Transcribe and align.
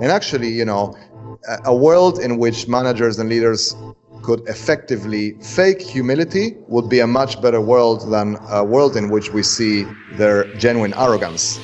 And 0.00 0.12
actually, 0.12 0.48
you 0.48 0.64
know, 0.64 0.96
a 1.64 1.74
world 1.74 2.18
in 2.18 2.38
which 2.38 2.68
managers 2.68 3.18
and 3.18 3.28
leaders 3.28 3.74
could 4.22 4.40
effectively 4.48 5.32
fake 5.40 5.80
humility 5.80 6.56
would 6.68 6.88
be 6.88 7.00
a 7.00 7.06
much 7.06 7.40
better 7.40 7.60
world 7.60 8.10
than 8.10 8.36
a 8.50 8.64
world 8.64 8.96
in 8.96 9.08
which 9.10 9.32
we 9.32 9.42
see 9.42 9.86
their 10.12 10.44
genuine 10.56 10.92
arrogance. 10.94 11.58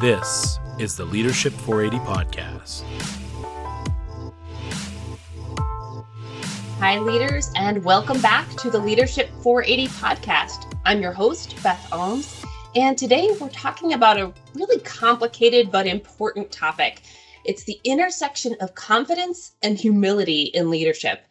This 0.00 0.58
is 0.78 0.96
the 0.96 1.04
Leadership 1.06 1.52
480 1.54 2.04
podcast. 2.04 2.82
Hi, 6.78 6.98
leaders, 6.98 7.50
and 7.56 7.82
welcome 7.82 8.20
back 8.20 8.46
to 8.56 8.68
the 8.68 8.78
Leadership 8.78 9.30
480 9.42 9.88
podcast. 9.94 10.78
I'm 10.84 11.00
your 11.00 11.12
host, 11.12 11.56
Beth 11.62 11.88
Almes, 11.90 12.35
and 12.76 12.98
today 12.98 13.34
we're 13.40 13.48
talking 13.48 13.94
about 13.94 14.20
a 14.20 14.30
really 14.54 14.78
complicated 14.80 15.70
but 15.72 15.86
important 15.86 16.52
topic. 16.52 17.00
It's 17.46 17.64
the 17.64 17.80
intersection 17.84 18.54
of 18.60 18.74
confidence 18.74 19.52
and 19.62 19.78
humility 19.78 20.42
in 20.52 20.68
leadership. 20.68 21.24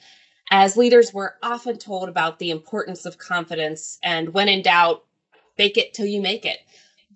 As 0.49 0.75
leaders, 0.75 1.13
we're 1.13 1.33
often 1.43 1.77
told 1.77 2.09
about 2.09 2.39
the 2.39 2.49
importance 2.49 3.05
of 3.05 3.19
confidence, 3.19 3.99
and 4.01 4.33
when 4.33 4.47
in 4.47 4.63
doubt, 4.63 5.05
fake 5.55 5.77
it 5.77 5.93
till 5.93 6.07
you 6.07 6.19
make 6.19 6.45
it. 6.45 6.61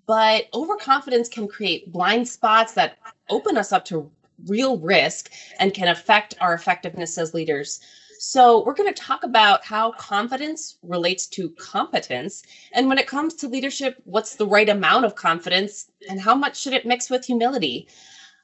But 0.06 0.48
overconfidence 0.54 1.28
can 1.28 1.48
create 1.48 1.90
blind 1.90 2.28
spots 2.28 2.74
that 2.74 2.98
open 3.30 3.56
us 3.56 3.72
up 3.72 3.84
to 3.86 4.08
real 4.46 4.78
risk 4.78 5.32
and 5.58 5.74
can 5.74 5.88
affect 5.88 6.36
our 6.40 6.54
effectiveness 6.54 7.18
as 7.18 7.34
leaders. 7.34 7.80
So, 8.22 8.62
we're 8.66 8.74
going 8.74 8.92
to 8.92 9.02
talk 9.02 9.24
about 9.24 9.64
how 9.64 9.92
confidence 9.92 10.76
relates 10.82 11.26
to 11.28 11.48
competence. 11.58 12.42
And 12.74 12.86
when 12.86 12.98
it 12.98 13.06
comes 13.06 13.32
to 13.36 13.48
leadership, 13.48 13.96
what's 14.04 14.34
the 14.34 14.46
right 14.46 14.68
amount 14.68 15.06
of 15.06 15.14
confidence 15.14 15.90
and 16.06 16.20
how 16.20 16.34
much 16.34 16.60
should 16.60 16.74
it 16.74 16.84
mix 16.84 17.08
with 17.08 17.24
humility? 17.24 17.88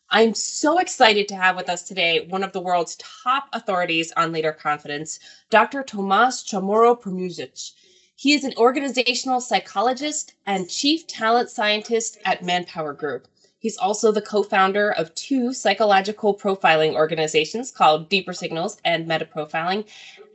I'm 0.09 0.33
so 0.33 0.79
excited 0.79 1.29
to 1.29 1.37
have 1.37 1.57
with 1.57 1.69
us 1.69 1.83
today 1.83 2.27
one 2.27 2.43
of 2.43 2.53
the 2.53 2.61
world's 2.63 2.97
top 2.97 3.51
authorities 3.53 4.15
on 4.17 4.33
leader 4.33 4.53
confidence, 4.53 5.21
Dr. 5.51 5.83
Tomas 5.83 6.43
Chamorro 6.43 6.99
Premuzic. 6.99 7.73
He 8.15 8.33
is 8.33 8.45
an 8.45 8.55
organizational 8.57 9.43
psychologist 9.43 10.33
and 10.47 10.71
chief 10.71 11.07
talent 11.07 11.51
scientist 11.51 12.17
at 12.25 12.43
Manpower 12.43 12.95
Group. 12.95 13.29
He's 13.67 13.79
also 13.79 14.13
the 14.13 14.23
co 14.23 14.45
founder 14.45 14.93
of 14.93 15.13
two 15.17 15.53
psychological 15.53 16.33
profiling 16.33 16.95
organizations 16.95 17.73
called 17.73 18.09
Deeper 18.09 18.33
Signals 18.33 18.77
and 18.85 19.09
Meta 19.09 19.25
Profiling. 19.25 19.85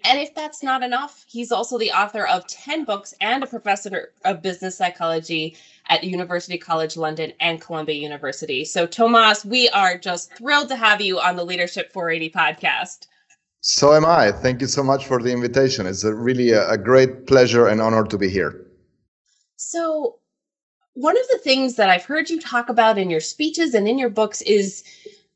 And 0.04 0.20
if 0.20 0.36
that's 0.36 0.62
not 0.62 0.84
enough, 0.84 1.24
he's 1.30 1.50
also 1.50 1.78
the 1.78 1.94
author 1.94 2.28
of 2.28 2.46
10 2.48 2.84
books 2.84 3.14
and 3.22 3.42
a 3.42 3.48
professor 3.48 4.12
of 4.26 4.42
business 4.42 4.76
psychology 4.76 5.56
at 5.88 6.04
University 6.04 6.58
College 6.58 6.98
London 6.98 7.32
and 7.40 7.62
Columbia 7.62 7.96
University. 7.96 8.66
So, 8.66 8.86
Tomas, 8.86 9.46
we 9.46 9.70
are 9.70 9.98
just 9.98 10.34
thrilled 10.34 10.68
to 10.68 10.76
have 10.76 11.00
you 11.00 11.18
on 11.22 11.38
the 11.38 11.46
Leadership 11.46 11.94
480 11.94 12.34
podcast. 12.38 13.08
So 13.62 13.94
am 13.94 14.06
I. 14.06 14.34
Thank 14.34 14.60
you 14.60 14.68
so 14.68 14.84
much 14.84 15.06
for 15.06 15.24
the 15.24 15.32
invitation. 15.32 15.88
It's 15.88 16.04
a 16.04 16.14
really 16.14 16.50
a, 16.50 16.68
a 16.72 16.78
great 16.78 17.28
pleasure 17.28 17.66
and 17.66 17.80
honor 17.80 18.04
to 18.04 18.18
be 18.18 18.28
here. 18.28 18.68
So, 19.56 20.20
one 20.94 21.18
of 21.18 21.28
the 21.30 21.38
things 21.38 21.76
that 21.76 21.90
I've 21.90 22.06
heard 22.06 22.30
you 22.30 22.40
talk 22.40 22.70
about 22.70 22.98
in 22.98 23.10
your 23.10 23.22
speeches 23.22 23.74
and 23.74 23.88
in 23.88 23.98
your 23.98 24.10
books 24.10 24.42
is 24.42 24.84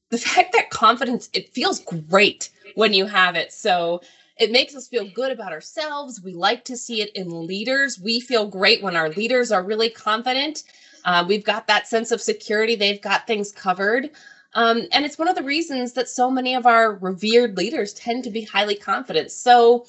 the 0.09 0.17
fact 0.17 0.53
that 0.53 0.69
confidence 0.69 1.29
it 1.33 1.49
feels 1.49 1.79
great 1.79 2.49
when 2.75 2.93
you 2.93 3.05
have 3.05 3.35
it. 3.35 3.51
So 3.53 4.01
it 4.37 4.51
makes 4.51 4.75
us 4.75 4.87
feel 4.87 5.09
good 5.13 5.31
about 5.31 5.53
ourselves. 5.53 6.21
We 6.21 6.33
like 6.33 6.65
to 6.65 6.75
see 6.75 7.01
it 7.01 7.09
in 7.15 7.47
leaders. 7.47 7.99
We 7.99 8.19
feel 8.19 8.47
great 8.47 8.83
when 8.83 8.95
our 8.95 9.09
leaders 9.09 9.51
are 9.51 9.63
really 9.63 9.89
confident. 9.89 10.63
Uh, 11.05 11.23
we've 11.27 11.43
got 11.43 11.67
that 11.67 11.87
sense 11.87 12.11
of 12.11 12.21
security. 12.21 12.75
They've 12.75 13.01
got 13.01 13.27
things 13.27 13.51
covered. 13.51 14.09
Um, 14.53 14.83
and 14.91 15.05
it's 15.05 15.17
one 15.17 15.27
of 15.27 15.35
the 15.35 15.43
reasons 15.43 15.93
that 15.93 16.09
so 16.09 16.29
many 16.29 16.55
of 16.55 16.65
our 16.65 16.95
revered 16.95 17.57
leaders 17.57 17.93
tend 17.93 18.23
to 18.23 18.29
be 18.29 18.41
highly 18.41 18.75
confident. 18.75 19.31
So, 19.31 19.85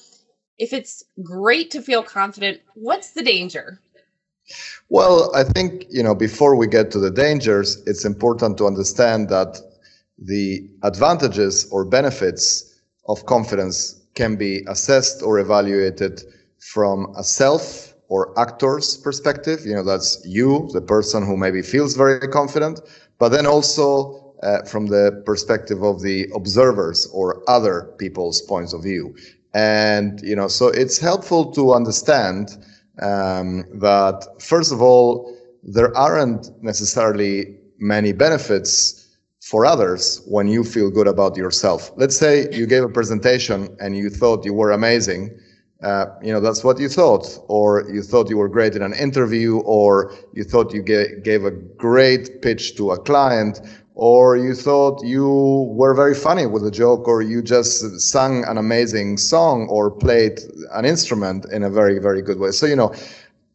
if 0.57 0.73
it's 0.73 1.03
great 1.21 1.69
to 1.71 1.81
feel 1.81 2.01
confident, 2.01 2.61
what's 2.73 3.11
the 3.11 3.21
danger? 3.21 3.79
Well, 4.89 5.35
I 5.35 5.43
think, 5.43 5.85
you 5.89 6.03
know, 6.03 6.15
before 6.15 6.55
we 6.55 6.67
get 6.67 6.91
to 6.91 6.99
the 6.99 7.11
dangers, 7.11 7.83
it's 7.85 8.05
important 8.05 8.57
to 8.57 8.67
understand 8.67 9.29
that 9.29 9.59
the 10.17 10.69
advantages 10.83 11.67
or 11.71 11.85
benefits 11.85 12.79
of 13.07 13.25
confidence 13.25 14.01
can 14.15 14.35
be 14.35 14.63
assessed 14.67 15.21
or 15.21 15.39
evaluated 15.39 16.23
from 16.59 17.13
a 17.17 17.23
self 17.23 17.93
or 18.09 18.37
actor's 18.39 18.97
perspective. 18.97 19.65
You 19.65 19.75
know, 19.75 19.83
that's 19.83 20.21
you, 20.25 20.69
the 20.73 20.81
person 20.81 21.25
who 21.25 21.37
maybe 21.37 21.61
feels 21.61 21.95
very 21.95 22.27
confident, 22.27 22.81
but 23.19 23.29
then 23.29 23.45
also 23.45 24.33
uh, 24.43 24.63
from 24.63 24.87
the 24.87 25.21
perspective 25.25 25.83
of 25.83 26.01
the 26.01 26.27
observers 26.35 27.07
or 27.07 27.43
other 27.49 27.93
people's 27.97 28.41
points 28.41 28.73
of 28.73 28.83
view. 28.83 29.15
And, 29.53 30.21
you 30.21 30.35
know, 30.35 30.47
so 30.47 30.67
it's 30.67 30.99
helpful 30.99 31.51
to 31.53 31.73
understand 31.73 32.57
um, 33.01 33.65
that 33.79 34.27
first 34.39 34.71
of 34.71 34.81
all, 34.81 35.35
there 35.63 35.95
aren't 35.97 36.51
necessarily 36.63 37.57
many 37.79 38.11
benefits 38.13 39.07
for 39.41 39.65
others 39.65 40.21
when 40.27 40.47
you 40.47 40.63
feel 40.63 40.89
good 40.89 41.07
about 41.07 41.37
yourself. 41.37 41.91
Let's 41.95 42.17
say 42.17 42.49
you 42.51 42.67
gave 42.67 42.83
a 42.83 42.89
presentation 42.89 43.75
and 43.79 43.95
you 43.95 44.09
thought 44.09 44.43
you 44.45 44.53
were 44.53 44.71
amazing. 44.71 45.39
Uh, 45.83 46.07
you 46.23 46.33
know, 46.33 46.39
that's 46.39 46.63
what 46.63 46.79
you 46.79 46.89
thought, 46.89 47.39
or 47.47 47.87
you 47.91 48.01
thought 48.01 48.29
you 48.29 48.37
were 48.37 48.49
great 48.49 48.75
in 48.75 48.81
an 48.81 48.93
interview, 48.93 49.59
or 49.59 50.11
you 50.33 50.43
thought 50.43 50.73
you 50.73 50.81
gave 50.81 51.45
a 51.45 51.51
great 51.51 52.41
pitch 52.41 52.75
to 52.75 52.91
a 52.91 52.97
client, 52.97 53.61
or 53.93 54.37
you 54.37 54.55
thought 54.55 55.03
you 55.05 55.27
were 55.75 55.93
very 55.93 56.15
funny 56.15 56.47
with 56.47 56.65
a 56.65 56.71
joke, 56.71 57.07
or 57.07 57.21
you 57.21 57.43
just 57.43 57.99
sang 57.99 58.43
an 58.45 58.57
amazing 58.57 59.17
song 59.17 59.67
or 59.69 59.91
played 59.91 60.39
an 60.73 60.85
instrument 60.85 61.45
in 61.51 61.63
a 61.63 61.69
very, 61.69 61.99
very 61.99 62.23
good 62.23 62.39
way. 62.39 62.51
So, 62.51 62.65
you 62.65 62.75
know, 62.75 62.93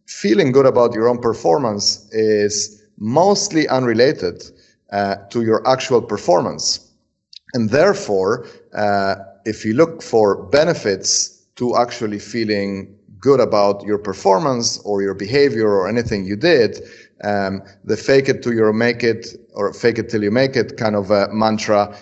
feeling 0.07 0.53
good 0.53 0.67
about 0.67 0.95
your 0.95 1.09
own 1.09 1.19
performance 1.19 2.09
is 2.13 2.83
mostly 2.99 3.67
unrelated 3.69 4.45
uh, 4.93 5.17
to 5.31 5.43
your 5.43 5.67
actual 5.67 6.01
performance. 6.01 6.89
And 7.55 7.71
therefore, 7.71 8.47
uh, 8.75 9.17
if 9.45 9.65
you 9.65 9.75
look 9.75 10.03
for 10.03 10.45
benefits 10.47 11.42
to 11.57 11.77
actually 11.77 12.19
feeling 12.19 12.97
good 13.19 13.41
about 13.41 13.85
your 13.85 13.99
performance 13.99 14.79
or 14.85 15.01
your 15.01 15.15
behavior 15.15 15.69
or 15.69 15.89
anything 15.89 16.25
you 16.25 16.37
did, 16.37 16.81
um, 17.25 17.63
the 17.85 17.97
fake 17.97 18.29
it 18.29 18.43
till 18.43 18.53
you 18.53 18.73
make 18.73 19.03
it 19.05 19.29
or 19.55 19.73
fake 19.73 19.99
it 19.99 20.09
till 20.09 20.23
you 20.23 20.31
make 20.31 20.57
it 20.57 20.77
kind 20.77 20.97
of 20.97 21.11
a 21.11 21.29
mantra 21.33 21.97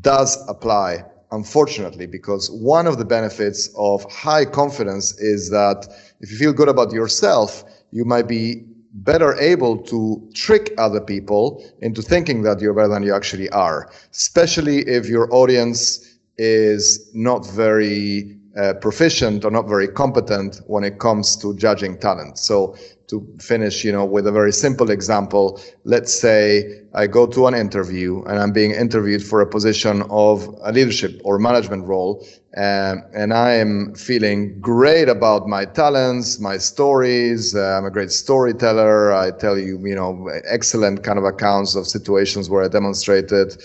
does 0.00 0.38
apply, 0.48 1.04
unfortunately, 1.30 2.06
because 2.06 2.50
one 2.50 2.86
of 2.86 2.96
the 2.96 3.04
benefits 3.04 3.68
of 3.76 4.10
high 4.10 4.44
confidence 4.44 5.18
is 5.18 5.50
that 5.50 5.86
if 6.20 6.30
you 6.30 6.38
feel 6.38 6.52
good 6.52 6.68
about 6.68 6.92
yourself, 6.92 7.64
you 7.90 8.04
might 8.04 8.26
be 8.26 8.64
better 8.94 9.38
able 9.40 9.78
to 9.78 10.26
trick 10.34 10.72
other 10.78 11.00
people 11.00 11.64
into 11.80 12.02
thinking 12.02 12.42
that 12.42 12.60
you're 12.60 12.74
better 12.74 12.88
than 12.88 13.02
you 13.02 13.14
actually 13.14 13.48
are, 13.50 13.90
especially 14.10 14.78
if 14.88 15.06
your 15.06 15.32
audience 15.34 16.18
is 16.38 17.10
not 17.14 17.46
very 17.46 18.38
uh, 18.56 18.74
proficient 18.74 19.44
or 19.44 19.50
not 19.50 19.68
very 19.68 19.88
competent 19.88 20.60
when 20.66 20.84
it 20.84 20.98
comes 20.98 21.36
to 21.36 21.56
judging 21.56 21.98
talent. 21.98 22.38
So 22.38 22.76
to 23.08 23.26
finish, 23.38 23.84
you 23.84 23.92
know, 23.92 24.04
with 24.04 24.26
a 24.26 24.32
very 24.32 24.52
simple 24.52 24.90
example, 24.90 25.60
let's 25.84 26.12
say 26.18 26.82
I 26.94 27.06
go 27.06 27.26
to 27.26 27.46
an 27.46 27.54
interview 27.54 28.22
and 28.24 28.38
I'm 28.38 28.52
being 28.52 28.70
interviewed 28.70 29.22
for 29.22 29.40
a 29.40 29.46
position 29.46 30.02
of 30.08 30.48
a 30.62 30.72
leadership 30.72 31.20
or 31.24 31.38
management 31.38 31.86
role, 31.86 32.26
um, 32.56 33.02
and 33.14 33.34
I 33.34 33.52
am 33.52 33.94
feeling 33.94 34.58
great 34.60 35.08
about 35.08 35.46
my 35.46 35.64
talents, 35.64 36.38
my 36.38 36.58
stories. 36.58 37.54
Uh, 37.54 37.76
I'm 37.76 37.84
a 37.84 37.90
great 37.90 38.12
storyteller. 38.12 39.12
I 39.12 39.30
tell 39.30 39.58
you, 39.58 39.78
you 39.86 39.94
know, 39.94 40.30
excellent 40.46 41.04
kind 41.04 41.18
of 41.18 41.24
accounts 41.24 41.74
of 41.74 41.86
situations 41.86 42.48
where 42.48 42.62
I 42.62 42.68
demonstrated 42.68 43.62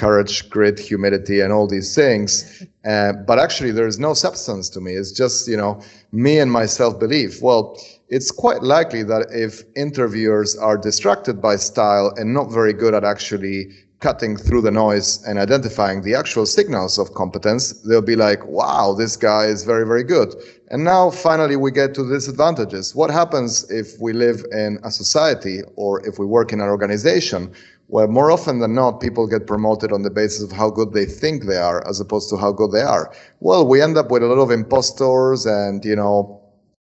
courage, 0.00 0.48
grit, 0.48 0.78
humility, 0.78 1.40
and 1.40 1.52
all 1.52 1.66
these 1.66 1.94
things. 1.94 2.64
Uh, 2.86 3.12
but 3.28 3.38
actually, 3.38 3.70
there 3.70 3.86
is 3.86 3.98
no 3.98 4.14
substance 4.14 4.70
to 4.70 4.80
me. 4.80 4.92
It's 4.92 5.12
just, 5.12 5.46
you 5.46 5.58
know, 5.58 5.82
me 6.10 6.38
and 6.38 6.50
my 6.50 6.66
self 6.66 6.98
belief. 6.98 7.42
Well, 7.42 7.62
it's 8.08 8.30
quite 8.30 8.62
likely 8.62 9.02
that 9.04 9.26
if 9.30 9.62
interviewers 9.76 10.56
are 10.56 10.78
distracted 10.78 11.36
by 11.42 11.56
style 11.56 12.12
and 12.16 12.32
not 12.32 12.50
very 12.50 12.72
good 12.72 12.94
at 12.94 13.04
actually 13.04 13.56
cutting 14.00 14.34
through 14.36 14.62
the 14.62 14.70
noise 14.70 15.22
and 15.26 15.38
identifying 15.38 16.00
the 16.02 16.14
actual 16.14 16.46
signals 16.46 16.98
of 16.98 17.12
competence, 17.12 17.72
they'll 17.82 18.10
be 18.14 18.16
like, 18.16 18.44
wow, 18.46 18.94
this 18.96 19.14
guy 19.14 19.44
is 19.44 19.62
very, 19.64 19.86
very 19.86 20.02
good. 20.02 20.34
And 20.70 20.82
now 20.84 21.10
finally 21.10 21.56
we 21.56 21.70
get 21.70 21.94
to 21.94 22.02
the 22.02 22.14
disadvantages. 22.14 22.94
What 22.94 23.10
happens 23.10 23.70
if 23.70 24.00
we 24.00 24.14
live 24.14 24.44
in 24.52 24.78
a 24.82 24.90
society 24.90 25.60
or 25.76 26.04
if 26.08 26.18
we 26.18 26.24
work 26.24 26.52
in 26.54 26.60
an 26.60 26.68
organization 26.68 27.52
where 27.90 28.06
more 28.06 28.30
often 28.30 28.60
than 28.60 28.72
not 28.72 29.00
people 29.00 29.26
get 29.26 29.48
promoted 29.48 29.92
on 29.92 30.02
the 30.02 30.10
basis 30.10 30.44
of 30.44 30.52
how 30.52 30.70
good 30.70 30.92
they 30.92 31.04
think 31.04 31.44
they 31.44 31.56
are 31.56 31.86
as 31.88 31.98
opposed 31.98 32.30
to 32.30 32.36
how 32.36 32.52
good 32.52 32.70
they 32.70 32.82
are? 32.82 33.12
Well, 33.40 33.66
we 33.66 33.82
end 33.82 33.96
up 33.96 34.12
with 34.12 34.22
a 34.22 34.26
lot 34.26 34.40
of 34.40 34.52
impostors 34.52 35.44
and, 35.44 35.84
you 35.84 35.96
know, 35.96 36.40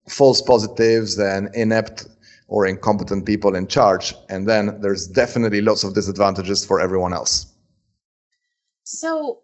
false 0.09 0.41
positives 0.41 1.19
and 1.19 1.55
inept 1.55 2.07
or 2.49 2.67
incompetent 2.67 3.27
people 3.27 3.55
in 3.55 3.67
charge. 3.67 4.15
And 4.31 4.49
then 4.49 4.81
there's 4.81 5.07
definitely 5.07 5.61
lots 5.61 5.85
of 5.85 5.95
disadvantages 5.95 6.65
for 6.65 6.81
everyone 6.81 7.13
else. 7.13 7.53
So, 8.85 9.41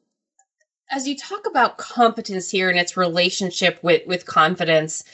as 0.91 1.07
you 1.07 1.17
talk 1.17 1.47
about 1.47 1.77
competence 1.77 2.51
here 2.51 2.71
and 2.71 2.79
its 2.79 2.97
relationship 2.97 3.79
with, 3.83 4.07
with 4.07 4.25
confidence, 4.25 5.05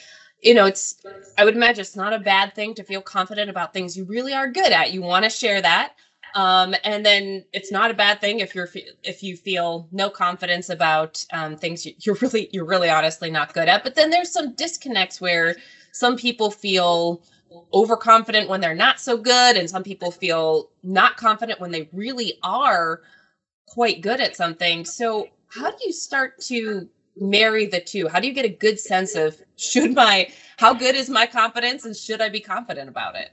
you 0.41 0.53
know, 0.53 0.65
it's, 0.65 0.95
I 1.37 1.43
would 1.43 1.55
imagine 1.55 1.81
it's 1.81 1.95
not 1.95 2.13
a 2.13 2.19
bad 2.19 2.55
thing 2.55 2.73
to 2.75 2.83
feel 2.83 3.01
confident 3.01 3.49
about 3.49 3.73
things 3.73 3.97
you 3.97 4.05
really 4.05 4.33
are 4.33 4.49
good 4.49 4.71
at. 4.71 4.93
You 4.93 5.01
want 5.01 5.25
to 5.25 5.29
share 5.29 5.61
that. 5.61 5.93
Um, 6.37 6.75
and 6.83 7.03
then 7.03 7.43
it's 7.51 7.71
not 7.71 7.89
a 7.89 7.95
bad 7.95 8.21
thing 8.21 8.41
if 8.41 8.53
you're 8.53 8.69
if 9.01 9.23
you 9.23 9.35
feel 9.35 9.87
no 9.91 10.07
confidence 10.07 10.69
about 10.69 11.25
um, 11.33 11.57
things 11.57 11.87
you're 12.05 12.17
really 12.21 12.47
you're 12.53 12.63
really 12.63 12.91
honestly 12.91 13.31
not 13.31 13.55
good 13.55 13.67
at. 13.67 13.83
But 13.83 13.95
then 13.95 14.11
there's 14.11 14.31
some 14.31 14.53
disconnects 14.53 15.19
where 15.19 15.55
some 15.93 16.15
people 16.15 16.51
feel 16.51 17.23
overconfident 17.73 18.49
when 18.49 18.61
they're 18.61 18.75
not 18.75 18.99
so 18.99 19.17
good, 19.17 19.57
and 19.57 19.67
some 19.67 19.81
people 19.81 20.11
feel 20.11 20.69
not 20.83 21.17
confident 21.17 21.59
when 21.59 21.71
they 21.71 21.89
really 21.91 22.37
are 22.43 23.01
quite 23.65 24.01
good 24.01 24.21
at 24.21 24.35
something. 24.35 24.85
So 24.85 25.29
how 25.47 25.71
do 25.71 25.77
you 25.87 25.91
start 25.91 26.39
to 26.41 26.87
marry 27.19 27.65
the 27.65 27.79
two? 27.81 28.07
How 28.07 28.19
do 28.19 28.27
you 28.27 28.33
get 28.33 28.45
a 28.45 28.49
good 28.49 28.79
sense 28.79 29.15
of 29.15 29.41
should 29.55 29.95
my 29.95 30.29
how 30.57 30.75
good 30.75 30.93
is 30.93 31.09
my 31.09 31.25
confidence 31.25 31.83
and 31.83 31.95
should 31.97 32.21
I 32.21 32.29
be 32.29 32.41
confident 32.41 32.89
about 32.89 33.15
it? 33.15 33.31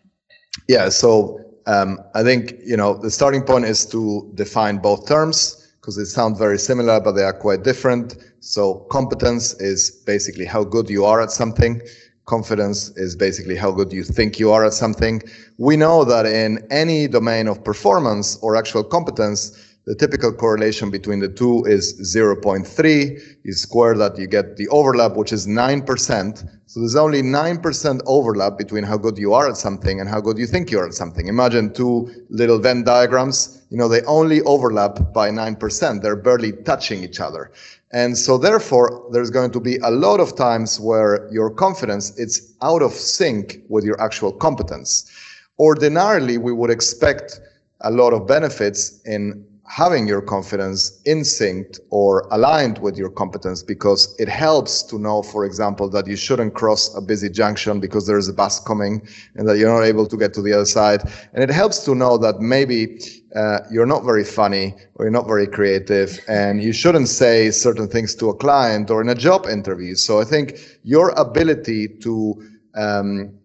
Yeah, 0.68 0.88
so 0.88 1.44
um, 1.66 1.98
I 2.14 2.22
think 2.22 2.54
you 2.64 2.76
know 2.76 2.94
the 2.94 3.10
starting 3.10 3.42
point 3.42 3.64
is 3.64 3.86
to 3.86 4.30
define 4.34 4.78
both 4.78 5.06
terms 5.06 5.72
because 5.80 5.96
they 5.96 6.04
sound 6.04 6.38
very 6.38 6.58
similar, 6.58 7.00
but 7.00 7.12
they 7.12 7.24
are 7.24 7.32
quite 7.32 7.62
different. 7.62 8.16
So 8.40 8.86
competence 8.90 9.54
is 9.60 9.90
basically 9.90 10.46
how 10.46 10.64
good 10.64 10.88
you 10.88 11.04
are 11.04 11.20
at 11.20 11.30
something. 11.30 11.82
Confidence 12.24 12.88
is 12.96 13.14
basically 13.14 13.54
how 13.56 13.70
good 13.70 13.92
you 13.92 14.02
think 14.02 14.38
you 14.38 14.50
are 14.50 14.64
at 14.64 14.72
something. 14.72 15.22
We 15.58 15.76
know 15.76 16.04
that 16.04 16.24
in 16.24 16.66
any 16.70 17.06
domain 17.06 17.48
of 17.48 17.62
performance 17.62 18.38
or 18.40 18.56
actual 18.56 18.82
competence, 18.82 19.73
the 19.86 19.94
typical 19.94 20.32
correlation 20.32 20.90
between 20.90 21.20
the 21.20 21.28
two 21.28 21.62
is 21.66 22.00
0.3. 22.00 23.36
You 23.44 23.52
square 23.52 23.94
that, 23.98 24.18
you 24.18 24.26
get 24.26 24.56
the 24.56 24.66
overlap, 24.68 25.14
which 25.14 25.30
is 25.30 25.46
9%. 25.46 26.48
So 26.66 26.80
there's 26.80 26.96
only 26.96 27.20
9% 27.22 28.00
overlap 28.06 28.56
between 28.56 28.82
how 28.82 28.96
good 28.96 29.18
you 29.18 29.34
are 29.34 29.46
at 29.48 29.58
something 29.58 30.00
and 30.00 30.08
how 30.08 30.22
good 30.22 30.38
you 30.38 30.46
think 30.46 30.70
you 30.70 30.78
are 30.78 30.86
at 30.86 30.94
something. 30.94 31.28
Imagine 31.28 31.72
two 31.72 32.10
little 32.30 32.58
Venn 32.58 32.82
diagrams. 32.82 33.62
You 33.68 33.76
know, 33.76 33.88
they 33.88 34.00
only 34.02 34.40
overlap 34.42 35.12
by 35.12 35.28
9%. 35.28 36.00
They're 36.00 36.16
barely 36.16 36.52
touching 36.52 37.04
each 37.04 37.20
other. 37.20 37.52
And 37.92 38.16
so 38.16 38.38
therefore, 38.38 39.06
there's 39.12 39.30
going 39.30 39.50
to 39.50 39.60
be 39.60 39.76
a 39.78 39.90
lot 39.90 40.18
of 40.18 40.34
times 40.34 40.80
where 40.80 41.28
your 41.30 41.50
confidence 41.50 42.18
is 42.18 42.54
out 42.62 42.80
of 42.80 42.92
sync 42.92 43.60
with 43.68 43.84
your 43.84 44.00
actual 44.00 44.32
competence. 44.32 45.10
Ordinarily, 45.58 46.38
we 46.38 46.52
would 46.52 46.70
expect 46.70 47.38
a 47.82 47.90
lot 47.90 48.14
of 48.14 48.26
benefits 48.26 49.00
in 49.04 49.44
having 49.66 50.06
your 50.06 50.20
confidence 50.20 51.00
in 51.06 51.20
synced 51.20 51.80
or 51.90 52.28
aligned 52.30 52.78
with 52.78 52.96
your 52.96 53.08
competence 53.08 53.62
because 53.62 54.14
it 54.18 54.28
helps 54.28 54.82
to 54.82 54.98
know, 54.98 55.22
for 55.22 55.44
example, 55.44 55.88
that 55.88 56.06
you 56.06 56.16
shouldn't 56.16 56.54
cross 56.54 56.94
a 56.94 57.00
busy 57.00 57.30
junction 57.30 57.80
because 57.80 58.06
there 58.06 58.18
is 58.18 58.28
a 58.28 58.32
bus 58.32 58.60
coming 58.60 59.06
and 59.36 59.48
that 59.48 59.56
you're 59.56 59.72
not 59.72 59.84
able 59.84 60.06
to 60.06 60.16
get 60.16 60.34
to 60.34 60.42
the 60.42 60.52
other 60.52 60.66
side. 60.66 61.02
And 61.32 61.42
it 61.42 61.50
helps 61.50 61.84
to 61.86 61.94
know 61.94 62.18
that 62.18 62.40
maybe 62.40 63.00
uh, 63.34 63.60
you're 63.70 63.86
not 63.86 64.04
very 64.04 64.24
funny 64.24 64.74
or 64.96 65.06
you're 65.06 65.12
not 65.12 65.26
very 65.26 65.46
creative 65.46 66.20
and 66.28 66.62
you 66.62 66.72
shouldn't 66.72 67.08
say 67.08 67.50
certain 67.50 67.88
things 67.88 68.14
to 68.16 68.28
a 68.28 68.34
client 68.34 68.90
or 68.90 69.00
in 69.00 69.08
a 69.08 69.14
job 69.14 69.46
interview. 69.46 69.94
So 69.94 70.20
I 70.20 70.24
think 70.24 70.58
your 70.82 71.10
ability 71.16 71.88
to 72.00 72.42
um, 72.74 73.38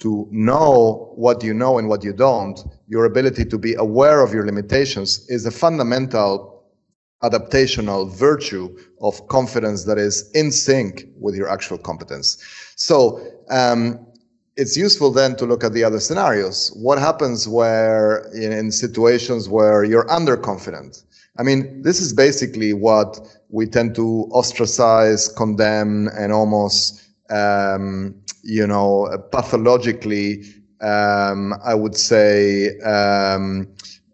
to 0.00 0.26
know 0.30 1.12
what 1.14 1.44
you 1.44 1.52
know 1.52 1.78
and 1.78 1.88
what 1.88 2.02
you 2.02 2.12
don't, 2.12 2.58
your 2.90 3.04
ability 3.04 3.44
to 3.44 3.56
be 3.56 3.74
aware 3.74 4.20
of 4.20 4.34
your 4.34 4.44
limitations 4.44 5.24
is 5.28 5.46
a 5.46 5.50
fundamental 5.50 6.64
adaptational 7.22 8.10
virtue 8.12 8.76
of 9.00 9.28
confidence 9.28 9.84
that 9.84 9.96
is 9.96 10.28
in 10.32 10.50
sync 10.50 11.06
with 11.16 11.36
your 11.36 11.48
actual 11.48 11.78
competence. 11.78 12.36
So 12.74 13.20
um, 13.48 14.04
it's 14.56 14.76
useful 14.76 15.12
then 15.12 15.36
to 15.36 15.46
look 15.46 15.62
at 15.62 15.72
the 15.72 15.84
other 15.84 16.00
scenarios. 16.00 16.72
What 16.74 16.98
happens 16.98 17.46
where 17.46 18.28
in, 18.34 18.52
in 18.52 18.72
situations 18.72 19.48
where 19.48 19.84
you're 19.84 20.08
underconfident? 20.08 21.04
I 21.38 21.44
mean, 21.44 21.82
this 21.82 22.00
is 22.00 22.12
basically 22.12 22.72
what 22.72 23.20
we 23.50 23.66
tend 23.66 23.94
to 23.94 24.28
ostracize, 24.32 25.28
condemn, 25.28 26.08
and 26.18 26.32
almost 26.32 27.06
um, 27.30 28.16
you 28.42 28.66
know, 28.66 29.08
pathologically, 29.30 30.42
um, 30.80 31.54
I 31.64 31.74
would 31.74 31.96
say, 31.96 32.78
um, 32.80 33.68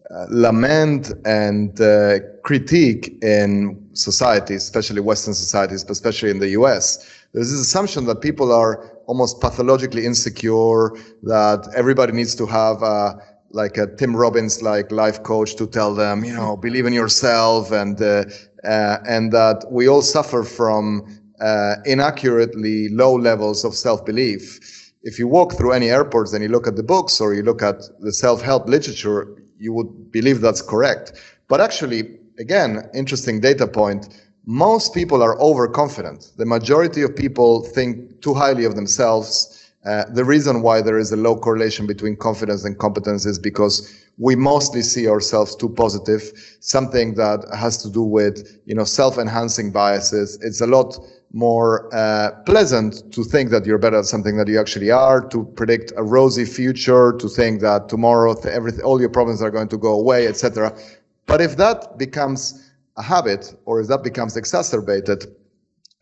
uh, 0.08 0.26
lament 0.28 1.12
and 1.24 1.80
uh, 1.80 2.20
critique 2.44 3.18
in 3.22 3.76
societies, 3.92 4.62
especially 4.62 5.00
Western 5.00 5.34
societies, 5.34 5.82
but 5.82 5.90
especially 5.92 6.30
in 6.30 6.38
the 6.38 6.50
US. 6.50 7.10
There's 7.32 7.50
this 7.50 7.60
assumption 7.60 8.04
that 8.06 8.20
people 8.20 8.52
are 8.52 8.84
almost 9.06 9.40
pathologically 9.40 10.06
insecure, 10.06 10.92
that 11.24 11.68
everybody 11.74 12.12
needs 12.12 12.34
to 12.36 12.46
have 12.46 12.82
a, 12.82 13.20
like 13.50 13.76
a 13.78 13.88
Tim 13.96 14.14
Robbins 14.16 14.62
like 14.62 14.92
life 14.92 15.22
coach 15.22 15.56
to 15.56 15.66
tell 15.66 15.94
them, 15.94 16.24
you 16.24 16.34
know, 16.34 16.56
believe 16.56 16.86
in 16.86 16.92
yourself 16.92 17.72
and, 17.72 18.00
uh, 18.00 18.24
uh 18.64 18.98
and 19.06 19.32
that 19.32 19.66
we 19.70 19.88
all 19.88 20.02
suffer 20.02 20.44
from 20.44 21.18
uh, 21.40 21.76
inaccurately 21.84 22.88
low 22.90 23.14
levels 23.14 23.64
of 23.64 23.74
self-belief. 23.74 24.75
If 25.06 25.20
you 25.20 25.28
walk 25.28 25.52
through 25.56 25.70
any 25.70 25.88
airports 25.88 26.32
and 26.32 26.42
you 26.42 26.48
look 26.48 26.66
at 26.66 26.74
the 26.74 26.82
books 26.82 27.20
or 27.20 27.32
you 27.32 27.44
look 27.44 27.62
at 27.62 27.78
the 28.00 28.12
self-help 28.12 28.68
literature, 28.68 29.20
you 29.56 29.72
would 29.72 30.10
believe 30.10 30.40
that's 30.40 30.60
correct. 30.60 31.12
But 31.46 31.60
actually, 31.60 32.18
again, 32.40 32.90
interesting 32.92 33.40
data 33.40 33.68
point. 33.68 34.02
Most 34.46 34.94
people 34.94 35.22
are 35.22 35.40
overconfident. 35.40 36.32
The 36.36 36.44
majority 36.44 37.02
of 37.02 37.14
people 37.14 37.62
think 37.62 38.20
too 38.20 38.34
highly 38.34 38.64
of 38.64 38.74
themselves. 38.74 39.70
Uh, 39.84 40.06
the 40.12 40.24
reason 40.24 40.60
why 40.62 40.82
there 40.82 40.98
is 40.98 41.12
a 41.12 41.16
low 41.16 41.36
correlation 41.36 41.86
between 41.86 42.16
confidence 42.16 42.64
and 42.64 42.76
competence 42.76 43.26
is 43.26 43.38
because 43.38 44.04
we 44.18 44.34
mostly 44.34 44.82
see 44.82 45.08
ourselves 45.08 45.54
too 45.54 45.68
positive, 45.68 46.22
something 46.58 47.14
that 47.14 47.46
has 47.56 47.80
to 47.84 47.88
do 47.88 48.02
with, 48.02 48.58
you 48.64 48.74
know, 48.74 48.82
self-enhancing 48.82 49.70
biases. 49.70 50.36
It's 50.42 50.60
a 50.60 50.66
lot 50.66 50.98
more 51.36 51.94
uh, 51.94 52.30
pleasant 52.46 53.12
to 53.12 53.22
think 53.22 53.50
that 53.50 53.66
you're 53.66 53.76
better 53.76 53.98
at 53.98 54.06
something 54.06 54.38
that 54.38 54.48
you 54.48 54.58
actually 54.58 54.90
are, 54.90 55.20
to 55.28 55.44
predict 55.54 55.92
a 55.96 56.02
rosy 56.02 56.46
future, 56.46 57.12
to 57.18 57.28
think 57.28 57.60
that 57.60 57.90
tomorrow 57.90 58.34
everything, 58.44 58.82
all 58.82 58.98
your 58.98 59.10
problems 59.10 59.42
are 59.42 59.50
going 59.50 59.68
to 59.68 59.76
go 59.76 59.92
away, 59.92 60.26
etc. 60.26 60.74
But 61.26 61.42
if 61.42 61.58
that 61.58 61.98
becomes 61.98 62.70
a 62.96 63.02
habit, 63.02 63.54
or 63.66 63.82
if 63.82 63.86
that 63.88 64.02
becomes 64.02 64.34
exacerbated, 64.38 65.26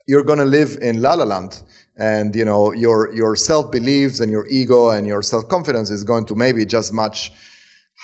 you're 0.07 0.23
going 0.23 0.39
to 0.39 0.45
live 0.45 0.79
in 0.81 1.03
la 1.03 1.15
la 1.15 1.25
land, 1.25 1.63
and 1.97 2.37
you 2.37 2.45
know 2.45 2.73
your 2.73 3.13
your 3.13 3.35
self 3.35 3.73
beliefs 3.73 4.21
and 4.21 4.31
your 4.31 4.47
ego 4.47 4.91
and 4.91 5.05
your 5.05 5.23
self 5.23 5.49
confidence 5.49 5.91
is 5.91 6.05
going 6.05 6.27
to 6.27 6.37
maybe 6.37 6.65
just 6.65 6.93
match 6.93 7.33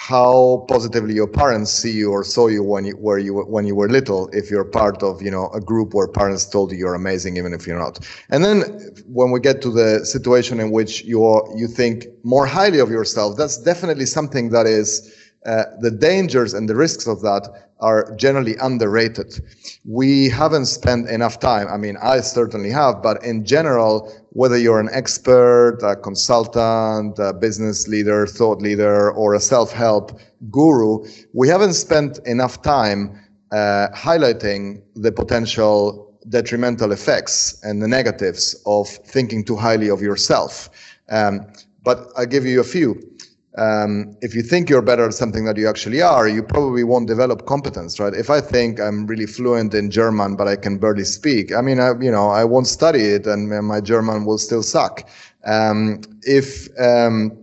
how 0.00 0.64
positively 0.66 1.12
your 1.12 1.26
parents 1.26 1.70
see 1.70 1.92
you 1.92 2.10
or 2.10 2.24
saw 2.24 2.46
you 2.46 2.62
when 2.62 2.86
you 2.86 2.96
were 2.96 3.18
you 3.18 3.34
when 3.34 3.66
you 3.66 3.74
were 3.74 3.86
little 3.86 4.30
if 4.32 4.50
you're 4.50 4.64
part 4.64 5.02
of 5.02 5.20
you 5.20 5.30
know 5.30 5.50
a 5.50 5.60
group 5.60 5.92
where 5.92 6.08
parents 6.08 6.46
told 6.46 6.72
you 6.72 6.78
you're 6.78 6.94
amazing 6.94 7.36
even 7.36 7.52
if 7.52 7.66
you're 7.66 7.78
not 7.78 7.98
and 8.30 8.42
then 8.42 8.62
when 9.06 9.30
we 9.30 9.38
get 9.38 9.60
to 9.60 9.70
the 9.70 10.02
situation 10.06 10.58
in 10.58 10.70
which 10.70 11.04
you 11.04 11.20
you 11.54 11.68
think 11.68 12.06
more 12.22 12.46
highly 12.46 12.78
of 12.78 12.88
yourself 12.88 13.36
that's 13.36 13.58
definitely 13.58 14.06
something 14.06 14.48
that 14.48 14.66
is 14.66 15.14
uh, 15.44 15.64
the 15.80 15.90
dangers 15.90 16.54
and 16.54 16.66
the 16.66 16.74
risks 16.74 17.06
of 17.06 17.20
that 17.20 17.46
are 17.80 18.14
generally 18.16 18.56
underrated. 18.60 19.42
We 19.86 20.28
haven't 20.28 20.66
spent 20.66 21.08
enough 21.08 21.40
time. 21.40 21.66
I 21.68 21.78
mean, 21.78 21.96
I 22.02 22.20
certainly 22.20 22.68
have, 22.70 23.02
but 23.02 23.24
in 23.24 23.46
general, 23.46 24.12
whether 24.30 24.56
you're 24.56 24.80
an 24.80 24.88
expert, 24.92 25.78
a 25.82 25.96
consultant, 25.96 27.18
a 27.18 27.32
business 27.32 27.88
leader, 27.88 28.26
thought 28.26 28.62
leader, 28.62 29.10
or 29.12 29.34
a 29.34 29.40
self-help 29.40 30.20
guru, 30.50 31.04
we 31.32 31.48
haven't 31.48 31.74
spent 31.74 32.18
enough 32.26 32.62
time 32.62 33.20
uh, 33.52 33.88
highlighting 33.94 34.82
the 34.94 35.10
potential 35.10 36.14
detrimental 36.28 36.92
effects 36.92 37.60
and 37.64 37.82
the 37.82 37.88
negatives 37.88 38.54
of 38.66 38.88
thinking 38.88 39.44
too 39.44 39.56
highly 39.56 39.90
of 39.90 40.00
yourself. 40.00 40.70
Um, 41.08 41.46
but 41.82 42.08
I'll 42.16 42.26
give 42.26 42.46
you 42.46 42.60
a 42.60 42.64
few 42.64 43.09
um, 43.56 44.16
if 44.22 44.34
you 44.34 44.42
think 44.42 44.70
you're 44.70 44.82
better 44.82 45.06
at 45.06 45.14
something 45.14 45.44
that 45.44 45.56
you 45.56 45.68
actually 45.68 46.02
are, 46.02 46.28
you 46.28 46.42
probably 46.42 46.84
won't 46.84 47.08
develop 47.08 47.46
competence, 47.46 47.98
right? 47.98 48.14
If 48.14 48.30
I 48.30 48.40
think 48.40 48.80
I'm 48.80 49.06
really 49.06 49.26
fluent 49.26 49.74
in 49.74 49.90
German, 49.90 50.36
but 50.36 50.46
I 50.46 50.56
can 50.56 50.78
barely 50.78 51.04
speak, 51.04 51.52
I 51.52 51.60
mean, 51.60 51.80
I, 51.80 51.92
you 52.00 52.10
know, 52.10 52.28
I 52.30 52.44
won't 52.44 52.68
study 52.68 53.00
it 53.00 53.26
and 53.26 53.48
my 53.66 53.80
German 53.80 54.24
will 54.24 54.38
still 54.38 54.62
suck. 54.62 55.08
Um, 55.44 56.02
if 56.22 56.68
um, 56.78 57.36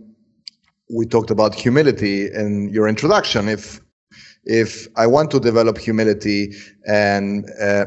we 0.90 1.04
talked 1.04 1.30
about 1.30 1.54
humility 1.54 2.32
in 2.32 2.70
your 2.70 2.88
introduction, 2.88 3.48
if 3.48 3.80
if 4.48 4.88
I 4.96 5.06
want 5.06 5.30
to 5.32 5.40
develop 5.40 5.76
humility 5.76 6.54
and 6.86 7.48
uh, 7.60 7.84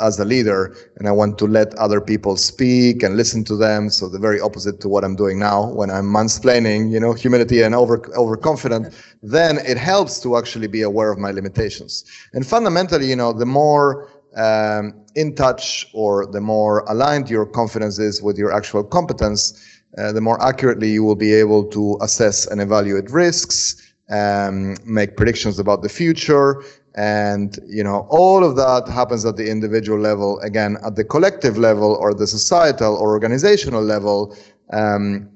as 0.00 0.18
a 0.18 0.24
leader, 0.24 0.74
and 0.96 1.06
I 1.06 1.12
want 1.12 1.38
to 1.38 1.46
let 1.46 1.74
other 1.74 2.00
people 2.00 2.36
speak 2.36 3.02
and 3.02 3.18
listen 3.18 3.44
to 3.44 3.56
them, 3.56 3.90
so 3.90 4.08
the 4.08 4.18
very 4.18 4.40
opposite 4.40 4.80
to 4.80 4.88
what 4.88 5.04
I'm 5.04 5.14
doing 5.14 5.38
now 5.38 5.70
when 5.70 5.90
I'm 5.90 6.06
mansplaining, 6.06 6.90
you 6.90 6.98
know, 6.98 7.12
humility 7.12 7.60
and 7.62 7.74
over 7.74 8.10
overconfident, 8.16 8.94
then 9.22 9.58
it 9.58 9.76
helps 9.76 10.20
to 10.20 10.38
actually 10.38 10.68
be 10.68 10.80
aware 10.80 11.12
of 11.12 11.18
my 11.18 11.30
limitations. 11.30 12.04
And 12.32 12.46
fundamentally, 12.46 13.06
you 13.06 13.16
know, 13.16 13.34
the 13.34 13.46
more 13.46 14.08
um, 14.36 14.94
in 15.14 15.34
touch 15.34 15.86
or 15.92 16.26
the 16.26 16.40
more 16.40 16.80
aligned 16.88 17.28
your 17.28 17.44
confidence 17.44 17.98
is 17.98 18.22
with 18.22 18.38
your 18.38 18.52
actual 18.52 18.82
competence, 18.82 19.80
uh, 19.98 20.12
the 20.12 20.20
more 20.20 20.42
accurately 20.42 20.90
you 20.90 21.04
will 21.04 21.14
be 21.14 21.34
able 21.34 21.62
to 21.64 21.98
assess 22.00 22.46
and 22.46 22.60
evaluate 22.60 23.10
risks, 23.10 23.93
um, 24.14 24.76
make 24.84 25.16
predictions 25.16 25.58
about 25.58 25.82
the 25.82 25.88
future, 25.88 26.62
and 26.94 27.58
you 27.66 27.82
know 27.82 28.06
all 28.10 28.44
of 28.44 28.56
that 28.56 28.82
happens 28.88 29.24
at 29.24 29.36
the 29.36 29.50
individual 29.50 29.98
level. 29.98 30.38
Again, 30.40 30.76
at 30.86 30.94
the 30.96 31.04
collective 31.04 31.56
level 31.58 31.90
or 32.00 32.14
the 32.14 32.26
societal 32.26 32.94
or 32.96 33.08
organizational 33.18 33.82
level, 33.82 34.36
um, 34.72 35.28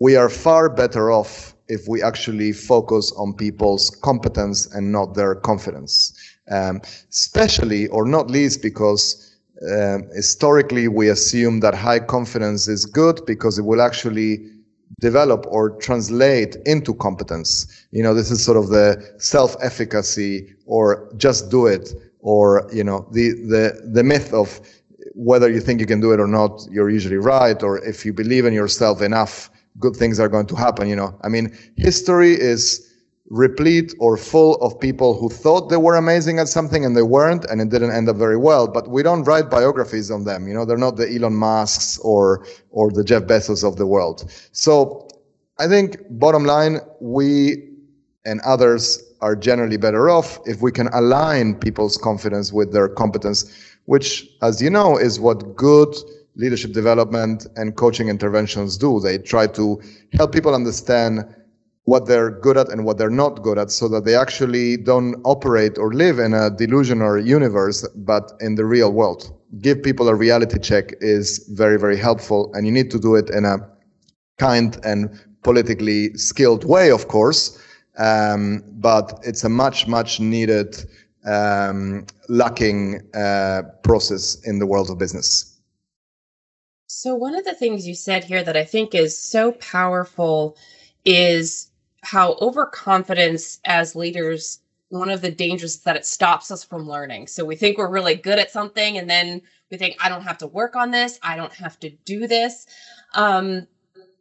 we 0.00 0.16
are 0.16 0.28
far 0.28 0.68
better 0.68 1.10
off 1.12 1.54
if 1.68 1.86
we 1.86 2.02
actually 2.02 2.52
focus 2.52 3.12
on 3.16 3.32
people's 3.34 3.90
competence 4.02 4.66
and 4.74 4.90
not 4.90 5.14
their 5.14 5.34
confidence. 5.34 6.12
Um, 6.50 6.80
especially 7.10 7.86
or 7.88 8.04
not 8.04 8.28
least 8.28 8.60
because 8.60 9.30
um, 9.68 10.08
historically, 10.14 10.88
we 10.88 11.08
assume 11.10 11.60
that 11.60 11.74
high 11.74 12.00
confidence 12.00 12.66
is 12.66 12.86
good 12.86 13.20
because 13.26 13.58
it 13.58 13.64
will 13.64 13.82
actually 13.82 14.46
develop 15.00 15.46
or 15.48 15.70
translate 15.78 16.56
into 16.66 16.94
competence. 16.94 17.86
You 17.90 18.02
know, 18.02 18.14
this 18.14 18.30
is 18.30 18.44
sort 18.44 18.56
of 18.56 18.68
the 18.68 19.14
self-efficacy 19.18 20.54
or 20.66 21.12
just 21.16 21.50
do 21.50 21.66
it 21.66 21.92
or, 22.20 22.68
you 22.72 22.84
know, 22.84 23.08
the, 23.12 23.30
the, 23.30 23.90
the 23.92 24.04
myth 24.04 24.32
of 24.32 24.60
whether 25.14 25.50
you 25.50 25.60
think 25.60 25.80
you 25.80 25.86
can 25.86 26.00
do 26.00 26.12
it 26.12 26.20
or 26.20 26.26
not, 26.26 26.66
you're 26.70 26.90
usually 26.90 27.16
right. 27.16 27.62
Or 27.62 27.78
if 27.84 28.04
you 28.04 28.12
believe 28.12 28.44
in 28.44 28.52
yourself 28.52 29.02
enough, 29.02 29.50
good 29.78 29.96
things 29.96 30.20
are 30.20 30.28
going 30.28 30.46
to 30.46 30.54
happen. 30.54 30.88
You 30.88 30.96
know, 30.96 31.18
I 31.22 31.28
mean, 31.28 31.56
history 31.76 32.32
is 32.32 32.89
replete 33.30 33.94
or 34.00 34.16
full 34.16 34.56
of 34.56 34.78
people 34.78 35.18
who 35.18 35.28
thought 35.28 35.70
they 35.70 35.76
were 35.76 35.94
amazing 35.94 36.40
at 36.40 36.48
something 36.48 36.84
and 36.84 36.96
they 36.96 37.02
weren't 37.02 37.44
and 37.46 37.60
it 37.60 37.70
didn't 37.70 37.92
end 37.92 38.08
up 38.08 38.16
very 38.16 38.36
well. 38.36 38.66
But 38.66 38.88
we 38.88 39.02
don't 39.02 39.22
write 39.22 39.48
biographies 39.48 40.10
on 40.10 40.24
them 40.24 40.46
you 40.48 40.54
know? 40.54 40.64
They're 40.64 40.76
not 40.76 40.96
the 40.96 41.08
Elon 41.08 41.34
Musks 41.34 41.98
or 41.98 42.44
or 42.70 42.90
the 42.90 43.04
Jeff 43.04 43.22
Bezos 43.24 43.66
of 43.66 43.76
the 43.76 43.86
world. 43.86 44.30
So 44.52 45.06
i 45.58 45.68
think 45.68 45.98
bottom 46.10 46.44
line 46.44 46.80
we 47.00 47.68
and 48.24 48.40
others 48.40 49.02
are 49.20 49.36
generally 49.36 49.76
better 49.76 50.08
off 50.08 50.38
if 50.46 50.62
we 50.62 50.72
can 50.72 50.88
align 50.88 51.54
people's 51.54 51.98
confidence 51.98 52.50
with 52.52 52.72
their 52.72 52.88
competence 52.88 53.38
which 53.84 54.26
as 54.40 54.62
you 54.62 54.70
know 54.70 54.96
is 54.96 55.20
what 55.20 55.54
good 55.56 55.94
leadership 56.36 56.72
development 56.72 57.46
and 57.56 57.76
coaching 57.76 58.08
interventions 58.08 58.76
do. 58.78 59.00
They 59.00 59.18
try 59.18 59.46
to 59.48 59.80
help 60.14 60.32
people 60.32 60.54
understand 60.54 61.24
what 61.90 62.06
they're 62.06 62.30
good 62.30 62.56
at 62.56 62.68
and 62.68 62.84
what 62.84 62.98
they're 62.98 63.18
not 63.24 63.42
good 63.42 63.58
at 63.58 63.68
so 63.68 63.88
that 63.88 64.04
they 64.04 64.14
actually 64.14 64.76
don't 64.76 65.16
operate 65.24 65.76
or 65.76 65.92
live 65.92 66.20
in 66.20 66.32
a 66.32 66.48
delusional 66.48 67.18
universe 67.18 67.78
but 67.96 68.32
in 68.40 68.54
the 68.54 68.64
real 68.64 68.92
world. 68.92 69.22
Give 69.60 69.82
people 69.82 70.08
a 70.08 70.14
reality 70.14 70.60
check 70.60 70.92
is 71.00 71.26
very 71.62 71.78
very 71.80 71.96
helpful 71.96 72.52
and 72.54 72.64
you 72.64 72.72
need 72.72 72.92
to 72.92 72.98
do 73.00 73.16
it 73.16 73.28
in 73.30 73.44
a 73.44 73.56
kind 74.38 74.78
and 74.84 75.10
politically 75.42 76.14
skilled 76.14 76.64
way 76.64 76.92
of 76.92 77.08
course 77.08 77.58
um, 77.98 78.62
but 78.88 79.18
it's 79.24 79.42
a 79.42 79.48
much 79.48 79.88
much 79.88 80.20
needed 80.20 80.76
um, 81.26 82.06
lacking 82.28 83.00
uh, 83.14 83.62
process 83.82 84.38
in 84.44 84.60
the 84.60 84.66
world 84.66 84.90
of 84.90 84.98
business. 84.98 85.60
So 86.86 87.16
one 87.16 87.34
of 87.34 87.44
the 87.44 87.54
things 87.54 87.86
you 87.88 87.94
said 87.94 88.22
here 88.24 88.44
that 88.44 88.56
i 88.56 88.64
think 88.64 88.94
is 88.94 89.12
so 89.18 89.52
powerful 89.52 90.56
is 91.04 91.69
how 92.02 92.34
overconfidence 92.40 93.60
as 93.64 93.94
leaders 93.94 94.60
one 94.90 95.08
of 95.08 95.20
the 95.20 95.30
dangers 95.30 95.74
is 95.74 95.80
that 95.82 95.96
it 95.96 96.04
stops 96.04 96.50
us 96.50 96.64
from 96.64 96.88
learning. 96.88 97.28
So 97.28 97.44
we 97.44 97.54
think 97.54 97.78
we're 97.78 97.88
really 97.88 98.16
good 98.16 98.40
at 98.40 98.50
something, 98.50 98.98
and 98.98 99.08
then 99.08 99.40
we 99.70 99.76
think, 99.76 99.96
I 100.04 100.08
don't 100.08 100.24
have 100.24 100.38
to 100.38 100.48
work 100.48 100.74
on 100.74 100.90
this, 100.90 101.18
I 101.22 101.36
don't 101.36 101.52
have 101.54 101.78
to 101.80 101.90
do 102.04 102.26
this. 102.26 102.66
Um, 103.14 103.66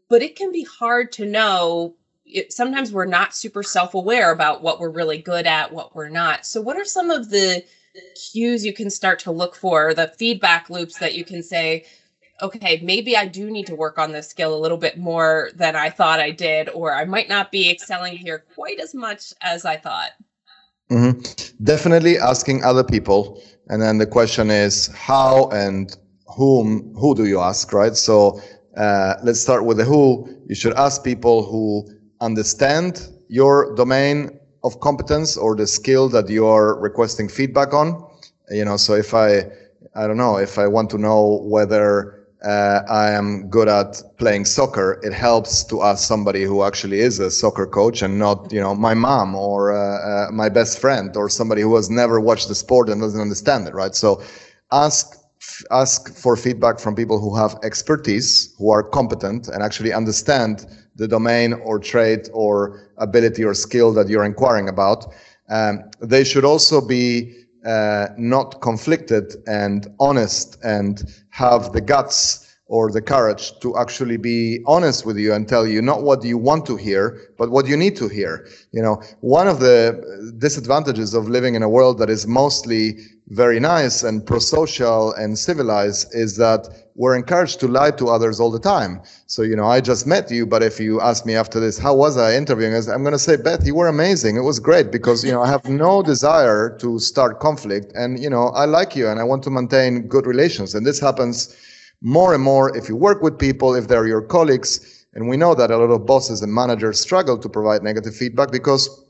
but 0.10 0.22
it 0.22 0.36
can 0.36 0.52
be 0.52 0.64
hard 0.64 1.12
to 1.14 1.26
know. 1.26 1.96
It, 2.26 2.54
sometimes 2.54 2.92
we're 2.92 3.06
not 3.06 3.36
super 3.36 3.64
self 3.64 3.96
aware 3.96 4.32
about 4.32 4.62
what 4.62 4.80
we're 4.80 4.92
really 4.92 5.18
good 5.18 5.48
at, 5.48 5.74
what 5.74 5.96
we're 5.96 6.10
not. 6.10 6.46
So, 6.46 6.62
what 6.62 6.78
are 6.78 6.86
some 6.86 7.10
of 7.10 7.32
the 7.32 7.64
cues 8.32 8.64
you 8.64 8.74
can 8.74 8.92
start 8.92 9.18
to 9.20 9.32
look 9.32 9.56
for, 9.56 9.96
the 9.96 10.14
feedback 10.20 10.70
loops 10.70 11.00
that 11.00 11.16
you 11.16 11.26
can 11.26 11.42
say, 11.42 11.86
okay, 12.42 12.80
maybe 12.84 13.16
I 13.16 13.28
do 13.28 13.50
need 13.50 13.68
to 13.68 13.76
work 13.76 13.98
on 13.98 14.12
this 14.12 14.28
skill 14.30 14.56
a 14.56 14.60
little 14.60 14.78
bit 14.78 14.98
more 14.98 15.50
than 15.56 15.76
I 15.76 15.90
thought 15.90 16.20
I 16.20 16.32
did, 16.32 16.70
or 16.70 16.94
I 16.94 17.06
might 17.06 17.30
not 17.30 17.52
be 17.52 17.70
excelling 17.70 18.18
here 18.18 18.46
quite 18.56 18.80
as 18.80 18.94
much 18.94 19.34
as 19.42 19.66
I 19.66 19.78
thought? 19.78 20.12
Mm-hmm. 20.90 21.64
Definitely 21.64 22.18
asking 22.18 22.64
other 22.64 22.84
people. 22.84 23.42
And 23.70 23.82
then 23.82 24.00
the 24.00 24.08
question 24.08 24.50
is 24.50 24.88
how 24.88 25.50
and 25.50 25.96
whom, 26.26 26.94
who 26.96 27.16
do 27.16 27.26
you 27.26 27.40
ask, 27.40 27.72
right? 27.74 27.96
So 27.96 28.42
uh, 28.76 29.16
let's 29.24 29.40
start 29.40 29.66
with 29.66 29.78
the 29.78 29.86
who. 29.86 30.28
You 30.48 30.56
should 30.56 30.74
ask 30.74 31.04
people 31.04 31.44
who 31.44 31.88
understand 32.22 33.08
your 33.28 33.76
domain 33.76 34.40
of 34.64 34.80
competence 34.80 35.38
or 35.38 35.56
the 35.56 35.68
skill 35.68 36.10
that 36.10 36.30
you 36.30 36.46
are 36.48 36.80
requesting 36.80 37.30
feedback 37.30 37.74
on. 37.74 38.08
You 38.50 38.66
know, 38.66 38.78
so 38.78 38.96
if 38.96 39.14
I, 39.14 39.46
I 39.96 40.08
don't 40.08 40.18
know, 40.18 40.38
if 40.38 40.58
I 40.58 40.68
want 40.68 40.90
to 40.92 40.98
know 40.98 41.42
whether 41.44 42.19
uh, 42.44 42.82
I 42.90 43.12
am 43.12 43.50
good 43.50 43.68
at 43.68 44.02
playing 44.18 44.46
soccer, 44.46 45.00
it 45.04 45.14
helps 45.14 45.64
to 45.66 45.84
ask 45.84 46.08
somebody 46.08 46.44
who 46.44 46.64
actually 46.64 47.00
is 47.02 47.20
a 47.20 47.30
soccer 47.30 47.68
coach 47.68 48.02
and 48.02 48.18
not, 48.18 48.52
you 48.52 48.62
know, 48.62 48.74
my 48.74 48.94
mom 48.94 49.36
or 49.36 49.74
uh, 49.74 50.28
uh, 50.28 50.32
my 50.32 50.48
best 50.48 50.80
friend 50.80 51.16
or 51.18 51.30
somebody 51.30 51.62
who 51.62 51.76
has 51.76 51.90
never 51.90 52.20
watched 52.20 52.48
the 52.48 52.56
sport 52.56 52.90
and 52.90 53.02
doesn't 53.02 53.20
understand 53.20 53.68
it, 53.68 53.74
right? 53.74 53.94
So 53.94 54.22
ask 54.72 55.16
ask 55.72 56.14
for 56.14 56.36
feedback 56.36 56.80
from 56.80 56.96
people 56.96 57.20
who 57.20 57.36
have 57.36 57.58
expertise, 57.64 58.54
who 58.58 58.72
are 58.72 58.84
competent 58.84 59.48
and 59.48 59.64
actually 59.64 59.94
understand 59.94 60.66
the 60.96 61.08
domain 61.08 61.54
or 61.54 61.80
trait 61.80 62.30
or 62.34 62.90
ability 62.98 63.44
or 63.44 63.54
skill 63.54 63.94
that 63.94 64.10
you're 64.10 64.26
inquiring 64.26 64.68
about. 64.68 65.14
Um, 65.50 65.90
they 66.02 66.24
should 66.24 66.46
also 66.46 66.86
be 66.86 67.46
uh, 67.66 68.08
not 68.18 68.62
conflicted 68.62 69.36
and 69.48 69.88
honest 70.00 70.58
and 70.64 71.04
have 71.30 71.74
the 71.74 71.82
guts 71.82 72.50
or 72.70 72.92
the 72.92 73.02
courage 73.02 73.60
to 73.60 73.76
actually 73.78 74.16
be 74.16 74.62
honest 74.68 75.04
with 75.04 75.18
you 75.18 75.34
and 75.34 75.48
tell 75.48 75.66
you 75.66 75.82
not 75.82 76.04
what 76.04 76.24
you 76.24 76.38
want 76.38 76.68
to 76.68 76.78
hear, 76.78 77.20
but 77.38 77.50
what 77.50 77.68
you 77.68 77.76
need 77.76 77.96
to 77.96 78.08
hear. 78.08 78.48
You 78.72 78.84
know, 78.84 79.02
one 79.22 79.48
of 79.48 79.60
the 79.60 80.34
disadvantages 80.38 81.16
of 81.16 81.28
living 81.28 81.56
in 81.56 81.64
a 81.64 81.70
world 81.70 81.98
that 81.98 82.12
is 82.12 82.28
mostly 82.28 83.00
very 83.30 83.60
nice 83.60 84.04
and 84.04 84.26
pro-social 84.26 85.14
and 85.14 85.38
civilized 85.38 86.14
is 86.14 86.38
that 86.38 86.68
we're 87.00 87.16
encouraged 87.16 87.62
to 87.62 87.68
lie 87.70 87.92
to 87.92 88.10
others 88.10 88.42
all 88.42 88.52
the 88.52 88.60
time. 88.60 89.02
So, 89.26 89.42
you 89.42 89.56
know, 89.56 89.64
I 89.64 89.80
just 89.80 90.06
met 90.06 90.30
you, 90.30 90.46
but 90.46 90.62
if 90.62 90.82
you 90.82 91.00
ask 91.00 91.26
me 91.26 91.34
after 91.34 91.58
this, 91.58 91.78
how 91.78 91.96
was 91.96 92.18
I 92.18 92.36
interviewing? 92.36 92.76
I'm 92.76 93.04
going 93.04 93.14
to 93.14 93.18
say, 93.18 93.38
Beth, 93.38 93.66
you 93.66 93.74
were 93.74 93.88
amazing. 93.88 94.36
It 94.36 94.42
was 94.42 94.60
great 94.60 94.92
because, 94.92 95.24
you 95.24 95.32
know, 95.32 95.42
I 95.42 95.48
have 95.48 95.64
no 95.64 96.04
desire 96.04 96.78
to 96.80 97.00
start 97.00 97.40
conflict 97.40 97.94
and, 97.96 98.22
you 98.22 98.30
know, 98.30 98.50
I 98.50 98.66
like 98.66 98.98
you 98.98 99.08
and 99.08 99.18
I 99.18 99.24
want 99.24 99.44
to 99.44 99.50
maintain 99.50 100.10
good 100.10 100.26
relations. 100.26 100.76
And 100.76 100.86
this 100.86 101.00
happens 101.00 101.56
more 102.02 102.34
and 102.34 102.44
more 102.44 102.76
if 102.76 102.90
you 102.90 102.98
work 102.98 103.24
with 103.24 103.40
people, 103.40 103.76
if 103.76 103.88
they're 103.88 104.06
your 104.06 104.22
colleagues. 104.22 105.06
And 105.14 105.30
we 105.30 105.38
know 105.38 105.56
that 105.56 105.72
a 105.72 105.78
lot 105.78 105.92
of 105.92 106.06
bosses 106.06 106.42
and 106.42 106.54
managers 106.54 107.00
struggle 107.00 107.38
to 107.38 107.48
provide 107.48 107.82
negative 107.82 108.14
feedback 108.14 108.52
because 108.52 109.06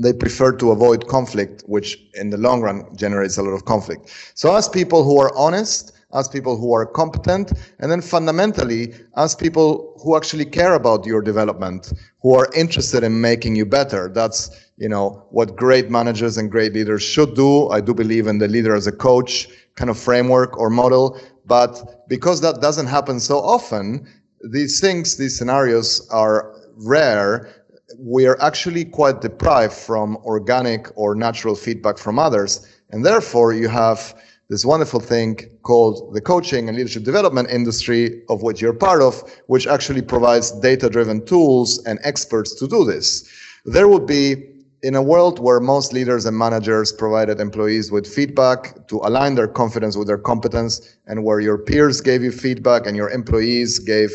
they 0.00 0.12
prefer 0.12 0.50
to 0.56 0.72
avoid 0.72 1.06
conflict, 1.06 1.62
which 1.66 1.96
in 2.14 2.30
the 2.30 2.38
long 2.38 2.60
run 2.60 2.84
generates 2.96 3.38
a 3.38 3.42
lot 3.44 3.52
of 3.52 3.66
conflict. 3.66 4.10
So 4.34 4.56
as 4.56 4.68
people 4.68 5.04
who 5.04 5.20
are 5.20 5.30
honest, 5.36 5.92
ask 6.12 6.32
people 6.32 6.56
who 6.56 6.72
are 6.74 6.86
competent, 6.86 7.52
and 7.78 7.90
then 7.90 8.00
fundamentally 8.00 8.94
ask 9.16 9.38
people 9.38 9.94
who 10.02 10.16
actually 10.16 10.44
care 10.44 10.74
about 10.74 11.06
your 11.06 11.22
development, 11.22 11.92
who 12.22 12.34
are 12.34 12.48
interested 12.54 13.04
in 13.04 13.20
making 13.20 13.56
you 13.56 13.64
better. 13.64 14.08
That's, 14.08 14.50
you 14.76 14.88
know, 14.88 15.26
what 15.30 15.56
great 15.56 15.90
managers 15.90 16.36
and 16.36 16.50
great 16.50 16.72
leaders 16.72 17.02
should 17.02 17.34
do. 17.34 17.68
I 17.68 17.80
do 17.80 17.94
believe 17.94 18.26
in 18.26 18.38
the 18.38 18.48
leader 18.48 18.74
as 18.74 18.86
a 18.86 18.92
coach 18.92 19.48
kind 19.76 19.90
of 19.90 19.98
framework 19.98 20.58
or 20.58 20.70
model. 20.70 21.20
But 21.46 22.08
because 22.08 22.40
that 22.42 22.60
doesn't 22.60 22.86
happen 22.86 23.20
so 23.20 23.38
often, 23.38 24.06
these 24.50 24.80
things, 24.80 25.16
these 25.16 25.36
scenarios 25.36 26.08
are 26.10 26.54
rare 26.76 27.60
we 27.98 28.26
are 28.26 28.40
actually 28.40 28.84
quite 28.84 29.20
deprived 29.20 29.72
from 29.72 30.16
organic 30.18 30.86
or 30.96 31.14
natural 31.14 31.54
feedback 31.54 31.98
from 31.98 32.18
others. 32.18 32.66
And 32.90 33.04
therefore, 33.04 33.52
you 33.52 33.68
have 33.68 34.14
this 34.50 34.64
wonderful 34.64 34.98
thing 34.98 35.38
called 35.62 36.12
the 36.12 36.20
coaching 36.20 36.68
and 36.68 36.76
leadership 36.76 37.04
development 37.04 37.48
industry, 37.50 38.20
of 38.28 38.42
which 38.42 38.60
you're 38.60 38.74
part 38.74 39.00
of, 39.00 39.22
which 39.46 39.66
actually 39.68 40.02
provides 40.02 40.50
data 40.50 40.90
driven 40.90 41.24
tools 41.24 41.82
and 41.86 42.00
experts 42.02 42.52
to 42.56 42.66
do 42.66 42.84
this. 42.84 43.30
There 43.64 43.86
would 43.86 44.06
be 44.06 44.50
in 44.82 44.96
a 44.96 45.02
world 45.02 45.38
where 45.38 45.60
most 45.60 45.92
leaders 45.92 46.26
and 46.26 46.36
managers 46.36 46.90
provided 46.92 47.40
employees 47.40 47.92
with 47.92 48.12
feedback 48.12 48.88
to 48.88 48.96
align 49.04 49.36
their 49.36 49.46
confidence 49.46 49.96
with 49.96 50.08
their 50.08 50.18
competence, 50.18 50.96
and 51.06 51.22
where 51.22 51.38
your 51.38 51.56
peers 51.56 52.00
gave 52.00 52.24
you 52.24 52.32
feedback 52.32 52.86
and 52.86 52.96
your 52.96 53.10
employees 53.10 53.78
gave 53.78 54.10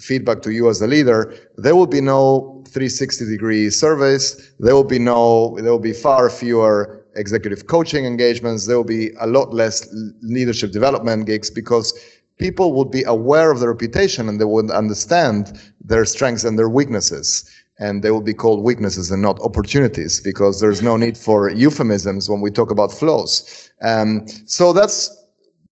feedback 0.00 0.40
to 0.42 0.50
you 0.50 0.70
as 0.70 0.80
a 0.80 0.86
leader, 0.86 1.34
there 1.58 1.76
will 1.76 1.86
be 1.86 2.00
no 2.00 2.64
360 2.68 3.26
degree 3.26 3.68
surveys. 3.68 4.52
There 4.58 4.74
will 4.74 4.82
be 4.82 4.98
no, 4.98 5.56
there 5.60 5.70
will 5.70 5.78
be 5.78 5.92
far 5.92 6.30
fewer 6.30 7.03
executive 7.16 7.66
coaching 7.66 8.04
engagements. 8.04 8.66
There 8.66 8.76
will 8.76 8.84
be 8.84 9.10
a 9.20 9.26
lot 9.26 9.52
less 9.52 9.88
leadership 10.22 10.72
development 10.72 11.26
gigs 11.26 11.50
because 11.50 11.92
people 12.38 12.72
would 12.74 12.90
be 12.90 13.04
aware 13.04 13.50
of 13.50 13.60
their 13.60 13.70
reputation 13.70 14.28
and 14.28 14.40
they 14.40 14.44
would 14.44 14.70
understand 14.70 15.60
their 15.80 16.04
strengths 16.04 16.44
and 16.44 16.58
their 16.58 16.68
weaknesses 16.68 17.48
and 17.78 18.02
they 18.02 18.10
will 18.10 18.22
be 18.22 18.34
called 18.34 18.62
weaknesses 18.62 19.10
and 19.10 19.20
not 19.20 19.40
opportunities 19.40 20.20
because 20.20 20.60
there's 20.60 20.82
no 20.82 20.96
need 20.96 21.18
for 21.18 21.50
euphemisms 21.50 22.30
when 22.30 22.40
we 22.40 22.50
talk 22.50 22.70
about 22.70 22.92
flows. 22.92 23.70
Um, 23.82 24.26
so 24.46 24.72
that's 24.72 25.10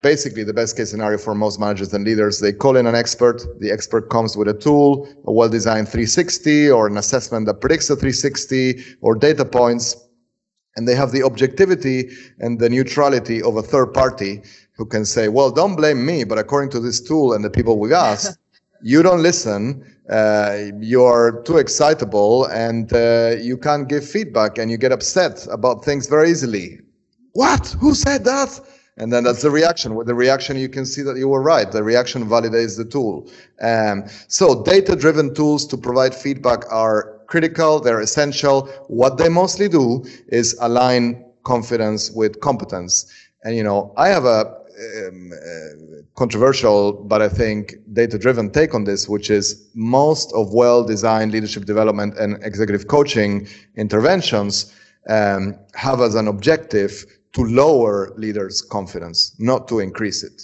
basically 0.03 0.43
the 0.43 0.53
best 0.53 0.77
case 0.77 0.91
scenario 0.91 1.17
for 1.17 1.35
most 1.35 1.61
managers 1.61 1.95
and 1.95 2.05
leaders. 2.05 2.41
They 2.41 2.53
call 2.53 2.77
in 2.77 2.87
an 2.87 2.97
expert. 2.97 3.43
The 3.61 3.71
expert 3.71 4.11
comes 4.11 4.37
with 4.37 4.49
a 4.49 4.55
tool, 4.55 5.09
a 5.27 5.33
well-designed 5.33 5.89
360 5.89 6.71
or 6.71 6.89
an 6.89 6.97
assessment 6.97 7.47
that 7.47 7.61
predicts 7.61 7.89
a 7.89 7.95
360 7.95 8.83
or 9.01 9.15
data 9.15 9.45
points. 9.45 9.97
And 10.77 10.89
they 10.89 10.95
have 10.95 11.13
the 11.13 11.23
objectivity 11.23 12.11
and 12.39 12.59
the 12.59 12.69
neutrality 12.69 13.43
of 13.43 13.57
a 13.57 13.63
third 13.63 13.93
party 13.93 14.43
who 14.73 14.87
can 14.87 15.05
say, 15.05 15.29
well, 15.29 15.51
don't 15.51 15.77
blame 15.77 16.05
me, 16.07 16.25
but 16.25 16.39
according 16.39 16.71
to 16.71 16.81
this 16.81 17.01
tool 17.01 17.35
and 17.35 17.45
the 17.45 17.51
people 17.51 17.79
we 17.79 17.93
asked, 17.93 18.39
you 18.83 19.03
don't 19.03 19.23
listen 19.23 19.85
uh, 20.11 20.65
you're 20.81 21.43
too 21.43 21.59
excitable 21.59 22.47
and 22.47 22.93
uh, 22.93 23.37
you 23.41 23.57
can't 23.57 23.89
give 23.89 24.09
feedback 24.09 24.59
and 24.59 24.71
you 24.71 24.77
get 24.77 24.93
upset 24.93 25.47
about 25.51 25.85
things 25.85 26.07
very 26.07 26.31
easily. 26.31 26.81
What? 27.33 27.69
Who 27.81 27.95
said 27.95 28.25
that? 28.25 28.61
And 28.99 29.13
then 29.13 29.25
that's 29.25 29.41
the 29.41 29.51
reaction. 29.51 29.95
With 29.95 30.07
the 30.07 30.15
reaction, 30.15 30.59
you 30.59 30.69
can 30.69 30.85
see 30.85 31.03
that 31.03 31.17
you 31.17 31.29
were 31.29 31.41
right. 31.41 31.71
The 31.71 31.83
reaction 31.83 32.27
validates 32.27 32.77
the 32.77 32.85
tool. 32.85 33.31
Um, 33.63 34.05
so 34.29 34.63
data-driven 34.65 35.35
tools 35.35 35.67
to 35.69 35.79
provide 35.79 36.15
feedback 36.15 36.71
are 36.71 37.12
critical. 37.33 37.81
They're 37.81 38.05
essential. 38.09 38.57
What 39.03 39.13
they 39.17 39.31
mostly 39.43 39.69
do 39.81 40.05
is 40.29 40.47
align 40.61 41.03
confidence 41.45 42.03
with 42.21 42.33
competence. 42.41 42.95
And, 43.45 43.57
you 43.57 43.65
know, 43.69 43.81
I 43.97 44.09
have 44.17 44.27
a 44.27 44.41
um, 44.83 45.33
uh, 45.33 46.03
controversial, 46.15 46.81
but 46.93 47.21
I 47.23 47.31
think 47.41 47.63
data-driven 48.01 48.51
take 48.51 48.75
on 48.75 48.85
this, 48.85 49.09
which 49.09 49.29
is 49.31 49.47
most 49.75 50.29
of 50.35 50.53
well-designed 50.53 51.33
leadership 51.33 51.65
development 51.65 52.19
and 52.19 52.31
executive 52.51 52.87
coaching 52.89 53.49
interventions 53.77 54.55
um, 55.09 55.43
have 55.75 56.01
as 56.01 56.15
an 56.15 56.29
objective 56.29 56.93
to 57.33 57.41
lower 57.45 58.13
leaders' 58.25 58.61
confidence, 58.61 59.35
not 59.39 59.69
to 59.69 59.81
increase 59.81 60.23
it. 60.23 60.39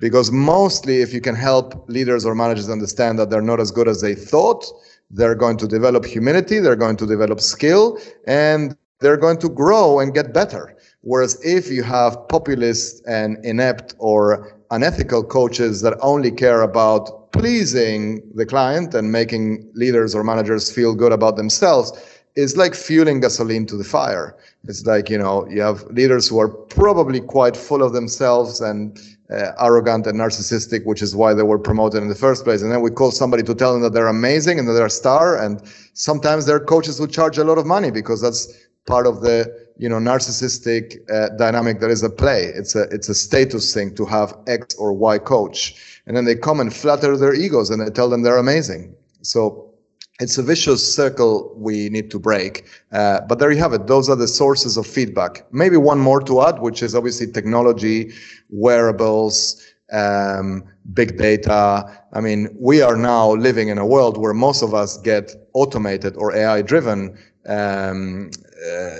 Because 0.00 0.32
mostly, 0.32 1.02
if 1.02 1.14
you 1.14 1.20
can 1.20 1.36
help 1.36 1.88
leaders 1.88 2.26
or 2.26 2.34
managers 2.34 2.68
understand 2.68 3.18
that 3.18 3.30
they're 3.30 3.50
not 3.52 3.60
as 3.60 3.70
good 3.70 3.88
as 3.88 4.00
they 4.00 4.16
thought, 4.16 4.64
they're 5.12 5.34
going 5.34 5.58
to 5.58 5.68
develop 5.68 6.04
humility, 6.04 6.58
they're 6.58 6.76
going 6.76 6.96
to 6.96 7.06
develop 7.06 7.40
skill, 7.40 7.98
and 8.26 8.76
they're 9.00 9.16
going 9.16 9.38
to 9.38 9.48
grow 9.48 10.00
and 10.00 10.14
get 10.14 10.32
better. 10.32 10.76
Whereas 11.02 11.38
if 11.44 11.70
you 11.70 11.82
have 11.82 12.16
populist 12.28 13.02
and 13.06 13.44
inept 13.44 13.94
or 13.98 14.56
unethical 14.70 15.24
coaches 15.24 15.82
that 15.82 15.98
only 16.00 16.30
care 16.30 16.62
about 16.62 17.32
pleasing 17.32 18.22
the 18.34 18.46
client 18.46 18.94
and 18.94 19.10
making 19.10 19.68
leaders 19.74 20.14
or 20.14 20.22
managers 20.22 20.70
feel 20.70 20.94
good 20.94 21.12
about 21.12 21.36
themselves, 21.36 21.92
it's 22.36 22.56
like 22.56 22.74
fueling 22.74 23.20
gasoline 23.20 23.66
to 23.66 23.76
the 23.76 23.84
fire. 23.84 24.36
It's 24.64 24.86
like, 24.86 25.10
you 25.10 25.18
know, 25.18 25.46
you 25.48 25.60
have 25.60 25.82
leaders 25.90 26.28
who 26.28 26.38
are 26.38 26.48
probably 26.48 27.20
quite 27.20 27.56
full 27.56 27.82
of 27.82 27.92
themselves 27.92 28.60
and 28.60 28.98
uh, 29.30 29.52
arrogant 29.60 30.06
and 30.06 30.18
narcissistic, 30.18 30.84
which 30.84 31.02
is 31.02 31.16
why 31.16 31.34
they 31.34 31.42
were 31.42 31.58
promoted 31.58 32.02
in 32.02 32.08
the 32.08 32.14
first 32.14 32.44
place. 32.44 32.62
And 32.62 32.70
then 32.70 32.80
we 32.80 32.90
call 32.90 33.10
somebody 33.10 33.42
to 33.44 33.54
tell 33.54 33.72
them 33.72 33.82
that 33.82 33.92
they're 33.92 34.08
amazing 34.08 34.58
and 34.58 34.68
that 34.68 34.72
they're 34.72 34.86
a 34.86 34.90
star. 34.90 35.36
And 35.42 35.62
sometimes 35.94 36.46
their 36.46 36.60
coaches 36.60 36.98
who 36.98 37.06
charge 37.06 37.38
a 37.38 37.44
lot 37.44 37.58
of 37.58 37.66
money 37.66 37.90
because 37.90 38.20
that's 38.20 38.52
part 38.86 39.06
of 39.06 39.20
the 39.20 39.62
you 39.78 39.88
know 39.88 39.98
narcissistic 39.98 40.98
uh, 41.10 41.30
dynamic 41.36 41.80
that 41.80 41.90
is 41.90 42.04
at 42.04 42.16
play. 42.18 42.44
It's 42.44 42.74
a 42.74 42.82
it's 42.90 43.08
a 43.08 43.14
status 43.14 43.72
thing 43.72 43.94
to 43.94 44.04
have 44.06 44.34
X 44.46 44.74
or 44.76 44.92
Y 44.92 45.18
coach, 45.18 45.74
and 46.06 46.16
then 46.16 46.24
they 46.24 46.34
come 46.34 46.60
and 46.60 46.74
flatter 46.74 47.16
their 47.16 47.34
egos 47.34 47.70
and 47.70 47.80
they 47.80 47.90
tell 47.90 48.08
them 48.08 48.22
they're 48.22 48.36
amazing. 48.36 48.94
So 49.22 49.71
it's 50.20 50.38
a 50.38 50.42
vicious 50.42 50.94
circle 50.94 51.52
we 51.56 51.88
need 51.88 52.10
to 52.10 52.18
break. 52.18 52.66
Uh, 52.92 53.20
but 53.22 53.38
there 53.38 53.50
you 53.50 53.58
have 53.58 53.72
it. 53.72 53.86
Those 53.86 54.08
are 54.08 54.16
the 54.16 54.28
sources 54.28 54.76
of 54.76 54.86
feedback. 54.86 55.44
Maybe 55.52 55.76
one 55.76 55.98
more 55.98 56.20
to 56.20 56.42
add, 56.42 56.60
which 56.60 56.82
is 56.82 56.94
obviously 56.94 57.26
technology, 57.26 58.12
wearables. 58.50 59.62
Um, 59.92 60.64
big 60.94 61.18
data. 61.18 61.84
I 62.14 62.20
mean, 62.20 62.48
we 62.58 62.80
are 62.80 62.96
now 62.96 63.32
living 63.32 63.68
in 63.68 63.76
a 63.76 63.86
world 63.86 64.16
where 64.16 64.32
most 64.32 64.62
of 64.62 64.72
us 64.72 64.96
get 64.96 65.34
automated 65.52 66.16
or 66.16 66.34
AI 66.34 66.62
driven 66.62 67.18
um, 67.46 68.30
uh, 68.66 68.96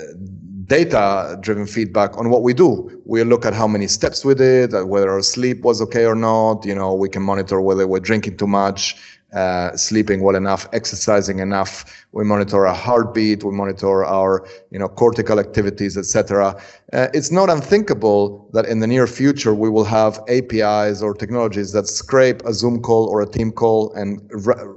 data 0.65 1.37
driven 1.41 1.65
feedback 1.65 2.17
on 2.17 2.29
what 2.29 2.41
we 2.41 2.53
do. 2.53 3.01
We 3.05 3.23
look 3.23 3.45
at 3.45 3.53
how 3.53 3.67
many 3.67 3.87
steps 3.87 4.23
we 4.23 4.33
did, 4.33 4.73
whether 4.73 5.11
our 5.11 5.21
sleep 5.21 5.61
was 5.61 5.81
okay 5.81 6.05
or 6.05 6.15
not. 6.15 6.65
You 6.65 6.75
know, 6.75 6.93
we 6.93 7.09
can 7.09 7.21
monitor 7.21 7.61
whether 7.61 7.87
we're 7.87 7.99
drinking 7.99 8.37
too 8.37 8.47
much, 8.47 8.95
uh, 9.33 9.75
sleeping 9.75 10.21
well 10.21 10.35
enough, 10.35 10.67
exercising 10.73 11.39
enough. 11.39 12.05
We 12.11 12.23
monitor 12.23 12.67
our 12.67 12.75
heartbeat. 12.75 13.43
We 13.43 13.51
monitor 13.51 14.05
our, 14.05 14.47
you 14.69 14.77
know, 14.77 14.87
cortical 14.87 15.39
activities, 15.39 15.97
etc. 15.97 16.55
Uh, 16.91 17.07
it's 17.13 17.31
not 17.31 17.49
unthinkable 17.49 18.49
that 18.53 18.65
in 18.65 18.79
the 18.79 18.87
near 18.87 19.07
future 19.07 19.55
we 19.55 19.69
will 19.69 19.85
have 19.85 20.19
APIs 20.27 21.01
or 21.01 21.15
technologies 21.15 21.71
that 21.71 21.87
scrape 21.87 22.43
a 22.45 22.53
Zoom 22.53 22.81
call 22.81 23.07
or 23.09 23.21
a 23.21 23.25
team 23.25 23.51
call 23.51 23.91
and 23.93 24.21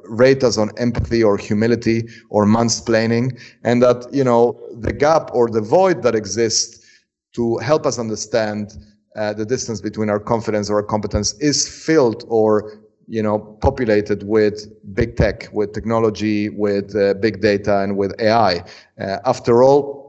rate 0.09 0.43
us 0.43 0.57
on 0.57 0.71
empathy 0.79 1.23
or 1.23 1.37
humility 1.37 2.09
or 2.31 2.47
mansplaining, 2.47 3.39
and 3.63 3.83
that 3.83 4.07
you 4.13 4.25
know 4.25 4.59
the 4.81 4.93
gap 4.93 5.31
or 5.35 5.51
the 5.51 5.61
void 5.61 6.03
that 6.03 6.15
exists 6.15 6.83
to 7.35 7.59
help 7.59 7.85
us 7.85 7.99
understand 7.99 8.79
uh, 9.17 9.33
the 9.33 9.45
distance 9.45 9.81
between 9.81 10.09
our 10.09 10.21
confidence 10.21 10.71
or 10.71 10.77
our 10.77 10.83
competence 10.83 11.35
is 11.41 11.69
filled 11.69 12.25
or 12.29 12.81
you 13.09 13.23
know, 13.23 13.39
populated 13.61 14.23
with 14.25 14.67
big 14.95 15.17
tech, 15.17 15.49
with 15.53 15.73
technology, 15.73 16.49
with 16.49 16.95
uh, 16.97 17.15
big 17.15 17.41
data, 17.41 17.81
and 17.81 17.97
with 17.97 18.13
AI. 18.21 18.65
Uh, 19.01 19.19
after 19.25 19.63
all, 19.63 20.07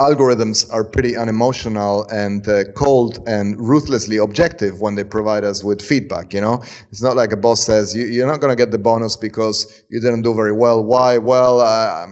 algorithms 0.00 0.68
are 0.72 0.84
pretty 0.84 1.16
unemotional 1.16 2.04
and 2.10 2.48
uh, 2.48 2.64
cold 2.72 3.20
and 3.28 3.56
ruthlessly 3.60 4.16
objective 4.16 4.80
when 4.80 4.96
they 4.96 5.04
provide 5.04 5.44
us 5.44 5.62
with 5.62 5.80
feedback 5.80 6.34
you 6.34 6.40
know? 6.40 6.64
It's 6.90 7.02
not 7.02 7.14
like 7.14 7.30
a 7.30 7.36
boss 7.36 7.64
says 7.64 7.94
you, 7.94 8.24
are 8.24 8.26
not 8.26 8.40
going 8.40 8.50
to 8.50 8.56
get 8.56 8.72
the 8.72 8.78
bonus 8.78 9.16
because 9.16 9.84
you 9.90 10.00
didn't 10.00 10.22
do 10.22 10.34
very 10.34 10.52
well. 10.52 10.82
Why? 10.82 11.18
Well 11.18 11.58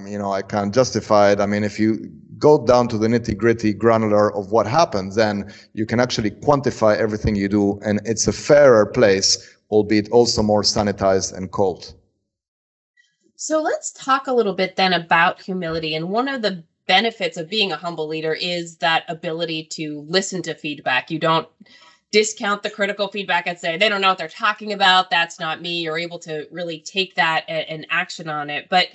you 0.07 0.17
know 0.17 0.33
i 0.33 0.43
can't 0.43 0.73
justify 0.73 1.33
it. 1.33 1.41
I 1.41 1.47
mean 1.47 1.65
if 1.65 1.81
you 1.81 2.09
go 2.39 2.65
down 2.65 2.87
to 2.89 2.99
the 2.99 3.09
nitty 3.09 3.37
gritty 3.37 3.73
granular 3.73 4.33
of 4.37 4.53
what 4.53 4.67
happens 4.67 5.17
then 5.17 5.53
you 5.75 5.87
can 5.87 5.99
actually 5.99 6.31
quantify 6.31 6.97
everything 6.97 7.35
you 7.35 7.49
do 7.49 7.81
and 7.85 8.01
it's 8.05 8.29
a 8.29 8.33
fairer 8.33 8.87
place 8.87 9.57
albeit 9.73 10.11
also 10.11 10.43
more 10.43 10.63
sanitized 10.63 11.37
and 11.37 11.51
cold. 11.51 11.95
So 13.37 13.61
let's 13.61 13.91
talk 13.91 14.29
a 14.29 14.33
little 14.33 14.53
bit 14.53 14.77
then 14.77 14.93
about 14.93 15.41
humility. 15.41 15.97
And 15.97 16.11
one 16.11 16.29
of 16.29 16.43
the 16.43 16.63
benefits 16.87 17.39
of 17.39 17.49
being 17.49 17.73
a 17.73 17.77
humble 17.77 18.07
leader 18.07 18.35
is 18.35 18.77
that 18.77 19.05
ability 19.09 19.65
to 19.73 20.05
listen 20.07 20.43
to 20.43 20.55
feedback. 20.55 21.11
You 21.11 21.19
don't 21.19 21.49
discount 22.11 22.63
the 22.63 22.71
critical 22.71 23.09
feedback 23.09 23.47
and 23.47 23.59
say, 23.59 23.79
they 23.79 23.89
don't 23.89 24.03
know 24.03 24.11
what 24.11 24.19
they're 24.19 24.29
talking 24.29 24.75
about. 24.75 25.11
That's 25.11 25.41
not 25.41 25.63
me. 25.63 25.81
You're 25.81 25.99
able 25.99 26.19
to 26.21 26.47
really 26.51 26.81
take 26.81 27.15
that 27.15 27.45
and 27.49 27.87
action 27.89 28.29
on 28.29 28.51
it. 28.51 28.69
But 28.69 28.89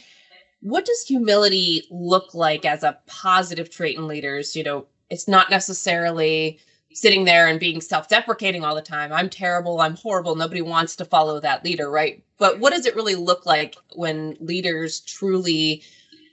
what 0.62 0.86
does 0.86 1.02
humility 1.02 1.88
look 1.90 2.36
like 2.36 2.66
as 2.66 2.84
a 2.84 3.00
positive 3.08 3.72
trait 3.72 3.98
in 3.98 4.08
leaders? 4.08 4.56
You 4.56 4.64
know, 4.64 4.86
it's 5.10 5.28
not 5.28 5.50
necessarily 5.50 6.60
sitting 6.98 7.26
there 7.26 7.48
and 7.48 7.60
being 7.60 7.80
self-deprecating 7.80 8.64
all 8.64 8.74
the 8.74 8.82
time. 8.82 9.14
I'm 9.14 9.30
terrible 9.30 9.80
i'm 9.82 9.96
horrible 9.96 10.36
nobody 10.36 10.62
wants 10.62 10.96
to 10.96 11.06
follow 11.06 11.40
that 11.40 11.64
leader 11.64 11.90
right? 11.92 12.24
But 12.40 12.60
what 12.60 12.74
does 12.74 12.86
it 12.86 12.96
really 12.96 13.16
look 13.16 13.46
like 13.46 13.76
when 13.94 14.36
leaders 14.40 15.02
truly 15.02 15.84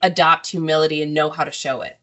adopt 0.02 0.46
humility 0.46 1.02
and 1.02 1.12
know 1.12 1.28
how 1.28 1.44
to 1.44 1.50
show 1.50 1.82
it? 1.82 1.98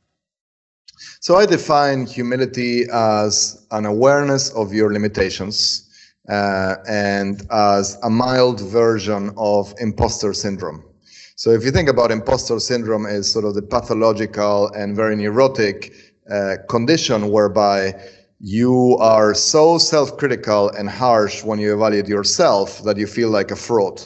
So 1.20 1.36
i 1.36 1.46
define 1.46 2.06
humility 2.06 2.86
as 2.94 3.66
an 3.72 3.86
awareness 3.86 4.52
of 4.52 4.72
your 4.74 4.94
limitations 4.94 5.90
uh, 6.30 6.76
and 6.88 7.48
as 7.52 7.98
a 8.04 8.10
mild 8.10 8.62
version 8.62 9.32
of 9.38 9.74
imposter 9.80 10.34
syndrome. 10.34 10.84
So 11.36 11.50
if 11.50 11.66
you 11.66 11.72
think 11.72 11.90
about 11.90 12.12
imposter 12.12 12.60
syndrome 12.60 13.08
as 13.08 13.32
sort 13.32 13.46
of 13.46 13.56
the 13.56 13.64
pathological 13.64 14.68
and 14.74 14.96
very 14.96 15.16
neurotic 15.16 15.94
uh, 16.30 16.58
condition 16.70 17.32
whereby 17.32 18.00
you 18.44 18.98
are 19.00 19.34
so 19.34 19.78
self-critical 19.78 20.70
and 20.72 20.90
harsh 20.90 21.44
when 21.44 21.60
you 21.60 21.74
evaluate 21.74 22.08
yourself 22.08 22.84
that 22.84 22.98
you 22.98 23.06
feel 23.06 23.30
like 23.30 23.52
a 23.52 23.56
fraud. 23.56 24.02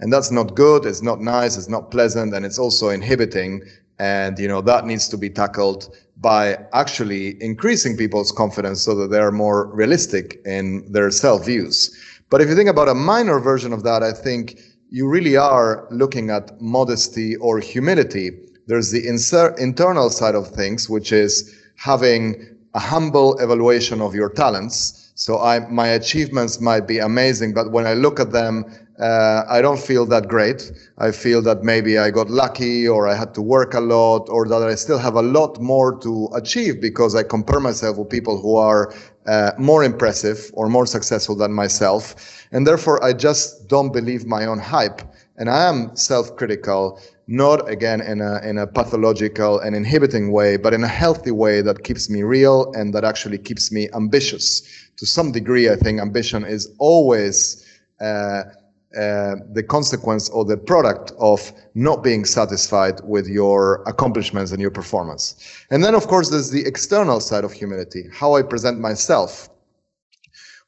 And 0.00 0.12
that's 0.12 0.30
not 0.30 0.54
good, 0.54 0.84
it's 0.84 1.02
not 1.02 1.20
nice, 1.20 1.56
it's 1.56 1.68
not 1.68 1.90
pleasant, 1.90 2.34
and 2.34 2.44
it's 2.44 2.58
also 2.58 2.90
inhibiting 2.90 3.62
and 3.98 4.38
you 4.38 4.46
know 4.46 4.60
that 4.60 4.86
needs 4.86 5.08
to 5.08 5.16
be 5.16 5.28
tackled 5.28 5.96
by 6.18 6.58
actually 6.72 7.40
increasing 7.42 7.96
people's 7.96 8.32
confidence 8.32 8.80
so 8.82 8.94
that 8.94 9.10
they're 9.10 9.32
more 9.32 9.72
realistic 9.74 10.40
in 10.44 10.90
their 10.92 11.10
self 11.10 11.46
views. 11.46 11.96
But 12.30 12.40
if 12.40 12.48
you 12.48 12.56
think 12.56 12.68
about 12.68 12.88
a 12.88 12.94
minor 12.94 13.40
version 13.40 13.72
of 13.72 13.82
that, 13.84 14.02
I 14.02 14.12
think 14.12 14.60
you 14.90 15.08
really 15.08 15.36
are 15.36 15.86
looking 15.90 16.30
at 16.30 16.60
modesty 16.60 17.36
or 17.36 17.58
humility. 17.58 18.30
There's 18.66 18.90
the 18.90 19.06
insert, 19.06 19.58
internal 19.58 20.10
side 20.10 20.34
of 20.34 20.48
things, 20.48 20.90
which 20.90 21.12
is 21.12 21.54
having 21.76 22.57
a 22.78 22.80
humble 22.80 23.36
evaluation 23.38 24.00
of 24.00 24.14
your 24.14 24.30
talents. 24.42 25.10
So 25.16 25.32
I, 25.52 25.54
my 25.82 25.88
achievements 26.00 26.60
might 26.60 26.86
be 26.86 26.98
amazing, 27.10 27.50
but 27.52 27.72
when 27.72 27.86
I 27.92 27.94
look 27.94 28.20
at 28.20 28.30
them, 28.30 28.54
uh, 29.00 29.42
I 29.56 29.58
don't 29.60 29.82
feel 29.90 30.06
that 30.06 30.28
great. 30.28 30.60
I 31.06 31.10
feel 31.10 31.40
that 31.42 31.58
maybe 31.72 31.98
I 31.98 32.10
got 32.10 32.28
lucky 32.30 32.86
or 32.86 33.08
I 33.08 33.16
had 33.22 33.34
to 33.34 33.42
work 33.42 33.74
a 33.74 33.80
lot 33.80 34.28
or 34.28 34.46
that 34.46 34.62
I 34.62 34.76
still 34.76 34.98
have 34.98 35.16
a 35.16 35.26
lot 35.38 35.60
more 35.60 35.98
to 36.06 36.28
achieve 36.40 36.80
because 36.80 37.16
I 37.16 37.24
compare 37.24 37.58
myself 37.58 37.96
with 37.98 38.10
people 38.10 38.40
who 38.40 38.54
are 38.56 38.94
uh, 39.26 39.50
more 39.58 39.82
impressive 39.82 40.38
or 40.52 40.68
more 40.68 40.86
successful 40.86 41.34
than 41.34 41.52
myself. 41.52 42.00
And 42.52 42.64
therefore, 42.64 43.02
I 43.02 43.12
just 43.12 43.66
don't 43.66 43.92
believe 43.92 44.24
my 44.24 44.46
own 44.46 44.60
hype. 44.60 45.02
And 45.36 45.50
I 45.50 45.68
am 45.68 45.96
self-critical, 45.96 47.00
not 47.28 47.68
again 47.68 48.00
in 48.00 48.22
a, 48.22 48.40
in 48.42 48.56
a 48.58 48.66
pathological 48.66 49.60
and 49.60 49.76
inhibiting 49.76 50.32
way, 50.32 50.56
but 50.56 50.72
in 50.72 50.82
a 50.82 50.88
healthy 50.88 51.30
way 51.30 51.60
that 51.60 51.84
keeps 51.84 52.08
me 52.08 52.22
real 52.22 52.72
and 52.72 52.94
that 52.94 53.04
actually 53.04 53.36
keeps 53.36 53.70
me 53.70 53.88
ambitious. 53.94 54.62
To 54.96 55.06
some 55.06 55.30
degree, 55.30 55.70
I 55.70 55.76
think 55.76 56.00
ambition 56.00 56.44
is 56.44 56.72
always 56.78 57.66
uh, 58.00 58.44
uh, 58.96 59.36
the 59.52 59.62
consequence 59.68 60.30
or 60.30 60.46
the 60.46 60.56
product 60.56 61.12
of 61.18 61.52
not 61.74 62.02
being 62.02 62.24
satisfied 62.24 62.98
with 63.04 63.28
your 63.28 63.82
accomplishments 63.86 64.50
and 64.50 64.60
your 64.62 64.70
performance. 64.70 65.36
And 65.70 65.84
then, 65.84 65.94
of 65.94 66.06
course, 66.06 66.30
there's 66.30 66.50
the 66.50 66.64
external 66.64 67.20
side 67.20 67.44
of 67.44 67.52
humility, 67.52 68.04
how 68.10 68.36
I 68.36 68.42
present 68.42 68.80
myself. 68.80 69.50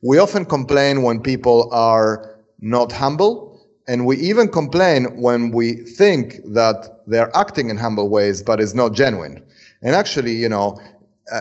We 0.03 0.19
often 0.19 0.45
complain 0.45 1.03
when 1.03 1.23
people 1.23 1.71
are 1.73 2.39
not 2.61 2.93
humble, 2.93 3.50
and 3.91 4.07
we 4.07 4.17
even 4.19 4.47
complain 4.47 5.21
when 5.21 5.51
we 5.51 5.73
think 5.73 6.37
that 6.45 7.03
they're 7.09 7.37
acting 7.37 7.71
in 7.71 7.77
humble 7.77 8.09
ways, 8.09 8.41
but 8.41 8.61
it's 8.61 8.73
not 8.73 8.93
genuine. 8.95 9.43
And 9.83 9.97
actually, 9.97 10.33
you 10.33 10.49
know, 10.49 10.81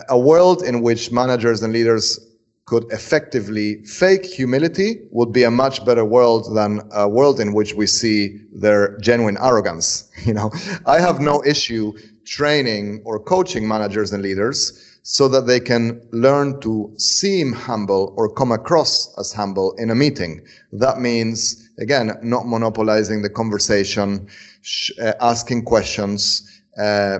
a 0.08 0.18
world 0.18 0.64
in 0.64 0.82
which 0.82 1.12
managers 1.12 1.62
and 1.62 1.72
leaders 1.72 2.18
could 2.66 2.84
effectively 2.90 3.84
fake 3.84 4.24
humility 4.24 5.00
would 5.12 5.32
be 5.32 5.44
a 5.44 5.50
much 5.50 5.84
better 5.84 6.04
world 6.04 6.52
than 6.56 6.80
a 6.92 7.08
world 7.08 7.38
in 7.38 7.54
which 7.54 7.74
we 7.74 7.86
see 7.86 8.40
their 8.52 8.98
genuine 8.98 9.38
arrogance. 9.40 10.08
You 10.26 10.34
know, 10.34 10.50
I 10.86 11.00
have 11.00 11.20
no 11.20 11.42
issue 11.46 11.92
training 12.24 13.02
or 13.04 13.20
coaching 13.20 13.66
managers 13.66 14.12
and 14.12 14.22
leaders 14.22 14.90
so 15.02 15.28
that 15.28 15.46
they 15.46 15.60
can 15.60 16.00
learn 16.12 16.60
to 16.60 16.92
seem 16.96 17.52
humble 17.52 18.12
or 18.16 18.28
come 18.28 18.52
across 18.52 19.16
as 19.18 19.32
humble 19.32 19.72
in 19.78 19.90
a 19.90 19.94
meeting. 19.94 20.42
That 20.72 21.00
means, 21.00 21.69
again, 21.80 22.12
not 22.22 22.46
monopolizing 22.46 23.22
the 23.22 23.30
conversation, 23.30 24.28
sh- 24.62 24.92
uh, 25.02 25.14
asking 25.20 25.64
questions, 25.64 26.62
uh, 26.78 27.18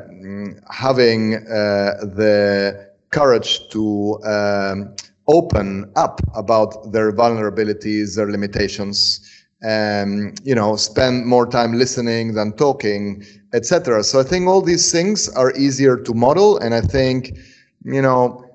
having 0.70 1.34
uh, 1.34 1.96
the 2.14 2.90
courage 3.10 3.68
to 3.70 4.18
um, 4.24 4.94
open 5.26 5.90
up 5.96 6.20
about 6.34 6.92
their 6.92 7.12
vulnerabilities, 7.12 8.16
their 8.16 8.30
limitations, 8.30 9.26
and 9.62 10.40
you 10.44 10.54
know, 10.54 10.76
spend 10.76 11.26
more 11.26 11.46
time 11.46 11.74
listening 11.74 12.34
than 12.34 12.52
talking, 12.52 13.24
etc. 13.52 14.02
So 14.04 14.20
I 14.20 14.22
think 14.22 14.46
all 14.46 14.62
these 14.62 14.90
things 14.92 15.28
are 15.30 15.52
easier 15.56 15.96
to 15.96 16.14
model, 16.14 16.58
and 16.58 16.74
I 16.74 16.80
think, 16.80 17.36
you 17.84 18.00
know, 18.00 18.46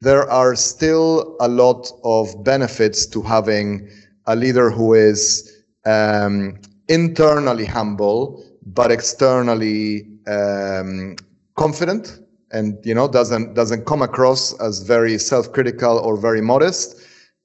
there 0.00 0.30
are 0.30 0.54
still 0.54 1.36
a 1.40 1.48
lot 1.48 1.90
of 2.04 2.44
benefits 2.44 3.04
to 3.06 3.20
having 3.22 3.88
a 4.28 4.36
leader 4.36 4.70
who 4.70 4.94
is 4.94 5.64
um, 5.86 6.60
internally 6.88 7.64
humble 7.64 8.44
but 8.66 8.92
externally 8.92 10.06
um, 10.26 11.16
confident 11.56 12.20
and 12.52 12.78
you 12.84 12.94
know 12.94 13.08
doesn't 13.08 13.54
doesn't 13.54 13.84
come 13.86 14.02
across 14.02 14.58
as 14.60 14.82
very 14.82 15.18
self-critical 15.18 15.98
or 15.98 16.16
very 16.16 16.40
modest. 16.40 16.96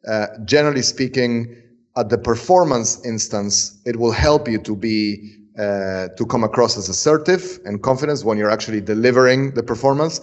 Uh, 0.08 0.28
generally 0.44 0.82
speaking 0.82 1.56
at 1.96 2.10
the 2.10 2.18
performance 2.18 3.04
instance 3.06 3.82
it 3.86 3.96
will 3.98 4.12
help 4.12 4.48
you 4.48 4.58
to 4.58 4.76
be 4.76 5.38
uh, 5.58 6.10
to 6.18 6.26
come 6.26 6.44
across 6.44 6.78
as 6.78 6.90
assertive 6.90 7.60
and 7.66 7.82
confident 7.84 8.24
when 8.24 8.38
you're 8.38 8.50
actually 8.52 8.82
delivering 8.82 9.54
the 9.54 9.64
performance. 9.64 10.20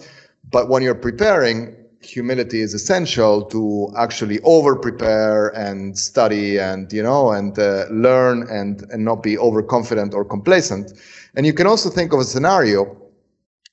But 0.51 0.69
when 0.69 0.83
you're 0.83 0.95
preparing 1.09 1.75
humility 2.03 2.61
is 2.61 2.73
essential 2.73 3.43
to 3.45 3.91
actually 3.97 4.39
over 4.41 4.75
prepare 4.75 5.49
and 5.49 5.97
study 5.97 6.59
and 6.59 6.91
you 6.91 7.03
know 7.03 7.31
and 7.31 7.57
uh, 7.59 7.85
learn 7.89 8.47
and 8.49 8.83
and 8.91 9.05
not 9.05 9.23
be 9.23 9.37
overconfident 9.37 10.13
or 10.13 10.25
complacent 10.25 10.93
and 11.35 11.45
you 11.45 11.53
can 11.53 11.67
also 11.67 11.89
think 11.89 12.13
of 12.13 12.19
a 12.19 12.23
scenario 12.23 12.97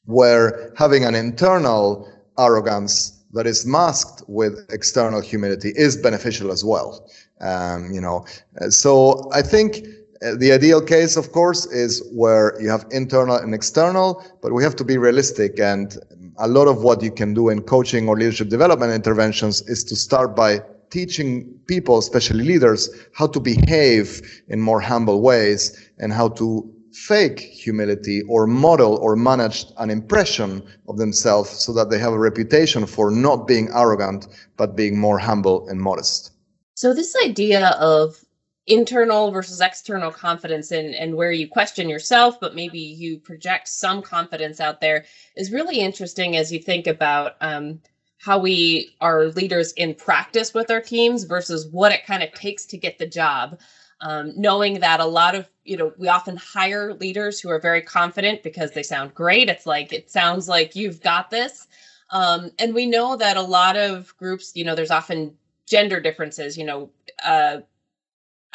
where 0.07 0.73
having 0.77 1.05
an 1.05 1.15
internal 1.15 2.11
arrogance 2.39 3.19
that 3.33 3.47
is 3.47 3.67
masked 3.67 4.23
with 4.27 4.67
external 4.71 5.21
humility 5.21 5.73
is 5.77 5.97
beneficial 5.97 6.51
as 6.51 6.65
well. 6.65 7.07
Um, 7.41 7.91
you 7.93 8.01
know, 8.01 8.25
so 8.71 9.29
I 9.33 9.43
think 9.43 9.87
uh, 10.23 10.35
the 10.37 10.51
ideal 10.53 10.81
case, 10.81 11.17
of 11.17 11.31
course, 11.33 11.67
is 11.67 12.03
where 12.13 12.61
you 12.61 12.71
have 12.71 12.87
internal 12.91 13.37
and 13.37 13.55
external, 13.55 14.25
but 14.43 14.53
we 14.53 14.63
have 14.65 14.75
to 14.77 14.85
be 14.85 14.97
realistic. 14.97 15.61
And 15.61 15.97
a 16.39 16.49
lot 16.49 16.69
of 16.69 16.83
what 16.83 17.03
you 17.03 17.11
can 17.11 17.35
do 17.35 17.49
in 17.49 17.63
coaching 17.63 18.09
or 18.09 18.17
leadership 18.17 18.49
development 18.49 18.93
interventions 18.93 19.61
is 19.63 19.85
to 19.85 19.97
start 19.97 20.37
by 20.37 20.61
teaching 20.91 21.59
people, 21.67 21.99
especially 21.99 22.45
leaders, 22.45 22.89
how 23.13 23.27
to 23.27 23.41
behave 23.41 24.43
in 24.49 24.61
more 24.61 24.81
humble 24.81 25.21
ways 25.21 25.91
and 25.99 26.13
how 26.13 26.29
to 26.29 26.73
fake 26.93 27.39
humility 27.39 28.23
or 28.29 28.47
model 28.47 28.97
or 28.97 29.15
manage 29.15 29.67
an 29.79 29.91
impression 29.91 30.63
of 30.89 30.97
themselves 30.97 31.51
so 31.51 31.73
that 31.73 31.91
they 31.91 31.99
have 31.99 32.13
a 32.13 32.19
reputation 32.19 32.87
for 32.87 33.11
not 33.11 33.47
being 33.47 33.69
arrogant, 33.75 34.27
but 34.57 34.77
being 34.77 34.99
more 34.99 35.19
humble 35.19 35.69
and 35.69 35.81
modest. 35.81 36.33
So, 36.75 36.95
this 36.95 37.15
idea 37.25 37.71
of 37.81 38.25
internal 38.69 39.31
versus 39.31 39.61
external 39.61 40.11
confidence 40.11 40.71
and, 40.71 40.95
and 40.95 41.15
where 41.15 41.33
you 41.33 41.49
question 41.49 41.89
yourself, 41.89 42.39
but 42.39 42.55
maybe 42.55 42.79
you 42.79 43.19
project 43.19 43.69
some 43.69 44.03
confidence 44.03 44.61
out 44.61 44.81
there 44.81 45.05
is 45.37 45.51
really 45.51 45.81
interesting 45.81 46.37
as 46.37 46.53
you 46.53 46.61
think 46.61 46.87
about 46.87 47.37
um, 47.41 47.81
how 48.19 48.39
we 48.39 48.91
are 49.01 49.27
leaders 49.27 49.73
in 49.73 49.95
practice 49.95 50.53
with 50.53 50.71
our 50.71 50.81
teams 50.81 51.25
versus 51.25 51.67
what 51.69 51.93
it 51.93 52.05
kind 52.05 52.23
of 52.23 52.33
takes 52.33 52.67
to 52.67 52.77
get 52.77 52.99
the 52.99 53.07
job. 53.07 53.59
Um, 54.01 54.33
knowing 54.37 54.79
that 54.79 55.01
a 55.01 55.05
lot 55.05 55.35
of 55.35 55.49
you 55.65 55.77
know 55.77 55.93
we 55.99 56.07
often 56.07 56.37
hire 56.37 56.95
leaders 56.95 57.41
who 57.41 57.49
are 57.49 57.59
very 57.59 57.83
confident 57.83 58.45
because 58.45 58.71
they 58.71 58.85
sound 58.85 59.13
great. 59.13 59.49
It's 59.49 59.67
like 59.67 59.93
it 59.93 60.09
sounds 60.09 60.49
like 60.49 60.77
you've 60.77 61.03
got 61.03 61.31
this. 61.31 61.67
Um, 62.11 62.53
and 62.61 62.75
we 62.75 62.87
know 62.87 63.17
that 63.17 63.37
a 63.37 63.43
lot 63.43 63.77
of 63.77 64.17
groups 64.17 64.53
you 64.55 64.65
know 64.65 64.77
there's 64.77 64.93
often 64.93 65.35
gender 65.67 66.01
differences 66.01 66.57
you 66.57 66.65
know 66.65 66.91
uh, 67.25 67.59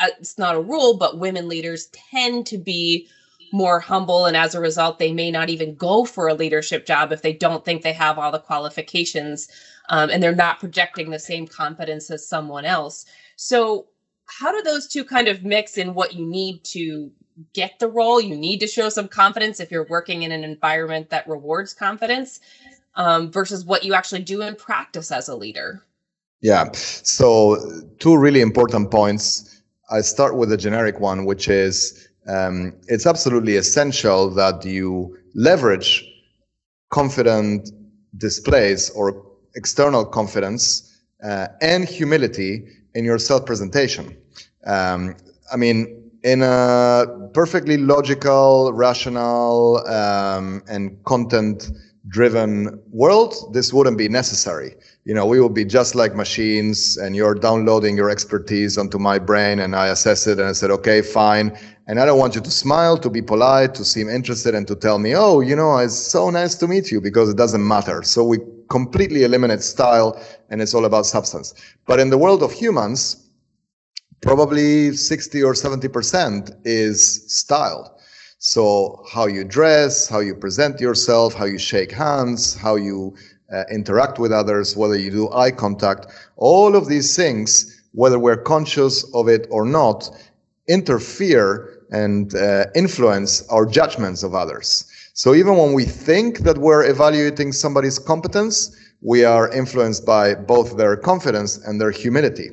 it's 0.02 0.38
not 0.38 0.56
a 0.56 0.62
rule 0.62 0.98
but 0.98 1.20
women 1.20 1.48
leaders 1.48 1.88
tend 2.12 2.46
to 2.46 2.58
be 2.58 3.08
more 3.52 3.80
humble 3.80 4.26
and 4.26 4.36
as 4.36 4.56
a 4.56 4.60
result 4.60 4.98
they 4.98 5.14
may 5.14 5.30
not 5.30 5.50
even 5.50 5.76
go 5.76 6.06
for 6.06 6.28
a 6.28 6.34
leadership 6.34 6.86
job 6.86 7.12
if 7.12 7.22
they 7.22 7.34
don't 7.34 7.64
think 7.64 7.82
they 7.82 7.94
have 7.94 8.18
all 8.18 8.32
the 8.32 8.40
qualifications 8.40 9.48
um, 9.90 10.10
and 10.10 10.24
they're 10.24 10.34
not 10.34 10.60
projecting 10.60 11.10
the 11.10 11.20
same 11.20 11.48
confidence 11.48 12.10
as 12.10 12.28
someone 12.28 12.66
else 12.66 13.06
so 13.36 13.88
how 14.26 14.52
do 14.52 14.62
those 14.62 14.88
two 14.88 15.04
kind 15.04 15.28
of 15.28 15.44
mix 15.44 15.78
in 15.78 15.94
what 15.94 16.14
you 16.14 16.26
need 16.26 16.64
to 16.64 17.12
get 17.54 17.80
the 17.80 17.88
role? 17.88 18.22
You 18.22 18.36
need 18.36 18.60
to 18.60 18.68
show 18.68 18.90
some 18.90 19.08
confidence 19.08 19.60
if 19.60 19.72
you're 19.72 19.88
working 19.88 20.24
in 20.24 20.32
an 20.32 20.44
environment 20.44 21.10
that 21.10 21.28
rewards 21.28 21.74
confidence 21.74 22.40
um, 22.96 23.32
versus 23.32 23.66
what 23.66 23.84
you 23.84 23.94
actually 23.94 24.24
do 24.24 24.42
in 24.42 24.56
practice 24.56 25.12
as 25.12 25.28
a 25.28 25.36
leader. 25.36 25.84
Yeah. 26.42 26.72
So, 26.74 27.58
two 28.00 28.18
really 28.18 28.42
important 28.42 28.92
points. 28.92 29.53
I 29.94 30.02
start 30.02 30.36
with 30.36 30.52
a 30.52 30.58
generic 30.58 31.00
one, 31.00 31.26
which 31.26 31.48
is 31.48 32.08
um, 32.28 32.74
it's 32.88 33.06
absolutely 33.06 33.58
essential 33.58 34.32
that 34.32 34.66
you 34.66 35.16
leverage 35.36 36.04
confident 36.90 37.70
displays 38.18 38.90
or 38.92 39.24
external 39.56 40.04
confidence 40.04 40.98
uh, 41.24 41.48
and 41.62 41.86
humility 41.86 42.66
in 42.96 43.06
your 43.06 43.20
self 43.20 43.46
presentation. 43.46 44.18
Um, 44.66 45.16
I 45.52 45.58
mean, 45.58 46.12
in 46.24 46.42
a 46.42 47.30
perfectly 47.36 47.78
logical, 47.78 48.74
rational, 48.74 49.86
um, 49.88 50.64
and 50.68 51.04
content 51.04 51.70
driven 52.08 52.82
world, 52.92 53.36
this 53.54 53.72
wouldn't 53.72 54.00
be 54.00 54.10
necessary. 54.10 54.76
You 55.06 55.14
know, 55.14 55.26
we 55.26 55.40
will 55.40 55.50
be 55.50 55.66
just 55.66 55.96
like 55.96 56.16
machines 56.16 56.96
and 56.96 57.16
you're 57.16 57.36
downloading 57.36 57.98
your 57.98 58.10
expertise 58.10 58.78
onto 58.78 58.98
my 58.98 59.20
brain 59.20 59.60
and 59.60 59.76
I 59.76 59.88
assess 59.88 60.28
it 60.28 60.40
and 60.40 60.48
I 60.48 60.54
said, 60.54 60.72
okay, 60.72 61.02
fine. 61.02 61.58
And 61.88 62.00
I 62.00 62.06
don't 62.06 62.18
want 62.18 62.36
you 62.36 62.42
to 62.42 62.52
smile, 62.52 62.98
to 63.00 63.10
be 63.10 63.22
polite, 63.22 63.76
to 63.76 63.84
seem 63.84 64.08
interested 64.08 64.56
and 64.56 64.66
to 64.68 64.76
tell 64.76 65.00
me, 65.00 65.14
oh, 65.14 65.42
you 65.42 65.58
know, 65.58 65.78
it's 65.78 65.96
so 65.96 66.30
nice 66.30 66.56
to 66.56 66.68
meet 66.68 66.90
you 66.90 67.02
because 67.02 67.30
it 67.30 67.36
doesn't 67.36 67.68
matter. 67.68 68.02
So 68.04 68.24
we 68.24 68.38
completely 68.70 69.24
eliminate 69.24 69.62
style 69.62 70.18
and 70.50 70.62
it's 70.62 70.74
all 70.74 70.86
about 70.86 71.06
substance. 71.06 71.54
But 71.86 72.00
in 72.00 72.10
the 72.10 72.18
world 72.18 72.42
of 72.42 72.54
humans, 72.54 73.30
probably 74.22 74.96
60 74.96 75.44
or 75.44 75.54
70% 75.54 76.62
is 76.64 77.26
style. 77.28 78.00
So 78.40 79.04
how 79.12 79.28
you 79.28 79.44
dress, 79.44 80.08
how 80.08 80.20
you 80.20 80.36
present 80.36 80.80
yourself, 80.80 81.34
how 81.34 81.46
you 81.46 81.58
shake 81.58 81.92
hands, 81.92 82.56
how 82.56 82.76
you 82.76 83.16
uh, 83.54 83.64
interact 83.72 84.20
with 84.20 84.32
others, 84.32 84.76
whether 84.76 84.98
you 84.98 85.12
do 85.12 85.32
eye 85.32 85.52
contact, 85.52 86.08
all 86.38 86.76
of 86.76 86.88
these 86.88 87.16
things, 87.16 87.82
whether 87.92 88.20
we're 88.20 88.38
conscious 88.38 89.04
of 89.14 89.28
it 89.28 89.48
or 89.50 89.66
not, 89.66 90.10
interfere 90.68 91.86
and 91.92 92.36
uh, 92.36 92.66
influence 92.76 93.48
our 93.50 93.66
judgments 93.66 94.24
of 94.24 94.34
others. 94.34 94.86
So 95.14 95.36
even 95.36 95.58
when 95.58 95.74
we 95.74 95.86
think 95.86 96.40
that 96.40 96.58
we're 96.58 96.90
evaluating 96.90 97.52
somebody's 97.52 98.00
competence, 98.00 98.76
we 99.02 99.24
are 99.24 99.52
influenced 99.52 100.06
by 100.06 100.34
both 100.34 100.78
their 100.78 100.96
confidence 100.96 101.58
and 101.58 101.80
their 101.80 101.92
humility. 101.92 102.50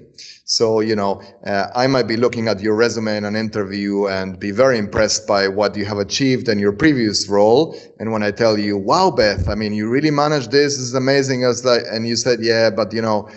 So, 0.50 0.80
you 0.80 0.96
know, 0.96 1.22
uh, 1.46 1.68
I 1.76 1.86
might 1.86 2.08
be 2.08 2.16
looking 2.16 2.48
at 2.48 2.58
your 2.58 2.74
resume 2.74 3.16
in 3.16 3.24
an 3.24 3.36
interview 3.36 4.08
and 4.08 4.36
be 4.36 4.50
very 4.50 4.78
impressed 4.78 5.24
by 5.24 5.46
what 5.46 5.76
you 5.76 5.84
have 5.84 5.98
achieved 5.98 6.48
in 6.48 6.58
your 6.58 6.72
previous 6.72 7.28
role. 7.28 7.78
And 8.00 8.10
when 8.10 8.24
I 8.24 8.32
tell 8.32 8.58
you, 8.58 8.76
wow, 8.76 9.12
Beth, 9.12 9.48
I 9.48 9.54
mean, 9.54 9.72
you 9.72 9.88
really 9.88 10.10
managed 10.10 10.50
this, 10.50 10.74
this 10.74 10.86
is 10.88 10.94
amazing. 10.94 11.44
As 11.44 11.64
like, 11.64 11.82
and 11.88 12.04
you 12.04 12.16
said, 12.16 12.40
yeah, 12.42 12.68
but 12.68 12.92
you 12.92 13.00
know, 13.00 13.30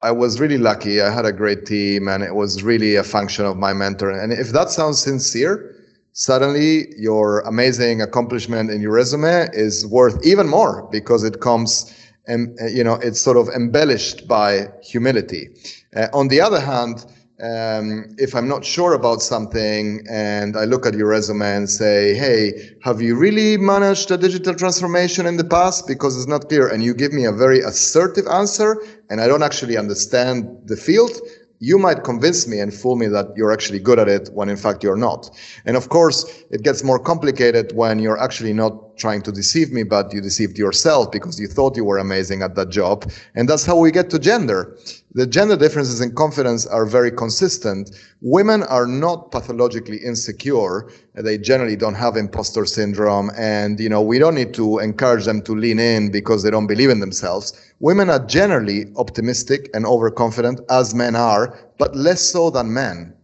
I 0.00 0.12
was 0.12 0.40
really 0.40 0.56
lucky. 0.56 1.02
I 1.02 1.10
had 1.10 1.26
a 1.26 1.32
great 1.32 1.66
team 1.66 2.08
and 2.08 2.22
it 2.22 2.34
was 2.34 2.62
really 2.62 2.96
a 2.96 3.04
function 3.04 3.44
of 3.44 3.58
my 3.58 3.74
mentor. 3.74 4.12
And 4.12 4.32
if 4.32 4.48
that 4.52 4.70
sounds 4.70 4.98
sincere, 4.98 5.76
suddenly 6.14 6.86
your 6.96 7.40
amazing 7.40 8.00
accomplishment 8.00 8.70
in 8.70 8.80
your 8.80 8.92
resume 8.92 9.50
is 9.52 9.86
worth 9.86 10.24
even 10.24 10.48
more 10.48 10.88
because 10.90 11.22
it 11.22 11.42
comes 11.42 11.94
and 12.26 12.56
you 12.70 12.84
know 12.84 12.94
it's 12.94 13.20
sort 13.20 13.36
of 13.36 13.48
embellished 13.48 14.28
by 14.28 14.68
humility 14.82 15.48
uh, 15.96 16.08
on 16.12 16.28
the 16.28 16.40
other 16.40 16.60
hand, 16.60 17.04
um, 17.42 18.14
if 18.18 18.36
I'm 18.36 18.46
not 18.46 18.64
sure 18.64 18.94
about 18.94 19.20
something 19.20 20.06
and 20.08 20.56
I 20.56 20.64
look 20.64 20.86
at 20.86 20.94
your 20.94 21.08
resume 21.08 21.56
and 21.56 21.68
say, 21.68 22.14
hey, 22.14 22.70
have 22.82 23.02
you 23.02 23.16
really 23.16 23.56
managed 23.56 24.10
a 24.12 24.16
digital 24.16 24.54
transformation 24.54 25.26
in 25.26 25.36
the 25.38 25.44
past? 25.44 25.88
Because 25.88 26.16
it's 26.16 26.28
not 26.28 26.48
clear. 26.48 26.68
And 26.68 26.84
you 26.84 26.94
give 26.94 27.12
me 27.12 27.24
a 27.24 27.32
very 27.32 27.58
assertive 27.60 28.28
answer 28.28 28.80
and 29.10 29.20
I 29.20 29.26
don't 29.26 29.42
actually 29.42 29.76
understand 29.76 30.56
the 30.66 30.76
field, 30.76 31.20
you 31.62 31.78
might 31.78 32.02
convince 32.02 32.48
me 32.48 32.58
and 32.58 32.74
fool 32.74 32.96
me 32.96 33.06
that 33.06 33.28
you're 33.36 33.52
actually 33.52 33.78
good 33.78 34.00
at 34.00 34.08
it 34.08 34.28
when 34.34 34.48
in 34.48 34.56
fact 34.56 34.82
you're 34.82 34.96
not. 34.96 35.30
And 35.64 35.76
of 35.76 35.90
course, 35.90 36.44
it 36.50 36.62
gets 36.62 36.82
more 36.82 36.98
complicated 36.98 37.72
when 37.76 38.00
you're 38.00 38.18
actually 38.18 38.52
not 38.52 38.96
trying 38.96 39.22
to 39.22 39.30
deceive 39.30 39.72
me, 39.72 39.84
but 39.84 40.12
you 40.12 40.20
deceived 40.20 40.58
yourself 40.58 41.12
because 41.12 41.38
you 41.38 41.46
thought 41.46 41.76
you 41.76 41.84
were 41.84 41.98
amazing 41.98 42.42
at 42.42 42.56
that 42.56 42.70
job. 42.70 43.10
And 43.36 43.48
that's 43.48 43.64
how 43.64 43.76
we 43.76 43.92
get 43.92 44.10
to 44.10 44.18
gender. 44.18 44.76
The 45.14 45.26
gender 45.26 45.56
differences 45.56 46.00
in 46.00 46.14
confidence 46.14 46.66
are 46.66 46.86
very 46.86 47.10
consistent. 47.10 47.90
Women 48.22 48.62
are 48.62 48.86
not 48.86 49.30
pathologically 49.30 49.98
insecure. 49.98 50.88
They 51.14 51.36
generally 51.36 51.76
don't 51.76 51.96
have 51.96 52.16
imposter 52.16 52.64
syndrome. 52.64 53.30
And, 53.36 53.78
you 53.78 53.90
know, 53.90 54.00
we 54.00 54.18
don't 54.18 54.34
need 54.34 54.54
to 54.54 54.78
encourage 54.78 55.26
them 55.26 55.42
to 55.42 55.54
lean 55.54 55.78
in 55.78 56.10
because 56.10 56.42
they 56.42 56.50
don't 56.50 56.66
believe 56.66 56.88
in 56.88 57.00
themselves. 57.00 57.52
Women 57.80 58.08
are 58.08 58.24
generally 58.24 58.86
optimistic 58.96 59.68
and 59.74 59.84
overconfident 59.84 60.60
as 60.70 60.94
men 60.94 61.14
are, 61.14 61.58
but 61.76 61.94
less 61.94 62.22
so 62.22 62.48
than 62.48 62.72
men. 62.72 63.14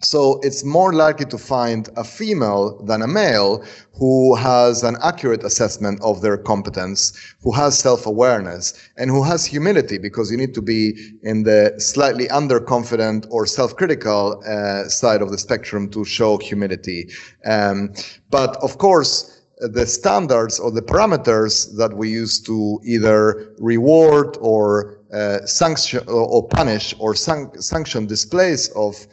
So 0.00 0.40
it's 0.42 0.62
more 0.62 0.92
likely 0.92 1.24
to 1.26 1.38
find 1.38 1.88
a 1.96 2.04
female 2.04 2.82
than 2.84 3.00
a 3.00 3.06
male 3.06 3.64
who 3.94 4.34
has 4.34 4.82
an 4.82 4.96
accurate 5.02 5.42
assessment 5.42 6.02
of 6.02 6.20
their 6.20 6.36
competence, 6.36 7.14
who 7.42 7.50
has 7.52 7.78
self-awareness, 7.78 8.74
and 8.98 9.10
who 9.10 9.22
has 9.22 9.46
humility 9.46 9.96
because 9.96 10.30
you 10.30 10.36
need 10.36 10.52
to 10.52 10.60
be 10.60 11.14
in 11.22 11.44
the 11.44 11.74
slightly 11.78 12.28
underconfident 12.28 13.26
or 13.30 13.46
self-critical 13.46 14.42
uh, 14.46 14.86
side 14.88 15.22
of 15.22 15.30
the 15.30 15.38
spectrum 15.38 15.88
to 15.90 16.04
show 16.04 16.36
humility. 16.36 17.08
Um, 17.46 17.94
but 18.28 18.56
of 18.56 18.76
course, 18.76 19.40
the 19.58 19.86
standards 19.86 20.60
or 20.60 20.70
the 20.70 20.82
parameters 20.82 21.74
that 21.78 21.96
we 21.96 22.10
use 22.10 22.38
to 22.42 22.78
either 22.84 23.54
reward 23.58 24.36
or 24.42 24.98
uh, 25.12 25.46
sanction 25.46 26.06
or, 26.08 26.46
punish 26.48 26.94
or 26.98 27.14
san- 27.14 27.50
sanction 27.62 28.06
displays 28.06 28.68
of 28.70 29.06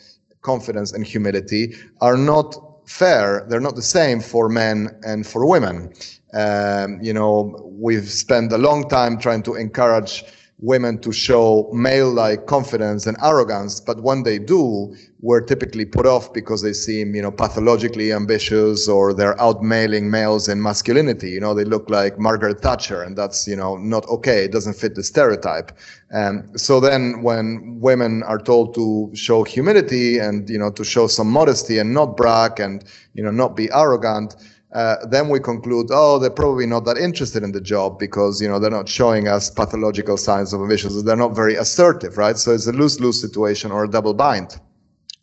confidence 0.43 0.93
and 0.93 1.06
humility 1.06 1.75
are 2.01 2.17
not 2.17 2.56
fair. 2.86 3.45
They're 3.49 3.60
not 3.60 3.75
the 3.75 3.82
same 3.82 4.19
for 4.19 4.49
men 4.49 4.89
and 5.06 5.25
for 5.25 5.45
women. 5.47 5.93
Um, 6.34 6.99
you 7.01 7.13
know, 7.13 7.60
we've 7.79 8.10
spent 8.10 8.51
a 8.51 8.58
long 8.58 8.88
time 8.89 9.17
trying 9.19 9.43
to 9.43 9.56
encourage 9.56 10.23
women 10.63 10.97
to 10.97 11.12
show 11.12 11.69
male-like 11.73 12.45
confidence 12.45 13.06
and 13.06 13.17
arrogance, 13.21 13.82
but 13.82 14.02
when 14.02 14.23
they 14.23 14.39
do, 14.39 14.95
we're 15.19 15.41
typically 15.41 15.86
put 15.86 16.06
off 16.06 16.32
because 16.34 16.62
they 16.62 16.71
seem, 16.71 17.13
you 17.15 17.21
know, 17.21 17.32
pathologically 17.32 18.13
ambitious 18.13 18.88
or 18.88 19.13
they're 19.13 19.39
out-mailing 19.41 20.10
males 20.10 20.47
in 20.47 20.62
masculinity. 20.62 21.32
You 21.32 21.41
know, 21.41 21.54
they 21.54 21.65
look 21.65 21.89
like 21.89 22.17
Margaret 22.17 22.62
Thatcher, 22.62 23.02
and 23.04 23.17
that's, 23.17 23.45
you 23.45 23.58
know, 23.58 23.76
not 23.78 24.06
okay. 24.08 24.45
It 24.45 24.54
doesn't 24.54 24.76
fit 24.76 24.95
the 24.95 25.04
stereotype. 25.04 25.73
Um, 26.13 26.58
so 26.58 26.80
then, 26.80 27.21
when 27.23 27.80
women 27.82 28.23
are 28.23 28.39
told 28.39 28.73
to 28.76 29.12
show 29.13 29.43
humility 29.43 30.19
and 30.19 30.49
you 30.49 30.58
know 30.58 30.71
to 30.71 30.84
show 30.84 31.08
some 31.08 31.30
modesty 31.30 31.80
and 31.80 31.93
not 31.93 32.15
brag 32.15 32.60
and 32.60 32.84
you 33.13 33.23
know 33.23 33.32
not 33.32 33.56
be 33.56 33.71
arrogant 33.71 34.36
uh, 34.73 35.05
then 35.07 35.29
we 35.29 35.39
conclude, 35.39 35.88
oh, 35.91 36.17
they're 36.17 36.31
probably 36.31 36.65
not 36.65 36.83
that 36.86 36.97
interested 36.97 37.43
in 37.43 37.51
the 37.51 37.62
job 37.62 37.99
because 37.99 38.41
you 38.41 38.47
know 38.47 38.59
they're 38.59 38.71
not 38.71 38.89
showing 38.89 39.27
us 39.27 39.49
pathological 39.49 40.17
signs 40.17 40.51
of 40.51 40.62
ambitions. 40.62 41.03
They're 41.03 41.15
not 41.15 41.36
very 41.36 41.55
assertive, 41.55 42.17
right? 42.17 42.38
So 42.38 42.51
it's 42.51 42.67
a 42.67 42.71
lose-lose 42.71 43.21
situation 43.21 43.71
or 43.71 43.83
a 43.83 43.88
double 43.88 44.15
bind. 44.15 44.59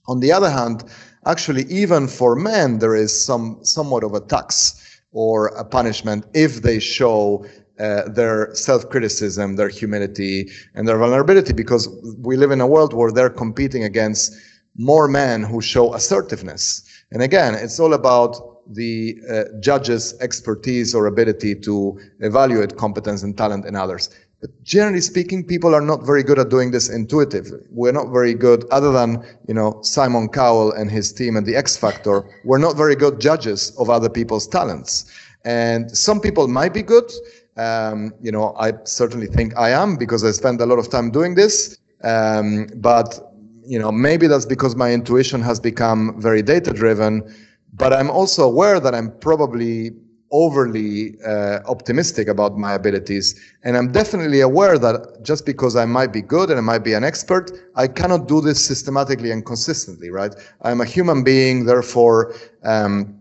On 0.07 0.21
the 0.21 0.33
other 0.33 0.51
hand, 0.51 0.85
actually, 1.27 1.65
even 1.65 2.07
for 2.07 2.37
men, 2.37 2.79
there 2.79 2.95
is 2.95 3.25
some 3.25 3.59
somewhat 3.63 4.05
of 4.05 4.15
a 4.15 4.21
tax 4.21 5.01
or 5.13 5.49
a 5.49 5.65
punishment 5.65 6.27
if 6.33 6.63
they 6.63 6.79
show 6.79 7.45
uh, 7.81 8.09
their 8.09 8.55
self-criticism, 8.55 9.57
their 9.57 9.69
humility, 9.69 10.49
and 10.75 10.87
their 10.87 10.99
vulnerability, 10.99 11.53
because 11.53 11.89
we 12.19 12.37
live 12.37 12.53
in 12.53 12.61
a 12.61 12.67
world 12.67 12.95
where 12.95 13.11
they're 13.11 13.31
competing 13.31 13.83
against 13.83 14.33
more 14.77 15.09
men 15.09 15.43
who 15.43 15.61
show 15.61 15.93
assertiveness. 15.95 16.85
And 17.11 17.23
again, 17.23 17.55
it's 17.55 17.81
all 17.81 17.95
about 17.95 18.60
the 18.71 19.19
uh, 19.29 19.45
judge's 19.61 20.19
expertise 20.21 20.95
or 20.95 21.07
ability 21.07 21.55
to 21.57 21.99
evaluate 22.21 22.77
competence 22.77 23.23
and 23.23 23.37
talent 23.37 23.67
in 23.67 23.77
others. 23.77 24.11
But 24.41 24.51
generally 24.63 25.03
speaking, 25.03 25.45
people 25.45 25.75
are 25.75 25.83
not 25.83 26.07
very 26.07 26.23
good 26.23 26.39
at 26.39 26.49
doing 26.49 26.71
this 26.71 26.89
intuitively. 26.89 27.61
We're 27.71 27.93
not 27.93 28.11
very 28.11 28.33
good, 28.33 28.65
other 28.71 28.91
than, 28.91 29.23
you 29.47 29.53
know, 29.53 29.79
Simon 29.83 30.29
Cowell 30.29 30.73
and 30.73 30.91
his 30.91 31.13
team 31.13 31.37
and 31.37 31.47
the 31.47 31.57
X 31.57 31.77
Factor, 31.77 32.25
we're 32.45 32.59
not 32.59 32.75
very 32.77 32.97
good 32.97 33.21
judges 33.21 33.77
of 33.77 33.91
other 33.91 34.09
people's 34.09 34.49
talents. 34.49 35.13
And 35.45 35.95
some 35.95 36.21
people 36.21 36.49
might 36.49 36.73
be 36.73 36.83
good. 36.83 37.13
Um, 37.59 38.15
you 38.23 38.33
know, 38.33 38.55
I 38.59 38.73
certainly 38.85 39.27
think 39.27 39.57
I 39.59 39.71
am 39.71 39.97
because 39.97 40.25
I 40.25 40.31
spend 40.31 40.61
a 40.63 40.67
lot 40.67 40.79
of 40.79 40.89
time 40.89 41.11
doing 41.11 41.35
this. 41.35 41.77
Um, 42.03 42.67
but, 42.77 43.21
you 43.67 43.79
know, 43.79 43.93
maybe 43.93 44.27
that's 44.27 44.47
because 44.47 44.75
my 44.75 44.91
intuition 44.91 45.43
has 45.43 45.61
become 45.61 46.19
very 46.19 46.41
data 46.41 46.73
driven 46.73 47.35
but 47.73 47.93
I'm 47.93 48.11
also 48.11 48.45
aware 48.45 48.81
that 48.81 48.95
I'm 48.95 49.13
probably 49.19 49.93
overly 50.33 51.21
uh, 51.23 51.59
optimistic 51.67 52.29
about 52.29 52.57
my 52.57 52.75
abilities. 52.75 53.41
And 53.65 53.77
I'm 53.77 53.91
definitely 53.91 54.41
aware 54.41 54.79
that 54.79 55.23
just 55.23 55.45
because 55.45 55.75
I 55.75 55.85
might 55.87 56.13
be 56.13 56.23
good 56.23 56.51
and 56.51 56.59
I 56.59 56.63
might 56.63 56.85
be 56.85 56.93
an 56.93 57.03
expert, 57.03 57.51
I 57.75 57.89
cannot 57.89 58.29
do 58.29 58.41
this 58.41 58.65
systematically 58.65 59.33
and 59.33 59.45
consistently, 59.45 60.11
right? 60.11 60.35
I'm 60.63 60.81
a 60.81 60.85
human 60.85 61.25
being, 61.25 61.65
therefore, 61.65 62.35
um, 62.63 63.21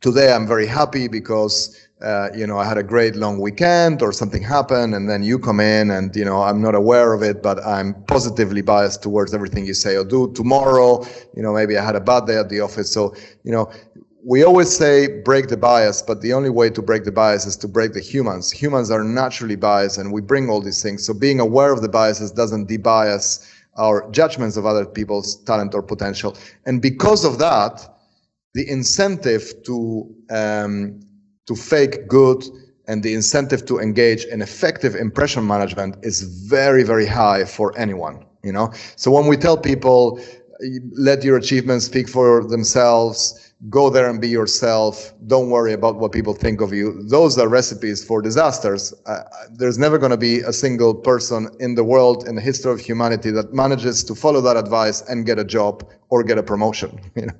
today 0.00 0.32
I'm 0.32 0.46
very 0.46 0.66
happy 0.66 1.08
because 1.08 1.76
uh, 2.02 2.30
you 2.34 2.46
know, 2.46 2.58
I 2.58 2.64
had 2.64 2.78
a 2.78 2.82
great 2.82 3.14
long 3.14 3.40
weekend 3.40 4.00
or 4.00 4.12
something 4.12 4.42
happened 4.42 4.94
and 4.94 5.08
then 5.08 5.22
you 5.22 5.38
come 5.38 5.60
in 5.60 5.90
and, 5.90 6.14
you 6.16 6.24
know, 6.24 6.42
I'm 6.42 6.62
not 6.62 6.74
aware 6.74 7.12
of 7.12 7.22
it, 7.22 7.42
but 7.42 7.64
I'm 7.64 7.94
positively 8.04 8.62
biased 8.62 9.02
towards 9.02 9.34
everything 9.34 9.66
you 9.66 9.74
say 9.74 9.96
or 9.96 10.04
do. 10.04 10.32
Tomorrow, 10.32 11.04
you 11.36 11.42
know, 11.42 11.52
maybe 11.52 11.76
I 11.76 11.84
had 11.84 11.96
a 11.96 12.00
bad 12.00 12.26
day 12.26 12.38
at 12.38 12.48
the 12.48 12.60
office. 12.60 12.90
So, 12.90 13.14
you 13.44 13.52
know, 13.52 13.70
we 14.24 14.42
always 14.44 14.74
say 14.74 15.20
break 15.22 15.48
the 15.48 15.56
bias, 15.56 16.00
but 16.00 16.22
the 16.22 16.32
only 16.32 16.50
way 16.50 16.70
to 16.70 16.80
break 16.80 17.04
the 17.04 17.12
bias 17.12 17.44
is 17.44 17.56
to 17.58 17.68
break 17.68 17.92
the 17.92 18.00
humans. 18.00 18.50
Humans 18.50 18.90
are 18.90 19.04
naturally 19.04 19.56
biased 19.56 19.98
and 19.98 20.10
we 20.10 20.22
bring 20.22 20.48
all 20.48 20.62
these 20.62 20.82
things. 20.82 21.04
So 21.04 21.12
being 21.12 21.38
aware 21.38 21.72
of 21.72 21.82
the 21.82 21.88
biases 21.88 22.32
doesn't 22.32 22.68
debias 22.68 23.46
our 23.76 24.10
judgments 24.10 24.56
of 24.56 24.64
other 24.64 24.86
people's 24.86 25.36
talent 25.44 25.74
or 25.74 25.82
potential. 25.82 26.36
And 26.64 26.80
because 26.80 27.24
of 27.24 27.38
that, 27.38 27.96
the 28.54 28.68
incentive 28.68 29.62
to 29.64 30.14
um, 30.30 31.00
to 31.50 31.56
fake 31.56 32.06
good 32.06 32.44
and 32.86 33.02
the 33.02 33.12
incentive 33.12 33.66
to 33.66 33.80
engage 33.80 34.24
in 34.24 34.40
effective 34.40 34.94
impression 34.94 35.44
management 35.44 35.96
is 36.02 36.22
very, 36.22 36.84
very 36.84 37.06
high 37.06 37.44
for 37.44 37.76
anyone. 37.76 38.24
You 38.44 38.52
know, 38.52 38.72
so 38.94 39.10
when 39.10 39.26
we 39.26 39.36
tell 39.36 39.56
people, 39.58 40.20
let 40.92 41.24
your 41.24 41.36
achievements 41.36 41.86
speak 41.86 42.08
for 42.08 42.44
themselves, 42.44 43.49
go 43.68 43.90
there 43.90 44.08
and 44.08 44.20
be 44.20 44.28
yourself. 44.28 45.12
Don't 45.26 45.50
worry 45.50 45.72
about 45.74 45.96
what 45.96 46.12
people 46.12 46.32
think 46.32 46.60
of 46.60 46.72
you. 46.72 47.02
Those 47.08 47.36
are 47.38 47.48
recipes 47.48 48.02
for 48.02 48.22
disasters. 48.22 48.94
Uh, 49.04 49.20
there's 49.50 49.76
never 49.76 49.98
going 49.98 50.10
to 50.10 50.16
be 50.16 50.38
a 50.40 50.52
single 50.52 50.94
person 50.94 51.48
in 51.60 51.74
the 51.74 51.84
world 51.84 52.26
in 52.26 52.36
the 52.36 52.40
history 52.40 52.72
of 52.72 52.80
humanity 52.80 53.30
that 53.32 53.52
manages 53.52 54.02
to 54.04 54.14
follow 54.14 54.40
that 54.40 54.56
advice 54.56 55.02
and 55.02 55.26
get 55.26 55.38
a 55.38 55.44
job 55.44 55.86
or 56.10 56.24
get 56.24 56.38
a 56.38 56.42
promotion. 56.42 57.00
You 57.16 57.26
know? 57.26 57.34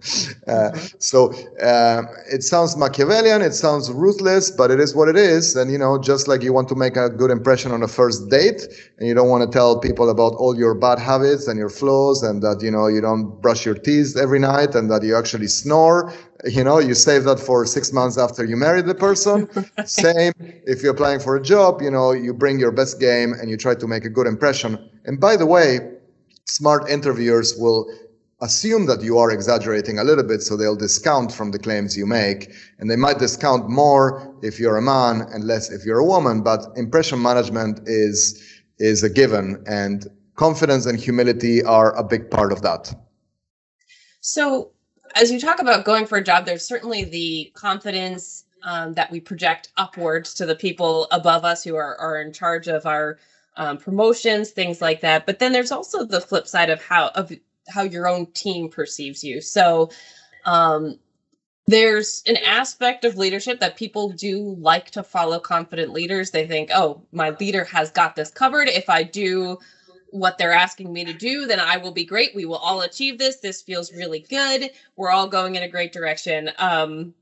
Uh, 0.47 0.77
so 0.99 1.33
uh, 1.63 2.03
it 2.31 2.43
sounds 2.43 2.77
Machiavellian, 2.77 3.41
it 3.41 3.55
sounds 3.55 3.91
ruthless, 3.91 4.51
but 4.51 4.71
it 4.71 4.79
is 4.79 4.95
what 4.95 5.09
it 5.09 5.17
is. 5.17 5.57
And 5.57 5.71
you 5.71 5.79
know, 5.79 5.99
just 5.99 6.29
like 6.29 6.43
you 6.43 6.53
want 6.53 6.69
to 6.69 6.75
make 6.75 6.97
a 6.97 7.09
good 7.09 7.31
impression 7.31 7.73
on 7.73 7.83
a 7.83 7.89
first 7.89 8.29
date, 8.29 8.67
and 8.99 9.09
you 9.09 9.15
don't 9.15 9.29
want 9.29 9.43
to 9.43 9.59
tell 9.59 9.79
people 9.79 10.11
about 10.11 10.35
all 10.35 10.57
your 10.57 10.75
bad 10.75 10.99
habits 10.99 11.49
and 11.49 11.59
your 11.59 11.71
flaws, 11.71 12.23
and 12.23 12.43
that 12.43 12.61
you 12.63 12.71
know 12.71 12.89
you 12.89 13.01
don't 13.01 13.41
brush 13.41 13.65
your 13.65 13.75
teeth 13.75 14.17
every 14.21 14.39
night, 14.39 14.75
and 14.75 14.91
that 14.91 15.03
you 15.03 15.17
actually 15.17 15.47
snore. 15.49 16.10
You 16.45 16.65
know, 16.65 16.79
you 16.79 16.95
save 16.95 17.25
that 17.25 17.39
for 17.39 17.67
six 17.67 17.93
months 17.93 18.19
after 18.19 18.45
you 18.45 18.57
marry 18.57 18.83
the 18.83 18.95
person. 18.95 19.49
Same 19.85 20.33
if 20.39 20.83
you're 20.83 20.93
applying 20.93 21.21
for 21.21 21.37
a 21.37 21.43
job, 21.43 21.83
you 21.83 21.91
know, 21.91 22.13
you 22.13 22.33
bring 22.33 22.59
your 22.59 22.73
best 22.73 23.01
game 23.01 23.33
and 23.33 23.51
you 23.51 23.57
try 23.57 23.75
to 23.75 23.87
make 23.87 24.05
a 24.05 24.09
good 24.09 24.27
impression. 24.27 24.79
And 25.05 25.21
by 25.21 25.37
the 25.37 25.47
way, 25.47 25.81
smart 26.45 26.89
interviewers 26.89 27.57
will 27.57 27.91
assume 28.41 28.87
that 28.87 29.03
you 29.03 29.19
are 29.19 29.31
exaggerating 29.31 29.99
a 29.99 30.05
little 30.05 30.25
bit, 30.25 30.43
so 30.43 30.57
they'll 30.57 30.77
discount 30.77 31.33
from 31.33 31.51
the 31.51 31.59
claims 31.59 31.97
you 31.97 32.07
make. 32.07 32.53
And 32.79 32.91
they 32.91 32.97
might 32.97 33.19
discount 33.19 33.69
more 33.69 34.35
if 34.43 34.59
you're 34.59 34.79
a 34.79 34.83
man 34.83 35.23
and 35.33 35.45
less 35.45 35.71
if 35.71 35.85
you're 35.85 35.99
a 35.99 36.05
woman, 36.05 36.43
but 36.43 36.67
impression 36.77 37.21
management 37.21 37.81
is, 37.87 38.43
is 38.79 39.03
a 39.03 39.11
given, 39.11 39.63
and 39.67 40.07
confidence 40.37 40.87
and 40.87 40.99
humility 40.99 41.63
are 41.63 41.95
a 41.97 42.03
big 42.03 42.31
part 42.31 42.53
of 42.53 42.63
that. 42.63 42.95
So, 44.21 44.73
as 45.15 45.31
you 45.31 45.41
talk 45.41 45.61
about 45.61 45.85
going 45.85 46.07
for 46.07 46.19
a 46.19 46.25
job, 46.25 46.47
there's 46.47 46.67
certainly 46.67 47.05
the 47.05 47.51
confidence 47.55 48.45
um, 48.63 48.95
that 48.95 49.11
we 49.11 49.21
project 49.21 49.71
upwards 49.77 50.35
to 50.35 50.47
the 50.47 50.55
people 50.55 51.07
above 51.11 51.45
us 51.45 51.65
who 51.65 51.77
are, 51.77 51.97
are 51.99 52.21
in 52.21 52.33
charge 52.33 52.69
of 52.69 52.87
our 52.87 53.19
um, 53.57 53.79
promotions, 53.79 54.51
things 54.51 54.81
like 54.81 55.01
that. 55.01 55.27
But 55.27 55.39
then 55.39 55.53
there's 55.53 55.73
also 55.73 56.05
the 56.05 56.21
flip 56.21 56.47
side 56.47 56.71
of 56.71 56.83
how 56.83 57.09
of 57.15 57.33
how 57.69 57.83
your 57.83 58.09
own 58.09 58.27
team 58.33 58.69
perceives 58.69 59.23
you. 59.23 59.41
So 59.41 59.91
um, 60.45 60.99
there's 61.67 62.23
an 62.27 62.37
aspect 62.39 63.05
of 63.05 63.17
leadership 63.17 63.61
that 63.61 63.77
people 63.77 64.11
do 64.11 64.57
like 64.59 64.91
to 64.93 65.03
follow 65.03 65.39
confident 65.39 65.93
leaders. 65.93 66.31
They 66.31 66.47
think, 66.47 66.71
oh, 66.75 67.03
my 67.13 67.31
leader 67.31 67.65
has 67.65 67.91
got 67.91 68.17
this 68.17 68.31
covered. 68.31 68.69
If 68.69 68.89
I 68.89 69.03
do 69.03 69.59
what 70.13 70.39
they're 70.39 70.53
asking 70.53 70.93
me 70.93 71.05
to 71.05 71.13
do, 71.13 71.47
then 71.47 71.61
I 71.61 71.77
will 71.77 71.93
be 71.93 72.05
great. 72.05 72.35
We 72.35 72.45
will 72.45 72.57
all 72.57 72.83
achieve 72.83 73.19
this. 73.19 73.37
This 73.37 73.63
feels 73.63 73.93
really 73.93 74.21
good. 74.21 74.71
We're 74.97 75.11
all 75.11 75.29
going 75.29 75.55
in 75.55 75.63
a 75.63 75.69
great 75.69 75.93
direction. 75.93 76.51
Um, 76.59 77.15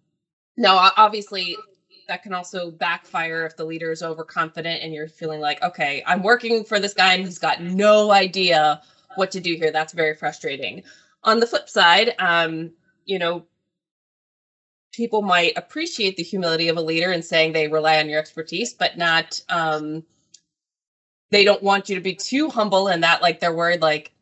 now, 0.57 0.90
obviously, 0.96 1.57
that 2.09 2.22
can 2.22 2.33
also 2.33 2.70
backfire 2.70 3.44
if 3.44 3.57
the 3.57 3.64
leader 3.64 3.92
is 3.92 4.03
overconfident 4.03 4.83
and 4.83 4.92
you're 4.92 5.09
feeling 5.09 5.40
like, 5.40 5.62
okay, 5.62 6.03
I'm 6.07 6.22
working 6.22 6.64
for 6.64 6.81
this 6.81 6.94
guy 6.94 7.14
and 7.14 7.24
he's 7.24 7.38
got 7.38 7.62
no 7.62 8.11
idea 8.11 8.81
what 9.16 9.31
to 9.33 9.40
do 9.40 9.55
here. 9.55 9.70
That's 9.70 9.92
very 9.92 10.14
frustrating. 10.14 10.83
On 11.24 11.38
the 11.38 11.46
flip 11.46 11.68
side, 11.68 12.14
um, 12.18 12.72
you 13.05 13.18
know, 13.18 13.44
people 14.92 15.22
might 15.22 15.53
appreciate 15.57 16.16
the 16.16 16.22
humility 16.22 16.68
of 16.68 16.77
a 16.77 16.83
leader 16.83 17.12
and 17.12 17.24
saying 17.24 17.53
they 17.53 17.68
rely 17.68 17.98
on 17.98 18.09
your 18.09 18.18
expertise, 18.18 18.72
but 18.72 18.96
not 18.96 19.40
um, 19.48 20.03
they 21.30 21.44
don't 21.44 21.62
want 21.62 21.88
you 21.88 21.94
to 21.94 22.00
be 22.00 22.14
too 22.14 22.48
humble 22.48 22.88
and 22.88 23.02
that 23.02 23.22
like 23.22 23.40
they're 23.40 23.54
worried 23.54 23.82
like 23.82 24.12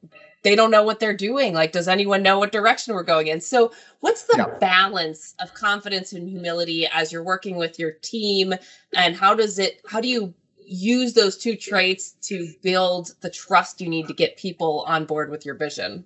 they 0.46 0.54
don't 0.54 0.70
know 0.70 0.84
what 0.84 1.00
they're 1.00 1.16
doing. 1.16 1.54
Like, 1.54 1.72
does 1.72 1.88
anyone 1.88 2.22
know 2.22 2.38
what 2.38 2.52
direction 2.52 2.94
we're 2.94 3.02
going 3.02 3.26
in? 3.26 3.40
So, 3.40 3.72
what's 3.98 4.22
the 4.26 4.36
yeah. 4.38 4.58
balance 4.60 5.34
of 5.40 5.52
confidence 5.54 6.12
and 6.12 6.28
humility 6.28 6.86
as 6.86 7.10
you're 7.10 7.24
working 7.24 7.56
with 7.56 7.80
your 7.80 7.90
team? 7.90 8.54
And 8.94 9.16
how 9.16 9.34
does 9.34 9.58
it, 9.58 9.80
how 9.88 10.00
do 10.00 10.06
you 10.06 10.32
use 10.64 11.14
those 11.14 11.36
two 11.36 11.56
traits 11.56 12.12
to 12.28 12.48
build 12.62 13.16
the 13.22 13.30
trust 13.30 13.80
you 13.80 13.88
need 13.88 14.06
to 14.06 14.14
get 14.14 14.36
people 14.36 14.84
on 14.86 15.04
board 15.04 15.30
with 15.30 15.44
your 15.44 15.56
vision? 15.56 16.04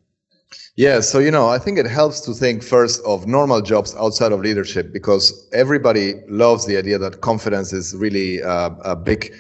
Yeah, 0.75 1.01
so 1.01 1.19
you 1.19 1.31
know, 1.31 1.49
I 1.49 1.59
think 1.59 1.79
it 1.79 1.85
helps 1.85 2.21
to 2.23 2.33
think 2.33 2.63
first 2.63 3.05
of 3.05 3.27
normal 3.27 3.61
jobs 3.61 3.95
outside 3.97 4.33
of 4.33 4.41
leadership 4.41 4.91
because 4.91 5.47
everybody 5.53 6.15
loves 6.29 6.65
the 6.65 6.79
idea 6.79 6.97
that 6.97 7.21
confidence 7.21 7.75
is 7.75 7.95
really 7.95 8.43
uh, 8.43 8.71
a 8.85 8.97
big 8.97 9.35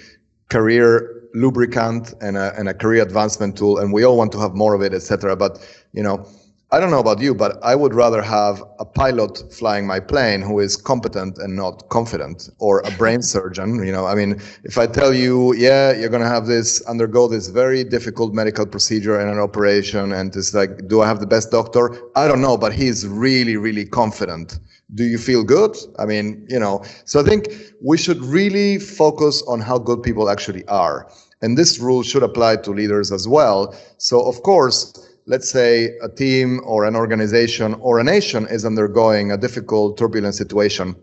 career 0.51 1.20
lubricant 1.35 2.15
and 2.21 2.37
a, 2.37 2.53
and 2.59 2.69
a 2.69 2.75
career 2.75 3.03
advancement 3.03 3.57
tool, 3.57 3.79
and 3.79 3.93
we 3.93 4.05
all 4.05 4.17
want 4.17 4.33
to 4.33 4.39
have 4.39 4.55
more 4.55 4.75
of 4.75 4.83
it, 4.83 4.93
etc. 4.93 5.37
But 5.37 5.59
you 5.93 6.03
know, 6.03 6.27
I 6.73 6.79
don't 6.79 6.93
know 6.93 7.01
about 7.01 7.21
you, 7.21 7.35
but 7.35 7.59
I 7.65 7.75
would 7.75 7.95
rather 7.95 8.23
have 8.23 8.63
a 8.79 8.85
pilot 8.85 9.53
flying 9.53 9.89
my 9.89 9.99
plane 9.99 10.41
who 10.41 10.61
is 10.61 10.77
competent 10.77 11.37
and 11.39 11.57
not 11.57 11.89
confident, 11.89 12.49
or 12.61 12.79
a 12.87 12.93
brain 12.93 13.23
surgeon. 13.35 13.85
You 13.85 13.91
know, 13.91 14.07
I 14.07 14.15
mean, 14.15 14.41
if 14.63 14.79
I 14.79 14.87
tell 14.87 15.13
you, 15.13 15.53
yeah, 15.55 15.93
you're 15.93 16.09
going 16.09 16.23
to 16.23 16.29
have 16.29 16.47
this, 16.47 16.81
undergo 16.87 17.27
this 17.27 17.49
very 17.49 17.83
difficult 17.83 18.35
medical 18.35 18.67
procedure 18.67 19.19
and 19.19 19.29
an 19.29 19.41
operation, 19.41 20.13
and 20.13 20.35
it's 20.37 20.55
like, 20.55 20.87
do 20.87 21.01
I 21.01 21.09
have 21.09 21.19
the 21.19 21.27
best 21.27 21.51
doctor? 21.51 22.01
I 22.15 22.29
don't 22.29 22.41
know, 22.41 22.57
but 22.57 22.73
he's 22.73 23.05
really, 23.05 23.57
really 23.57 23.85
confident. 23.85 24.61
Do 24.95 25.03
you 25.03 25.19
feel 25.19 25.43
good? 25.43 25.77
I 25.99 26.05
mean, 26.05 26.47
you 26.49 26.61
know, 26.61 26.85
so 27.05 27.19
I 27.19 27.25
think 27.25 27.49
we 27.83 27.99
should 27.99 28.23
really 28.23 28.79
focus 28.79 29.43
on 29.49 29.61
how 29.61 29.79
good 29.79 30.05
people 30.05 30.31
actually 30.31 30.65
are. 30.69 31.11
And 31.43 31.59
this 31.59 31.81
rule 31.81 32.05
should 32.05 32.23
apply 32.23 32.57
to 32.57 32.71
leaders 32.71 33.11
as 33.11 33.27
well. 33.27 33.75
So, 33.99 34.21
of 34.23 34.43
course, 34.43 35.10
let's 35.31 35.49
say 35.49 35.97
a 36.03 36.09
team 36.09 36.61
or 36.65 36.85
an 36.85 36.97
organization 36.97 37.75
or 37.75 38.01
a 38.01 38.05
nation 38.05 38.49
is 38.49 38.65
undergoing 38.65 39.31
a 39.31 39.37
difficult, 39.37 39.97
turbulent 39.97 40.35
situation, 40.35 40.97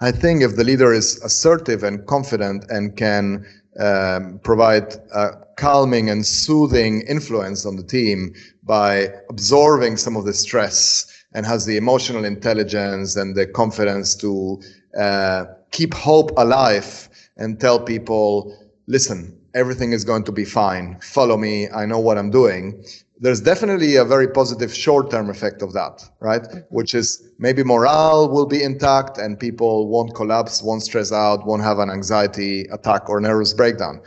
I 0.00 0.12
think 0.12 0.40
if 0.40 0.54
the 0.54 0.62
leader 0.62 0.92
is 0.92 1.20
assertive 1.24 1.82
and 1.82 2.06
confident 2.06 2.64
and 2.70 2.96
can 2.96 3.44
um, 3.80 4.38
provide 4.44 4.94
a 5.12 5.32
calming 5.56 6.08
and 6.08 6.24
soothing 6.24 7.00
influence 7.08 7.66
on 7.66 7.74
the 7.74 7.82
team 7.82 8.34
by 8.62 9.08
absorbing 9.28 9.96
some 9.96 10.16
of 10.16 10.24
the 10.24 10.32
stress 10.32 11.24
and 11.34 11.44
has 11.44 11.66
the 11.66 11.76
emotional 11.76 12.24
intelligence 12.24 13.16
and 13.16 13.34
the 13.34 13.46
confidence 13.48 14.14
to 14.14 14.62
uh, 14.96 15.46
keep 15.72 15.92
hope 15.92 16.30
alive 16.36 17.08
and 17.36 17.58
tell 17.58 17.80
people, 17.80 18.56
listen, 18.86 19.36
everything 19.54 19.90
is 19.90 20.04
going 20.04 20.22
to 20.22 20.32
be 20.32 20.44
fine. 20.44 20.96
Follow 21.00 21.36
me. 21.36 21.68
I 21.70 21.84
know 21.84 21.98
what 21.98 22.16
I'm 22.16 22.30
doing 22.30 22.84
there's 23.20 23.40
definitely 23.40 23.96
a 23.96 24.04
very 24.04 24.28
positive 24.28 24.72
short-term 24.74 25.28
effect 25.28 25.62
of 25.62 25.72
that, 25.72 26.08
right? 26.20 26.46
Which 26.70 26.94
is 26.94 27.28
maybe 27.38 27.64
morale 27.64 28.28
will 28.28 28.46
be 28.46 28.62
intact 28.62 29.18
and 29.18 29.38
people 29.38 29.88
won't 29.88 30.14
collapse, 30.14 30.62
won't 30.62 30.82
stress 30.82 31.12
out, 31.12 31.46
won't 31.46 31.62
have 31.62 31.78
an 31.78 31.90
anxiety 31.90 32.66
attack 32.72 33.08
or 33.08 33.20
nervous 33.20 33.52
breakdown. 33.52 34.00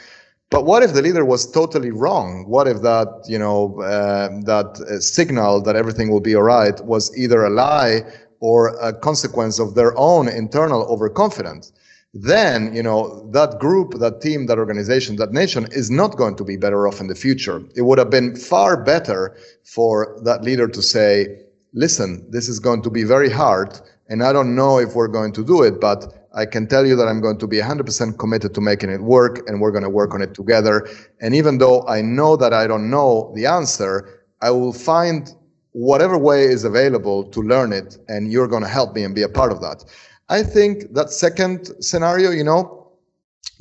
But 0.50 0.66
what 0.66 0.84
if 0.84 0.94
the 0.94 1.02
leader 1.02 1.24
was 1.24 1.50
totally 1.50 1.92
wrong? 1.92 2.46
What 2.48 2.68
if 2.68 2.82
that, 2.82 3.26
you 3.28 3.40
know, 3.40 3.82
uh, 3.82 4.30
that 4.44 4.80
uh, 4.82 5.00
signal 5.00 5.62
that 5.64 5.76
everything 5.76 6.10
will 6.10 6.20
be 6.20 6.36
all 6.36 6.44
right 6.44 6.80
was 6.84 7.16
either 7.18 7.44
a 7.44 7.50
lie 7.50 8.02
or 8.40 8.70
a 8.82 8.94
consequence 8.94 9.60
of 9.60 9.76
their 9.76 9.98
own 9.98 10.28
internal 10.28 10.84
overconfidence? 10.84 11.72
Then 12.14 12.76
you 12.76 12.84
know 12.84 13.30
that 13.32 13.58
group 13.60 13.94
that 14.00 14.22
team 14.22 14.46
that 14.46 14.58
organization 14.58 15.16
that 15.16 15.32
nation 15.32 15.66
is 15.72 15.90
not 15.90 16.18
going 16.18 16.36
to 16.36 16.44
be 16.44 16.58
better 16.58 16.88
off 16.88 17.00
in 17.00 17.08
the 17.08 17.16
future. 17.16 17.64
It 17.76 17.84
would 17.84 17.98
have 18.00 18.10
been 18.10 18.36
far 18.36 18.84
better 18.84 19.38
for 19.64 20.20
that 20.24 20.44
leader 20.44 20.68
to 20.68 20.82
say 20.82 21.42
listen 21.74 22.26
this 22.30 22.50
is 22.50 22.60
going 22.60 22.82
to 22.82 22.90
be 22.90 23.04
very 23.04 23.30
hard 23.30 23.80
and 24.10 24.24
i 24.24 24.34
don't 24.34 24.54
know 24.54 24.78
if 24.78 24.94
we're 24.94 25.08
going 25.08 25.32
to 25.32 25.44
do 25.44 25.64
it 25.64 25.80
but 25.80 26.28
i 26.36 26.46
can 26.46 26.68
tell 26.68 26.86
you 26.86 26.98
that 26.98 27.08
i'm 27.08 27.22
going 27.22 27.38
to 27.38 27.48
be 27.48 27.58
100% 27.58 28.20
committed 28.20 28.54
to 28.54 28.60
making 28.60 28.90
it 28.90 29.02
work 29.02 29.48
and 29.48 29.62
we're 29.62 29.72
going 29.72 29.84
to 29.84 29.90
work 29.90 30.14
on 30.14 30.22
it 30.22 30.34
together. 30.34 30.88
And 31.22 31.34
even 31.34 31.60
though 31.60 31.88
i 31.88 32.02
know 32.02 32.36
that 32.36 32.54
i 32.54 32.68
don't 32.68 32.90
know 32.90 33.32
the 33.36 33.46
answer 33.46 34.26
i 34.42 34.52
will 34.52 34.74
find 34.74 35.34
whatever 35.72 36.18
way 36.18 36.44
is 36.44 36.66
available 36.66 37.24
to 37.24 37.42
learn 37.42 37.72
it 37.72 37.98
and 38.10 38.30
you're 38.30 38.50
going 38.50 38.64
to 38.64 38.68
help 38.68 38.94
me 38.94 39.06
and 39.06 39.16
be 39.16 39.22
a 39.22 39.30
part 39.30 39.54
of 39.54 39.62
that 39.62 39.86
I 40.32 40.44
think 40.44 40.94
that 40.94 41.10
second 41.10 41.68
scenario, 41.84 42.32
you 42.32 42.46
know, 42.46 42.88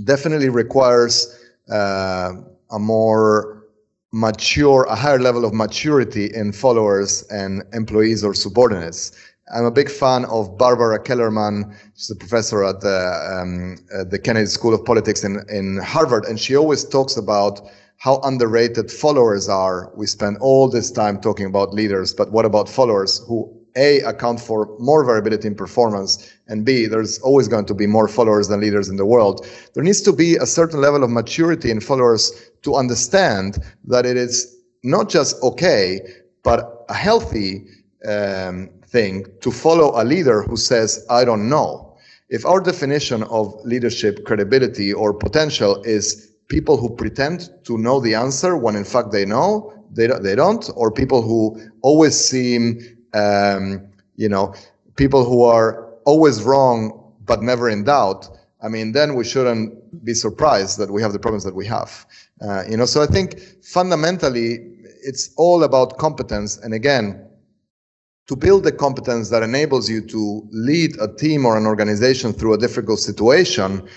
definitely 0.05 0.51
requires 0.51 1.37
uh, 1.69 2.35
a 2.71 2.79
more 2.79 3.65
mature, 4.13 4.85
a 4.85 4.95
higher 4.95 5.19
level 5.19 5.45
of 5.45 5.53
maturity 5.53 6.33
in 6.33 6.53
followers 6.53 7.25
and 7.29 7.65
employees 7.73 8.23
or 8.23 8.35
subordinates. 8.35 9.11
I'm 9.53 9.65
a 9.65 9.71
big 9.73 9.91
fan 9.91 10.25
of 10.27 10.57
Barbara 10.57 11.01
Kellerman. 11.01 11.75
She's 11.97 12.11
a 12.11 12.15
professor 12.15 12.63
at 12.63 12.83
the, 12.83 12.99
um, 13.43 13.77
at 13.93 14.11
the 14.13 14.21
Kennedy 14.21 14.47
School 14.47 14.73
of 14.73 14.85
Politics 14.85 15.25
in, 15.25 15.45
in 15.49 15.79
Harvard, 15.79 16.25
and 16.27 16.39
she 16.39 16.57
always 16.57 16.85
talks 16.85 17.17
about 17.17 17.69
how 17.97 18.21
underrated 18.23 18.93
followers 18.93 19.49
are. 19.49 19.91
We 19.97 20.07
spend 20.07 20.39
all 20.41 20.69
this 20.69 20.93
time 20.93 21.21
talking 21.21 21.47
about 21.47 21.75
leaders, 21.75 22.15
but 22.15 22.31
what 22.31 22.45
about 22.45 22.69
followers 22.69 23.19
who 23.27 23.60
a 23.77 24.01
account 24.01 24.41
for 24.41 24.77
more 24.79 25.05
variability 25.05 25.47
in 25.47 25.55
performance 25.55 26.33
and 26.49 26.65
b 26.65 26.87
there's 26.87 27.19
always 27.21 27.49
going 27.49 27.65
to 27.65 27.75
be 27.75 27.87
more 27.87 28.09
followers 28.09 28.49
than 28.49 28.61
leaders 28.61 28.89
in 28.89 28.97
the 28.97 29.07
world. 29.07 29.47
There 29.75 29.85
needs 29.85 30.03
to 30.03 30.13
be 30.13 30.37
a 30.37 30.47
certain 30.47 30.81
level 30.81 31.05
of 31.05 31.11
maturity 31.11 31.71
in 31.71 31.81
followers 31.81 32.33
to 32.63 32.75
understand 32.75 33.59
that 33.85 34.07
it 34.07 34.17
is 34.17 34.57
not 34.83 35.09
just 35.09 35.43
okay 35.43 36.01
but 36.43 36.85
a 36.89 36.95
healthy 36.95 37.67
um, 38.07 38.71
thing 38.87 39.27
to 39.41 39.51
follow 39.51 40.01
a 40.01 40.05
leader 40.05 40.43
who 40.43 40.57
says 40.57 41.05
i 41.11 41.25
don't 41.25 41.49
know. 41.49 41.87
If 42.29 42.47
our 42.47 42.61
definition 42.61 43.25
of 43.25 43.55
leadership 43.65 44.25
credibility 44.25 44.93
or 44.93 45.13
potential 45.13 45.83
is 45.83 46.31
people 46.49 46.77
who 46.77 46.91
pretend 46.91 47.51
to 47.65 47.77
know 47.79 48.01
the 48.01 48.15
answer 48.15 48.57
when 48.57 48.77
in 48.77 48.85
fact 48.85 49.11
they 49.11 49.25
know 49.25 49.73
they 49.93 50.07
don't, 50.07 50.23
they 50.23 50.35
don't 50.35 50.69
or 50.77 50.91
people 50.91 51.23
who 51.23 51.61
always 51.83 52.15
seem 52.19 52.81
um, 53.15 53.87
you 54.17 54.29
know 54.29 54.55
people 54.97 55.25
who 55.25 55.43
are 55.43 55.89
always 56.05 56.43
wrong 56.43 57.13
but 57.25 57.43
never 57.43 57.69
in 57.69 57.85
doubt 57.85 58.29
i 58.63 58.69
mean 58.69 58.93
then 58.93 59.15
we 59.15 59.25
shouldn't 59.25 59.73
be 60.05 60.15
surprised 60.15 60.79
that 60.79 60.91
we 60.91 61.03
have 61.03 61.13
the 61.13 61.19
problems 61.19 61.45
that 61.45 61.55
we 61.55 61.67
have. 61.67 62.07
Uh, 62.41 62.63
you 62.69 62.77
know 62.77 62.85
so 62.87 63.03
i 63.03 63.07
think 63.07 63.41
fundamentally 63.63 64.67
it's 65.03 65.31
all 65.37 65.65
about 65.65 65.97
competence. 65.99 66.59
And 66.59 66.75
again 66.75 67.27
to 68.27 68.37
build 68.37 68.63
the 68.63 68.73
competence 68.73 69.31
that 69.31 69.43
enables 69.43 69.91
you 69.91 70.01
to 70.03 70.47
lead 70.53 70.97
a 71.01 71.09
team 71.09 71.45
or 71.45 71.57
an 71.57 71.67
organization 71.67 72.33
through 72.33 72.55
a 72.55 72.59
difficult 72.59 73.01
situation 73.01 73.89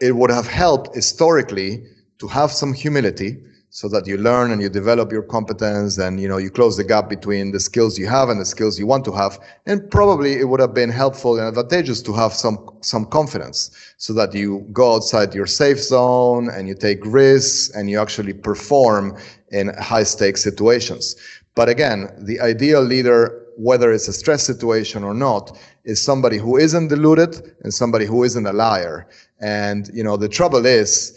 it 0.00 0.16
would 0.16 0.30
have 0.30 0.46
helped 0.46 0.94
historically 0.94 1.84
to 2.18 2.26
have 2.26 2.50
some 2.50 2.72
humility 2.72 3.36
so 3.72 3.88
that 3.88 4.04
you 4.04 4.16
learn 4.16 4.50
and 4.50 4.60
you 4.60 4.68
develop 4.68 5.12
your 5.12 5.22
competence 5.22 5.96
and 5.96 6.20
you 6.20 6.28
know 6.28 6.38
you 6.38 6.50
close 6.50 6.76
the 6.76 6.82
gap 6.82 7.08
between 7.08 7.52
the 7.52 7.60
skills 7.60 7.96
you 7.96 8.08
have 8.08 8.28
and 8.28 8.40
the 8.40 8.44
skills 8.44 8.80
you 8.80 8.86
want 8.86 9.04
to 9.04 9.12
have. 9.12 9.38
And 9.64 9.88
probably 9.90 10.34
it 10.40 10.48
would 10.48 10.58
have 10.58 10.74
been 10.74 10.90
helpful 10.90 11.38
and 11.38 11.46
advantageous 11.46 12.02
to 12.02 12.12
have 12.14 12.32
some 12.34 12.58
some 12.80 13.06
confidence 13.06 13.94
so 13.96 14.12
that 14.14 14.34
you 14.34 14.66
go 14.72 14.96
outside 14.96 15.34
your 15.36 15.46
safe 15.46 15.78
zone 15.78 16.50
and 16.50 16.66
you 16.66 16.74
take 16.74 16.98
risks 17.04 17.70
and 17.74 17.88
you 17.88 18.00
actually 18.00 18.32
perform 18.32 19.16
in 19.52 19.68
high 19.78 20.02
stakes 20.02 20.42
situations. 20.42 21.14
But 21.54 21.68
again 21.68 22.10
the 22.18 22.40
ideal 22.40 22.82
leader 22.82 23.36
whether 23.56 23.92
it's 23.92 24.08
a 24.08 24.12
stress 24.12 24.42
situation 24.42 25.04
or 25.04 25.14
not 25.14 25.56
is 25.84 26.02
somebody 26.02 26.38
who 26.38 26.56
isn't 26.56 26.88
deluded 26.88 27.54
and 27.62 27.72
somebody 27.72 28.06
who 28.06 28.24
isn't 28.24 28.46
a 28.46 28.52
liar. 28.52 29.06
And 29.40 29.88
you 29.94 30.02
know 30.02 30.16
the 30.16 30.28
trouble 30.28 30.66
is 30.66 31.16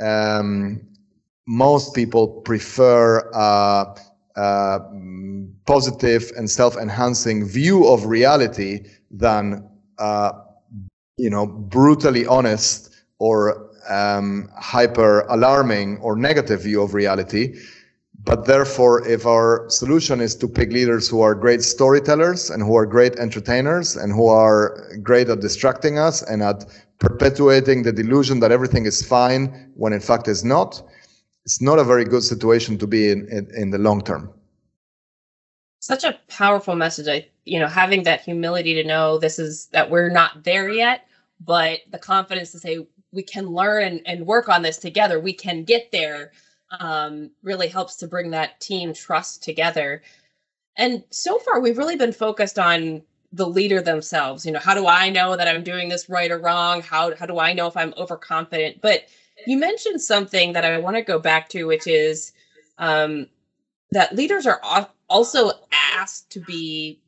um, 0.00 0.80
most 1.46 1.94
people 1.94 2.28
prefer 2.28 3.18
a, 3.34 3.96
a 4.36 4.80
positive 5.66 6.30
and 6.36 6.50
self-enhancing 6.50 7.46
view 7.46 7.86
of 7.86 8.06
reality 8.06 8.80
than 9.10 9.68
uh, 9.98 10.32
you 11.16 11.30
know 11.30 11.46
brutally 11.46 12.26
honest 12.26 12.90
or 13.18 13.70
um, 13.88 14.48
hyper 14.56 15.20
alarming 15.28 15.98
or 15.98 16.16
negative 16.16 16.62
view 16.62 16.82
of 16.82 16.94
reality. 16.94 17.56
But 18.24 18.46
therefore 18.46 19.06
if 19.06 19.26
our 19.26 19.68
solution 19.68 20.20
is 20.20 20.36
to 20.36 20.48
pick 20.48 20.70
leaders 20.70 21.08
who 21.08 21.22
are 21.22 21.34
great 21.34 21.62
storytellers 21.62 22.50
and 22.50 22.62
who 22.62 22.76
are 22.76 22.86
great 22.86 23.16
entertainers 23.16 23.96
and 23.96 24.12
who 24.12 24.28
are 24.28 24.96
great 25.02 25.28
at 25.28 25.40
distracting 25.40 25.98
us 25.98 26.22
and 26.22 26.40
at 26.40 26.64
perpetuating 27.00 27.82
the 27.82 27.92
delusion 27.92 28.38
that 28.38 28.52
everything 28.52 28.86
is 28.86 29.02
fine 29.02 29.72
when 29.74 29.92
in 29.92 29.98
fact 29.98 30.28
is 30.28 30.44
not 30.44 30.82
it's 31.44 31.60
not 31.60 31.78
a 31.78 31.84
very 31.84 32.04
good 32.04 32.22
situation 32.22 32.78
to 32.78 32.86
be 32.86 33.10
in, 33.10 33.28
in, 33.28 33.48
in 33.54 33.70
the 33.70 33.78
long 33.78 34.02
term. 34.02 34.32
Such 35.80 36.04
a 36.04 36.18
powerful 36.28 36.76
message. 36.76 37.08
I 37.08 37.28
you 37.44 37.58
know 37.58 37.66
having 37.66 38.04
that 38.04 38.20
humility 38.20 38.74
to 38.74 38.84
know 38.84 39.18
this 39.18 39.38
is 39.38 39.66
that 39.72 39.90
we're 39.90 40.08
not 40.08 40.44
there 40.44 40.68
yet 40.68 41.08
but 41.40 41.80
the 41.90 41.98
confidence 41.98 42.52
to 42.52 42.58
say 42.60 42.86
we 43.10 43.20
can 43.20 43.46
learn 43.48 43.82
and, 43.82 44.00
and 44.06 44.26
work 44.26 44.48
on 44.48 44.62
this 44.62 44.78
together 44.78 45.18
we 45.18 45.32
can 45.32 45.64
get 45.64 45.90
there 45.90 46.30
um, 46.80 47.30
really 47.42 47.68
helps 47.68 47.96
to 47.96 48.06
bring 48.06 48.30
that 48.30 48.60
team 48.60 48.94
trust 48.94 49.42
together. 49.42 50.02
And 50.76 51.04
so 51.10 51.38
far 51.38 51.60
we've 51.60 51.78
really 51.78 51.96
been 51.96 52.12
focused 52.12 52.58
on 52.58 53.02
the 53.32 53.46
leader 53.46 53.80
themselves. 53.80 54.44
You 54.44 54.52
know 54.52 54.58
how 54.58 54.74
do 54.74 54.86
i 54.86 55.08
know 55.08 55.36
that 55.36 55.48
i'm 55.48 55.64
doing 55.64 55.88
this 55.88 56.08
right 56.08 56.30
or 56.30 56.38
wrong? 56.38 56.82
How, 56.82 57.14
how 57.16 57.26
do 57.26 57.38
i 57.38 57.52
know 57.52 57.66
if 57.66 57.76
i'm 57.76 57.94
overconfident? 57.96 58.80
But 58.80 59.04
you 59.46 59.58
mentioned 59.58 60.00
something 60.00 60.52
that 60.52 60.64
I 60.64 60.78
want 60.78 60.96
to 60.96 61.02
go 61.02 61.18
back 61.18 61.48
to, 61.50 61.64
which 61.64 61.86
is 61.86 62.32
um, 62.78 63.26
that 63.90 64.14
leaders 64.14 64.46
are 64.46 64.60
also 65.08 65.52
asked 65.72 66.30
to 66.30 66.40
be 66.40 67.00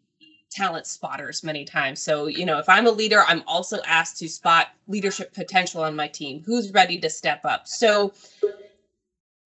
talent 0.51 0.87
spotters 0.87 1.43
many 1.43 1.65
times. 1.65 2.01
So, 2.01 2.27
you 2.27 2.47
know, 2.47 2.59
if 2.59 2.69
I'm 2.69 2.87
a 2.87 2.91
leader, 2.91 3.25
I'm 3.27 3.43
also 3.47 3.81
asked 3.87 4.19
to 4.19 4.29
spot 4.29 4.69
leadership 4.87 5.35
potential 5.35 5.83
on 5.83 5.97
my 5.97 6.07
team. 6.07 6.43
Who's 6.47 6.73
ready 6.73 6.99
to 7.01 7.11
step 7.11 7.45
up? 7.45 7.67
So, 7.67 8.13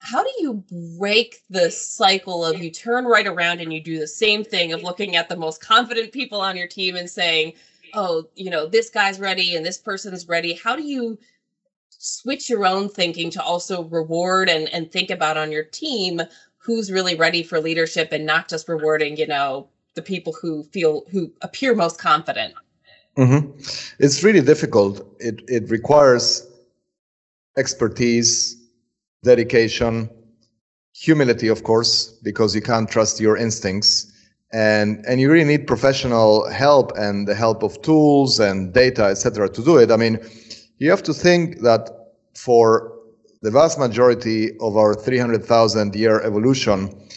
how 0.01 0.23
do 0.23 0.31
you 0.39 0.63
break 0.99 1.43
the 1.51 1.71
cycle 1.71 2.45
of 2.45 2.63
you 2.63 2.71
turn 2.71 3.05
right 3.05 3.27
around 3.27 3.61
and 3.61 3.73
you 3.73 3.81
do 3.81 3.99
the 3.99 4.07
same 4.07 4.45
thing 4.45 4.73
of 4.73 4.83
looking 4.83 5.17
at 5.17 5.29
the 5.29 5.37
most 5.37 5.61
confident 5.61 6.13
people 6.13 6.41
on 6.41 6.57
your 6.57 6.69
team 6.69 6.95
and 6.95 7.11
saying, 7.11 7.55
oh, 7.95 8.25
you 8.37 8.51
know, 8.51 8.67
this 8.67 8.91
guy's 8.91 9.19
ready 9.19 9.57
and 9.57 9.67
this 9.67 9.79
person's 9.79 10.29
ready? 10.29 10.55
How 10.55 10.77
do 10.77 10.83
you 10.83 11.19
switch 11.99 12.49
your 12.49 12.65
own 12.65 12.89
thinking 12.89 13.31
to 13.31 13.43
also 13.43 13.85
reward 13.85 14.49
and, 14.49 14.69
and 14.69 14.91
think 14.91 15.11
about 15.11 15.37
on 15.37 15.53
your 15.53 15.65
team 15.65 16.23
who's 16.57 16.91
really 16.91 17.15
ready 17.15 17.43
for 17.43 17.61
leadership 17.61 18.13
and 18.13 18.25
not 18.25 18.49
just 18.49 18.69
rewarding, 18.69 19.17
you 19.17 19.27
know, 19.27 19.69
the 19.95 20.03
people 20.03 20.33
who 20.41 20.63
feel 20.65 21.03
who 21.11 21.33
appear 21.43 21.75
most 21.75 21.99
confident. 21.99 22.55
Mm-hmm. 23.17 23.51
It's 23.99 24.23
really 24.23 24.41
difficult. 24.41 25.05
It 25.19 25.43
it 25.49 25.71
requires 25.71 26.47
expertise, 27.57 28.57
dedication, 29.25 30.09
humility, 30.95 31.49
of 31.49 31.65
course, 31.65 32.13
because 32.23 32.55
you 32.55 32.63
can't 32.63 32.89
trust 32.89 33.21
your 33.21 33.37
instincts. 33.37 34.13
And 34.53 35.05
and 35.07 35.21
you 35.21 35.31
really 35.31 35.45
need 35.45 35.67
professional 35.67 36.49
help 36.49 36.93
and 36.97 37.27
the 37.27 37.35
help 37.35 37.63
of 37.63 37.83
tools 37.83 38.41
and 38.41 38.73
data, 38.73 39.05
etc., 39.05 39.49
to 39.51 39.63
do 39.63 39.77
it. 39.79 39.91
I 39.91 39.97
mean, 39.97 40.19
you 40.79 40.91
have 40.91 41.03
to 41.05 41.15
think 41.15 41.61
that 41.61 41.91
for 42.35 42.93
the 43.43 43.51
vast 43.51 43.79
majority 43.79 44.57
of 44.59 44.77
our 44.77 44.95
300,000 44.95 45.95
year 45.95 46.21
evolution, 46.23 47.09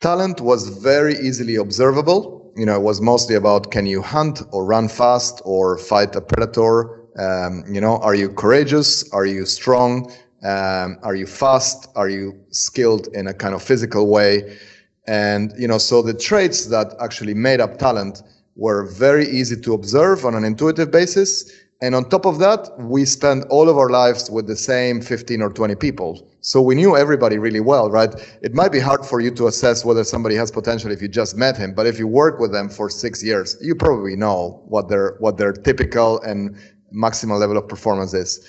talent 0.00 0.40
was 0.40 0.68
very 0.68 1.14
easily 1.14 1.56
observable. 1.56 2.52
You 2.56 2.66
know, 2.66 2.76
it 2.76 2.82
was 2.82 3.00
mostly 3.00 3.34
about 3.34 3.70
can 3.70 3.86
you 3.86 4.02
hunt 4.02 4.42
or 4.50 4.64
run 4.64 4.88
fast 4.88 5.40
or 5.44 5.78
fight 5.78 6.14
a 6.16 6.20
predator? 6.20 7.02
Um, 7.18 7.64
you 7.68 7.80
know, 7.80 7.98
are 7.98 8.14
you 8.14 8.28
courageous? 8.28 9.08
Are 9.12 9.26
you 9.26 9.46
strong? 9.46 10.12
Um, 10.42 10.98
are 11.02 11.14
you 11.14 11.26
fast? 11.26 11.88
Are 11.96 12.08
you 12.08 12.38
skilled 12.50 13.08
in 13.14 13.26
a 13.26 13.34
kind 13.34 13.54
of 13.54 13.62
physical 13.62 14.08
way? 14.08 14.58
And, 15.06 15.52
you 15.56 15.68
know, 15.68 15.78
so 15.78 16.02
the 16.02 16.14
traits 16.14 16.66
that 16.66 16.94
actually 17.00 17.34
made 17.34 17.60
up 17.60 17.78
talent 17.78 18.22
were 18.56 18.84
very 18.84 19.28
easy 19.28 19.60
to 19.60 19.74
observe 19.74 20.24
on 20.24 20.34
an 20.34 20.44
intuitive 20.44 20.90
basis 20.90 21.52
and 21.82 21.94
on 21.94 22.08
top 22.08 22.24
of 22.24 22.38
that, 22.38 22.70
we 22.78 23.04
spend 23.04 23.44
all 23.50 23.68
of 23.68 23.76
our 23.76 23.90
lives 23.90 24.30
with 24.30 24.46
the 24.46 24.56
same 24.56 25.02
15 25.02 25.42
or 25.42 25.50
20 25.50 25.74
people. 25.74 26.26
So 26.40 26.62
we 26.62 26.74
knew 26.74 26.96
everybody 26.96 27.36
really 27.36 27.60
well, 27.60 27.90
right? 27.90 28.14
It 28.40 28.54
might 28.54 28.72
be 28.72 28.80
hard 28.80 29.04
for 29.04 29.20
you 29.20 29.30
to 29.32 29.46
assess 29.46 29.84
whether 29.84 30.02
somebody 30.02 30.36
has 30.36 30.50
potential 30.50 30.90
if 30.90 31.02
you 31.02 31.08
just 31.08 31.36
met 31.36 31.56
him, 31.56 31.74
but 31.74 31.86
if 31.86 31.98
you 31.98 32.06
work 32.06 32.38
with 32.38 32.50
them 32.50 32.70
for 32.70 32.88
six 32.88 33.22
years, 33.22 33.58
you 33.60 33.74
probably 33.74 34.16
know 34.16 34.62
what 34.66 34.88
their, 34.88 35.16
what 35.18 35.36
their 35.36 35.52
typical 35.52 36.18
and 36.22 36.56
maximal 36.94 37.38
level 37.38 37.58
of 37.58 37.68
performance 37.68 38.14
is. 38.14 38.40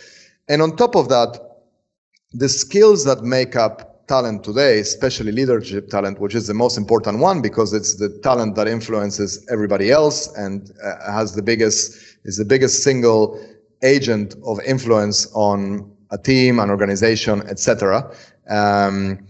And 0.47 0.61
on 0.61 0.77
top 0.77 0.95
of 0.95 1.09
that, 1.09 1.37
the 2.31 2.47
skills 2.47 3.03
that 3.05 3.23
make 3.23 3.57
up 3.57 3.86
talent 4.07 4.43
today, 4.43 4.79
especially 4.79 5.31
leadership 5.31 5.89
talent, 5.89 6.19
which 6.19 6.35
is 6.35 6.47
the 6.47 6.53
most 6.53 6.77
important 6.77 7.19
one 7.19 7.41
because 7.41 7.73
it's 7.73 7.95
the 7.95 8.09
talent 8.23 8.55
that 8.55 8.67
influences 8.67 9.45
everybody 9.51 9.91
else 9.91 10.33
and 10.35 10.71
uh, 10.83 11.11
has 11.11 11.35
the 11.35 11.41
biggest 11.41 12.17
is 12.23 12.37
the 12.37 12.45
biggest 12.45 12.83
single 12.83 13.39
agent 13.83 14.35
of 14.45 14.59
influence 14.65 15.27
on 15.33 15.91
a 16.11 16.17
team, 16.17 16.59
an 16.59 16.69
organization, 16.69 17.41
etc. 17.47 18.11
Um, 18.49 19.27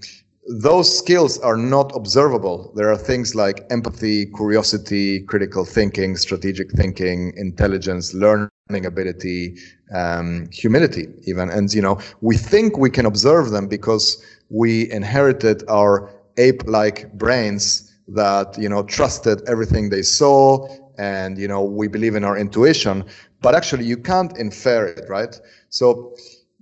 those 0.47 0.97
skills 0.97 1.37
are 1.39 1.57
not 1.57 1.93
observable. 1.95 2.71
There 2.75 2.89
are 2.89 2.97
things 2.97 3.35
like 3.35 3.65
empathy, 3.69 4.27
curiosity, 4.27 5.21
critical 5.21 5.65
thinking, 5.65 6.15
strategic 6.15 6.71
thinking, 6.71 7.33
intelligence, 7.35 8.13
learning 8.13 8.85
ability, 8.85 9.57
um, 9.93 10.47
humility, 10.51 11.07
even. 11.23 11.49
And, 11.49 11.73
you 11.73 11.81
know, 11.81 11.99
we 12.21 12.37
think 12.37 12.77
we 12.77 12.89
can 12.89 13.05
observe 13.05 13.49
them 13.49 13.67
because 13.67 14.23
we 14.49 14.89
inherited 14.91 15.63
our 15.69 16.09
ape-like 16.37 17.11
brains 17.13 17.93
that, 18.07 18.57
you 18.57 18.69
know, 18.69 18.83
trusted 18.83 19.41
everything 19.47 19.89
they 19.89 20.01
saw 20.01 20.67
and 20.97 21.37
you 21.37 21.47
know 21.47 21.61
we 21.63 21.87
believe 21.87 22.15
in 22.15 22.23
our 22.23 22.35
intuition 22.35 23.05
but 23.39 23.53
actually 23.53 23.85
you 23.85 23.95
can't 23.95 24.35
infer 24.39 24.87
it 24.87 25.07
right 25.07 25.39
so 25.69 26.15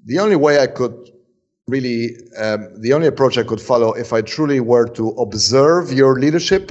the 0.08 0.20
only 0.20 0.36
way 0.36 0.60
i 0.60 0.68
could 0.68 0.94
really 1.68 2.18
um, 2.38 2.68
the 2.82 2.92
only 2.92 3.08
approach 3.08 3.38
i 3.38 3.44
could 3.44 3.62
follow 3.62 3.94
if 3.94 4.12
i 4.12 4.22
truly 4.22 4.60
were 4.60 4.86
to 4.86 5.12
observe 5.12 5.94
your 5.94 6.20
leadership 6.20 6.70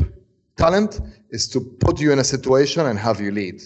talent 0.56 1.00
is 1.30 1.48
to 1.48 1.60
put 1.60 2.00
you 2.00 2.12
in 2.12 2.18
a 2.18 2.24
situation 2.24 2.86
and 2.86 2.98
have 2.98 3.20
you 3.20 3.30
lead. 3.30 3.60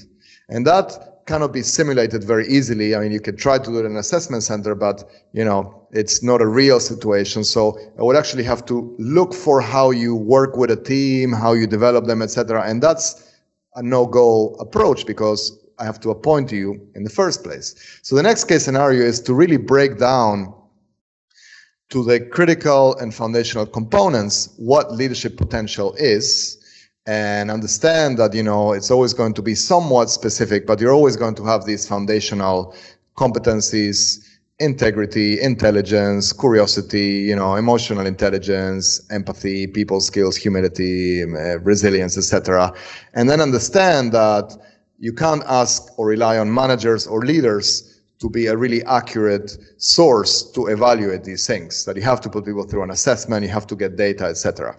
And 0.48 0.66
that 0.66 1.17
cannot 1.28 1.52
be 1.52 1.62
simulated 1.62 2.24
very 2.24 2.48
easily. 2.48 2.96
I 2.96 3.00
mean, 3.00 3.12
you 3.12 3.20
can 3.20 3.36
try 3.36 3.58
to 3.58 3.70
do 3.70 3.76
it 3.78 3.84
in 3.84 3.92
an 3.92 3.98
assessment 3.98 4.42
center, 4.42 4.74
but 4.74 5.04
you 5.32 5.44
know, 5.44 5.86
it's 5.92 6.22
not 6.22 6.40
a 6.40 6.46
real 6.46 6.80
situation. 6.80 7.44
So 7.44 7.78
I 7.98 8.02
would 8.02 8.16
actually 8.16 8.44
have 8.44 8.64
to 8.66 8.96
look 8.98 9.34
for 9.34 9.60
how 9.60 9.90
you 9.90 10.16
work 10.16 10.56
with 10.56 10.70
a 10.70 10.76
team, 10.76 11.32
how 11.32 11.52
you 11.52 11.66
develop 11.66 12.06
them, 12.06 12.22
etc. 12.22 12.62
And 12.62 12.82
that's 12.82 13.08
a 13.74 13.82
no-go 13.82 14.54
approach 14.58 15.06
because 15.06 15.40
I 15.78 15.84
have 15.84 16.00
to 16.00 16.10
appoint 16.10 16.50
you 16.50 16.80
in 16.94 17.04
the 17.04 17.10
first 17.10 17.44
place. 17.44 18.00
So 18.02 18.16
the 18.16 18.22
next 18.22 18.44
case 18.44 18.64
scenario 18.64 19.04
is 19.04 19.20
to 19.20 19.34
really 19.34 19.58
break 19.58 19.98
down 19.98 20.54
to 21.90 22.04
the 22.04 22.20
critical 22.20 22.96
and 22.96 23.14
foundational 23.14 23.66
components 23.66 24.54
what 24.56 24.92
leadership 24.92 25.36
potential 25.36 25.94
is 25.98 26.57
and 27.08 27.50
understand 27.50 28.18
that 28.18 28.34
you 28.34 28.42
know 28.42 28.74
it's 28.74 28.90
always 28.90 29.14
going 29.14 29.32
to 29.32 29.40
be 29.40 29.54
somewhat 29.54 30.10
specific 30.10 30.66
but 30.66 30.78
you're 30.78 30.92
always 30.92 31.16
going 31.16 31.34
to 31.34 31.42
have 31.42 31.64
these 31.64 31.88
foundational 31.88 32.74
competencies 33.16 34.22
integrity 34.60 35.40
intelligence 35.40 36.34
curiosity 36.34 37.24
you 37.30 37.34
know 37.34 37.54
emotional 37.54 38.04
intelligence 38.06 39.00
empathy 39.10 39.66
people 39.66 40.00
skills 40.00 40.36
humility 40.36 41.22
uh, 41.22 41.58
resilience 41.60 42.18
etc 42.18 42.70
and 43.14 43.30
then 43.30 43.40
understand 43.40 44.12
that 44.12 44.54
you 44.98 45.12
can't 45.12 45.42
ask 45.46 45.98
or 45.98 46.08
rely 46.08 46.36
on 46.36 46.52
managers 46.52 47.06
or 47.06 47.24
leaders 47.24 48.02
to 48.18 48.28
be 48.28 48.48
a 48.48 48.56
really 48.56 48.84
accurate 48.84 49.56
source 49.78 50.42
to 50.50 50.66
evaluate 50.66 51.24
these 51.24 51.46
things 51.46 51.86
that 51.86 51.96
you 51.96 52.02
have 52.02 52.20
to 52.20 52.28
put 52.28 52.44
people 52.44 52.64
through 52.64 52.82
an 52.82 52.90
assessment 52.90 53.42
you 53.42 53.48
have 53.48 53.66
to 53.66 53.76
get 53.76 53.96
data 53.96 54.26
etc 54.26 54.76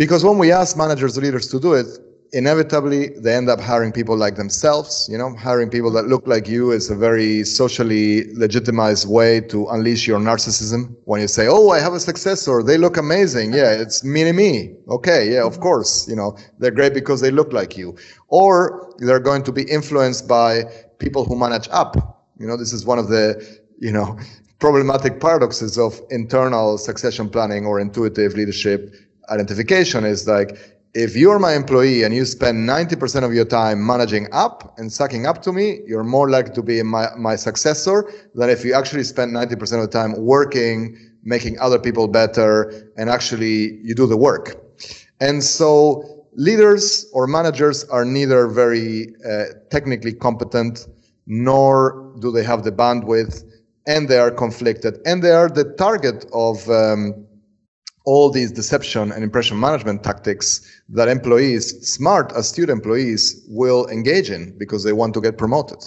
because 0.00 0.24
when 0.24 0.38
we 0.38 0.50
ask 0.50 0.78
managers 0.78 1.18
or 1.18 1.20
leaders 1.20 1.46
to 1.48 1.60
do 1.60 1.74
it 1.74 1.86
inevitably 2.32 3.08
they 3.24 3.34
end 3.34 3.50
up 3.50 3.60
hiring 3.60 3.92
people 3.92 4.16
like 4.16 4.34
themselves 4.36 4.92
you 5.12 5.18
know 5.18 5.34
hiring 5.36 5.68
people 5.68 5.90
that 5.90 6.06
look 6.12 6.26
like 6.26 6.48
you. 6.48 6.70
Is 6.70 6.88
a 6.88 6.96
very 6.96 7.44
socially 7.44 8.32
legitimized 8.34 9.06
way 9.18 9.40
to 9.52 9.68
unleash 9.68 10.06
your 10.06 10.18
narcissism. 10.18 10.96
When 11.04 11.20
you 11.20 11.28
say 11.28 11.48
oh 11.48 11.68
i 11.76 11.78
have 11.86 11.92
a 11.92 12.00
successor 12.00 12.62
they 12.62 12.78
look 12.78 12.96
amazing 12.96 13.52
yeah 13.52 13.72
it's 13.82 14.02
me 14.02 14.22
and 14.22 14.36
me. 14.44 14.52
Okay 14.88 15.22
yeah 15.34 15.44
of 15.50 15.60
course 15.60 16.08
you 16.08 16.16
know 16.16 16.28
they're 16.58 16.76
great 16.80 16.94
because 16.94 17.20
they 17.20 17.30
look 17.30 17.52
like 17.52 17.76
you. 17.76 17.88
Or 18.28 18.50
they're 19.00 19.26
going 19.30 19.42
to 19.48 19.52
be 19.52 19.64
influenced 19.78 20.26
by 20.26 20.64
people 20.98 21.24
who 21.26 21.36
manage 21.36 21.68
up. 21.82 21.92
You 22.38 22.46
know, 22.46 22.56
this 22.56 22.72
is 22.72 22.86
one 22.86 22.98
of 22.98 23.08
the, 23.08 23.24
you 23.78 23.92
know, 23.92 24.18
problematic 24.60 25.20
paradoxes 25.20 25.76
of 25.78 26.00
internal 26.10 26.78
succession 26.78 27.28
planning 27.28 27.66
or 27.66 27.80
intuitive 27.80 28.34
leadership 28.34 28.94
identification 29.30 30.04
is 30.04 30.26
like, 30.26 30.58
if 30.92 31.14
you're 31.14 31.38
my 31.38 31.54
employee 31.54 32.02
and 32.02 32.12
you 32.14 32.24
spend 32.24 32.68
90% 32.68 33.22
of 33.22 33.32
your 33.32 33.44
time 33.44 33.86
managing 33.86 34.26
up 34.32 34.74
and 34.76 34.92
sucking 34.92 35.24
up 35.24 35.40
to 35.42 35.52
me, 35.52 35.80
you're 35.86 36.04
more 36.04 36.28
likely 36.28 36.52
to 36.54 36.62
be 36.62 36.82
my, 36.82 37.06
my 37.16 37.36
successor 37.36 38.10
than 38.34 38.50
if 38.50 38.64
you 38.64 38.74
actually 38.74 39.04
spend 39.04 39.32
90% 39.32 39.52
of 39.74 39.82
the 39.82 39.88
time 39.88 40.14
working, 40.18 40.96
making 41.22 41.58
other 41.60 41.78
people 41.78 42.08
better, 42.08 42.90
and 42.96 43.08
actually 43.08 43.78
you 43.84 43.94
do 43.94 44.06
the 44.06 44.16
work. 44.16 44.56
And 45.20 45.44
so 45.44 46.26
leaders 46.34 47.08
or 47.12 47.26
managers 47.26 47.84
are 47.84 48.04
neither 48.04 48.48
very 48.48 49.14
uh, 49.28 49.44
technically 49.70 50.12
competent 50.12 50.88
nor 51.26 52.12
do 52.20 52.32
they 52.32 52.42
have 52.42 52.64
the 52.64 52.72
bandwidth 52.72 53.44
and 53.86 54.08
they 54.08 54.18
are 54.18 54.30
conflicted 54.30 54.98
and 55.06 55.22
they 55.22 55.30
are 55.30 55.48
the 55.48 55.64
target 55.74 56.26
of 56.32 56.68
um, 56.70 57.26
all 58.04 58.30
these 58.30 58.50
deception 58.50 59.12
and 59.12 59.22
impression 59.22 59.58
management 59.58 60.02
tactics 60.02 60.82
that 60.88 61.08
employees 61.08 61.86
smart 61.86 62.32
astute 62.34 62.70
employees 62.70 63.44
will 63.48 63.86
engage 63.88 64.30
in 64.30 64.56
because 64.58 64.84
they 64.84 64.92
want 64.92 65.12
to 65.14 65.20
get 65.20 65.36
promoted 65.36 65.78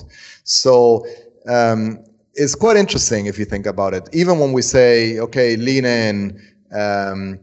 so 0.43 1.05
um, 1.47 2.03
it's 2.35 2.55
quite 2.55 2.77
interesting 2.77 3.25
if 3.25 3.37
you 3.37 3.45
think 3.45 3.65
about 3.65 3.93
it 3.93 4.07
even 4.13 4.39
when 4.39 4.53
we 4.53 4.61
say 4.61 5.19
okay 5.19 5.55
lean 5.55 5.85
in 5.85 6.39
um, 6.71 7.39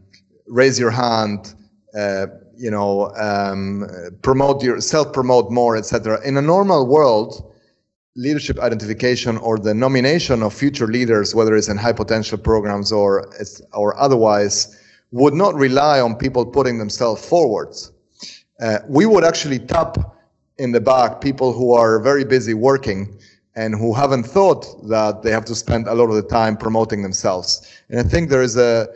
raise 0.47 0.79
your 0.79 0.91
hand 0.91 1.53
uh, 1.97 2.27
you 2.61 2.69
know, 2.69 3.11
um, 3.15 3.87
promote 4.21 4.63
your 4.63 4.79
self-promote 4.79 5.51
more, 5.51 5.75
etc. 5.75 6.19
In 6.23 6.37
a 6.37 6.41
normal 6.41 6.85
world, 6.85 7.50
leadership 8.15 8.59
identification 8.59 9.37
or 9.37 9.57
the 9.57 9.73
nomination 9.73 10.43
of 10.43 10.53
future 10.53 10.87
leaders, 10.87 11.33
whether 11.33 11.55
it's 11.55 11.69
in 11.69 11.77
high 11.77 11.93
potential 11.93 12.37
programs 12.37 12.91
or 12.91 13.31
or 13.73 13.97
otherwise, 13.99 14.77
would 15.11 15.33
not 15.33 15.55
rely 15.55 15.99
on 15.99 16.15
people 16.15 16.45
putting 16.45 16.77
themselves 16.77 17.25
forward. 17.25 17.75
Uh, 18.61 18.79
we 18.87 19.05
would 19.05 19.23
actually 19.23 19.59
tap 19.59 19.97
in 20.57 20.71
the 20.71 20.79
back 20.79 21.21
people 21.21 21.53
who 21.53 21.73
are 21.73 21.99
very 21.99 22.23
busy 22.23 22.53
working 22.53 23.17
and 23.55 23.75
who 23.75 23.93
haven't 23.93 24.23
thought 24.23 24.87
that 24.87 25.23
they 25.23 25.31
have 25.31 25.45
to 25.45 25.55
spend 25.55 25.87
a 25.87 25.93
lot 25.93 26.09
of 26.09 26.15
the 26.15 26.21
time 26.21 26.55
promoting 26.55 27.01
themselves. 27.01 27.67
And 27.89 27.99
I 27.99 28.03
think 28.03 28.29
there 28.29 28.41
is 28.41 28.57
a 28.57 28.87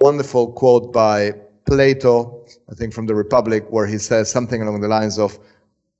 wonderful 0.00 0.52
quote 0.52 0.92
by 0.92 1.34
Plato, 1.66 2.46
I 2.70 2.74
think 2.74 2.94
from 2.94 3.06
the 3.06 3.14
Republic, 3.14 3.66
where 3.68 3.86
he 3.86 3.98
says 3.98 4.30
something 4.30 4.62
along 4.62 4.80
the 4.80 4.88
lines 4.88 5.18
of, 5.18 5.38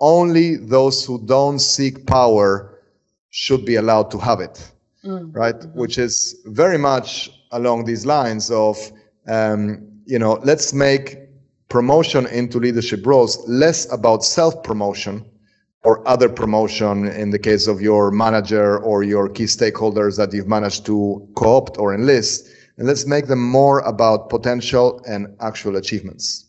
only 0.00 0.56
those 0.56 1.04
who 1.04 1.24
don't 1.26 1.58
seek 1.58 2.06
power 2.06 2.78
should 3.30 3.64
be 3.64 3.76
allowed 3.76 4.10
to 4.10 4.18
have 4.18 4.40
it, 4.40 4.70
mm. 5.04 5.34
right? 5.34 5.54
Mm-hmm. 5.54 5.78
Which 5.78 5.98
is 5.98 6.40
very 6.46 6.78
much 6.78 7.30
along 7.50 7.84
these 7.84 8.06
lines 8.06 8.50
of, 8.50 8.78
um, 9.26 9.86
you 10.06 10.18
know, 10.18 10.34
let's 10.44 10.72
make 10.72 11.18
promotion 11.68 12.26
into 12.26 12.58
leadership 12.58 13.04
roles 13.04 13.46
less 13.48 13.90
about 13.92 14.24
self 14.24 14.62
promotion 14.62 15.24
or 15.84 16.06
other 16.08 16.28
promotion 16.28 17.06
in 17.08 17.30
the 17.30 17.38
case 17.38 17.66
of 17.66 17.80
your 17.80 18.10
manager 18.10 18.78
or 18.78 19.02
your 19.02 19.28
key 19.28 19.44
stakeholders 19.44 20.16
that 20.16 20.32
you've 20.32 20.48
managed 20.48 20.86
to 20.86 21.28
co 21.36 21.56
opt 21.58 21.78
or 21.78 21.94
enlist 21.94 22.48
and 22.78 22.86
let's 22.86 23.06
make 23.06 23.26
them 23.26 23.42
more 23.42 23.80
about 23.80 24.30
potential 24.30 25.02
and 25.06 25.36
actual 25.40 25.76
achievements. 25.76 26.46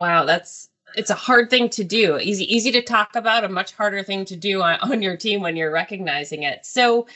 Wow, 0.00 0.24
that's 0.24 0.70
it's 0.96 1.10
a 1.10 1.14
hard 1.14 1.50
thing 1.50 1.68
to 1.70 1.84
do. 1.84 2.18
Easy 2.18 2.44
easy 2.54 2.72
to 2.72 2.82
talk 2.82 3.16
about, 3.16 3.44
a 3.44 3.48
much 3.48 3.72
harder 3.72 4.02
thing 4.02 4.24
to 4.26 4.36
do 4.36 4.62
on, 4.62 4.78
on 4.82 5.02
your 5.02 5.16
team 5.16 5.40
when 5.40 5.56
you're 5.56 5.72
recognizing 5.72 6.42
it. 6.42 6.64
So 6.64 7.06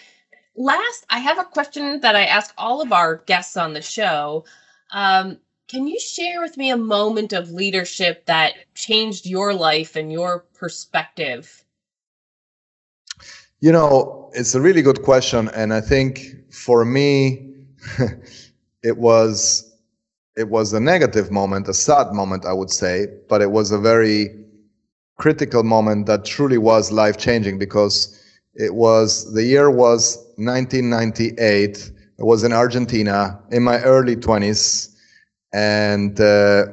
last, 0.56 1.04
I 1.10 1.18
have 1.18 1.38
a 1.38 1.44
question 1.44 2.00
that 2.00 2.16
I 2.16 2.24
ask 2.24 2.54
all 2.56 2.80
of 2.80 2.92
our 2.92 3.16
guests 3.26 3.56
on 3.56 3.72
the 3.72 3.82
show. 3.82 4.44
Um, 4.90 5.38
can 5.68 5.88
you 5.88 5.98
share 5.98 6.40
with 6.40 6.56
me 6.56 6.70
a 6.70 6.76
moment 6.76 7.32
of 7.32 7.50
leadership 7.50 8.26
that 8.26 8.54
changed 8.74 9.26
your 9.26 9.52
life 9.52 9.96
and 9.96 10.12
your 10.12 10.40
perspective? 10.54 11.64
You 13.60 13.72
know, 13.72 14.30
it's 14.34 14.54
a 14.54 14.60
really 14.60 14.82
good 14.82 15.02
question. 15.02 15.48
And 15.48 15.72
I 15.72 15.80
think 15.80 16.52
for 16.52 16.84
me, 16.84 17.54
it 18.82 18.96
was 18.96 19.75
it 20.36 20.48
was 20.48 20.72
a 20.74 20.80
negative 20.80 21.30
moment, 21.30 21.66
a 21.68 21.74
sad 21.74 22.12
moment, 22.12 22.44
I 22.44 22.52
would 22.52 22.70
say, 22.70 23.06
but 23.28 23.40
it 23.40 23.50
was 23.50 23.70
a 23.72 23.78
very 23.78 24.28
critical 25.18 25.62
moment 25.62 26.06
that 26.06 26.26
truly 26.26 26.58
was 26.58 26.92
life 26.92 27.16
changing 27.16 27.58
because 27.58 28.22
it 28.54 28.74
was 28.74 29.32
the 29.32 29.44
year 29.44 29.70
was 29.70 30.16
1998. 30.36 31.90
It 32.18 32.24
was 32.24 32.44
in 32.44 32.52
Argentina 32.52 33.38
in 33.50 33.62
my 33.62 33.80
early 33.82 34.16
20s, 34.16 34.94
and 35.52 36.20
uh, 36.20 36.66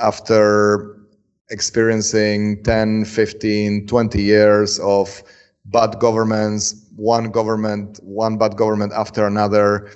after 0.00 0.98
experiencing 1.50 2.62
10, 2.62 3.04
15, 3.06 3.86
20 3.86 4.22
years 4.22 4.78
of 4.80 5.22
bad 5.66 5.98
governments, 5.98 6.86
one 6.96 7.30
government, 7.30 8.00
one 8.02 8.36
bad 8.38 8.56
government 8.56 8.92
after 8.94 9.26
another, 9.26 9.90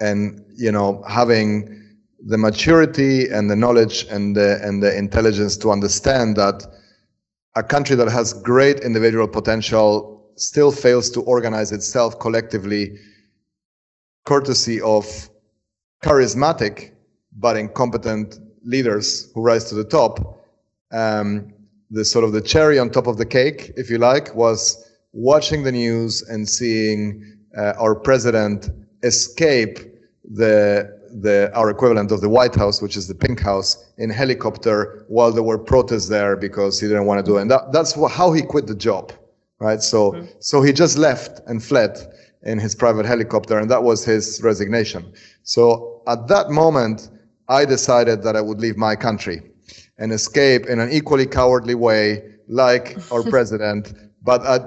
and 0.00 0.42
you 0.56 0.72
know 0.72 1.02
having 1.08 1.81
the 2.26 2.38
maturity 2.38 3.28
and 3.28 3.50
the 3.50 3.56
knowledge 3.56 4.06
and 4.10 4.36
the 4.36 4.60
and 4.62 4.82
the 4.82 4.96
intelligence 4.96 5.56
to 5.56 5.70
understand 5.70 6.36
that 6.36 6.64
a 7.56 7.62
country 7.62 7.96
that 7.96 8.08
has 8.08 8.32
great 8.32 8.80
individual 8.80 9.26
potential 9.26 10.30
still 10.36 10.72
fails 10.72 11.10
to 11.10 11.20
organize 11.22 11.72
itself 11.72 12.18
collectively 12.18 12.96
courtesy 14.24 14.80
of 14.80 15.28
charismatic 16.02 16.92
but 17.38 17.56
incompetent 17.56 18.38
leaders 18.64 19.30
who 19.34 19.42
rise 19.42 19.64
to 19.64 19.74
the 19.74 19.84
top. 19.84 20.44
Um, 20.92 21.52
the 21.90 22.04
sort 22.04 22.24
of 22.24 22.32
the 22.32 22.40
cherry 22.40 22.78
on 22.78 22.88
top 22.88 23.06
of 23.06 23.18
the 23.18 23.26
cake 23.26 23.72
if 23.76 23.90
you 23.90 23.98
like 23.98 24.34
was 24.34 24.90
watching 25.12 25.62
the 25.62 25.72
news 25.72 26.22
and 26.22 26.48
seeing 26.48 27.36
uh, 27.56 27.74
our 27.78 27.94
president 27.94 28.70
escape 29.02 29.78
the 30.32 31.01
the 31.20 31.50
our 31.54 31.70
equivalent 31.70 32.10
of 32.12 32.20
the 32.20 32.28
White 32.28 32.54
House, 32.54 32.80
which 32.80 32.96
is 32.96 33.06
the 33.08 33.14
Pink 33.14 33.40
House, 33.40 33.84
in 33.98 34.10
helicopter 34.10 35.04
while 35.08 35.32
there 35.32 35.42
were 35.42 35.58
protests 35.58 36.08
there 36.08 36.36
because 36.36 36.80
he 36.80 36.86
didn't 36.88 37.06
want 37.06 37.24
to 37.24 37.30
do 37.30 37.38
it. 37.38 37.42
And 37.42 37.50
that, 37.50 37.72
that's 37.72 37.92
how 38.10 38.32
he 38.32 38.42
quit 38.42 38.66
the 38.66 38.74
job, 38.74 39.12
right? 39.58 39.82
So 39.82 40.12
mm-hmm. 40.12 40.26
so 40.40 40.62
he 40.62 40.72
just 40.72 40.96
left 40.98 41.40
and 41.46 41.62
fled 41.62 41.98
in 42.42 42.58
his 42.58 42.74
private 42.74 43.06
helicopter, 43.06 43.58
and 43.58 43.70
that 43.70 43.82
was 43.82 44.04
his 44.04 44.40
resignation. 44.42 45.12
So 45.42 46.02
at 46.06 46.28
that 46.28 46.50
moment, 46.50 47.10
I 47.48 47.64
decided 47.64 48.22
that 48.22 48.36
I 48.36 48.40
would 48.40 48.60
leave 48.60 48.76
my 48.76 48.96
country 48.96 49.42
and 49.98 50.12
escape 50.12 50.66
in 50.66 50.80
an 50.80 50.90
equally 50.90 51.26
cowardly 51.26 51.74
way, 51.74 52.22
like 52.48 52.96
our 53.12 53.22
president. 53.34 53.94
But 54.24 54.42
I, 54.42 54.60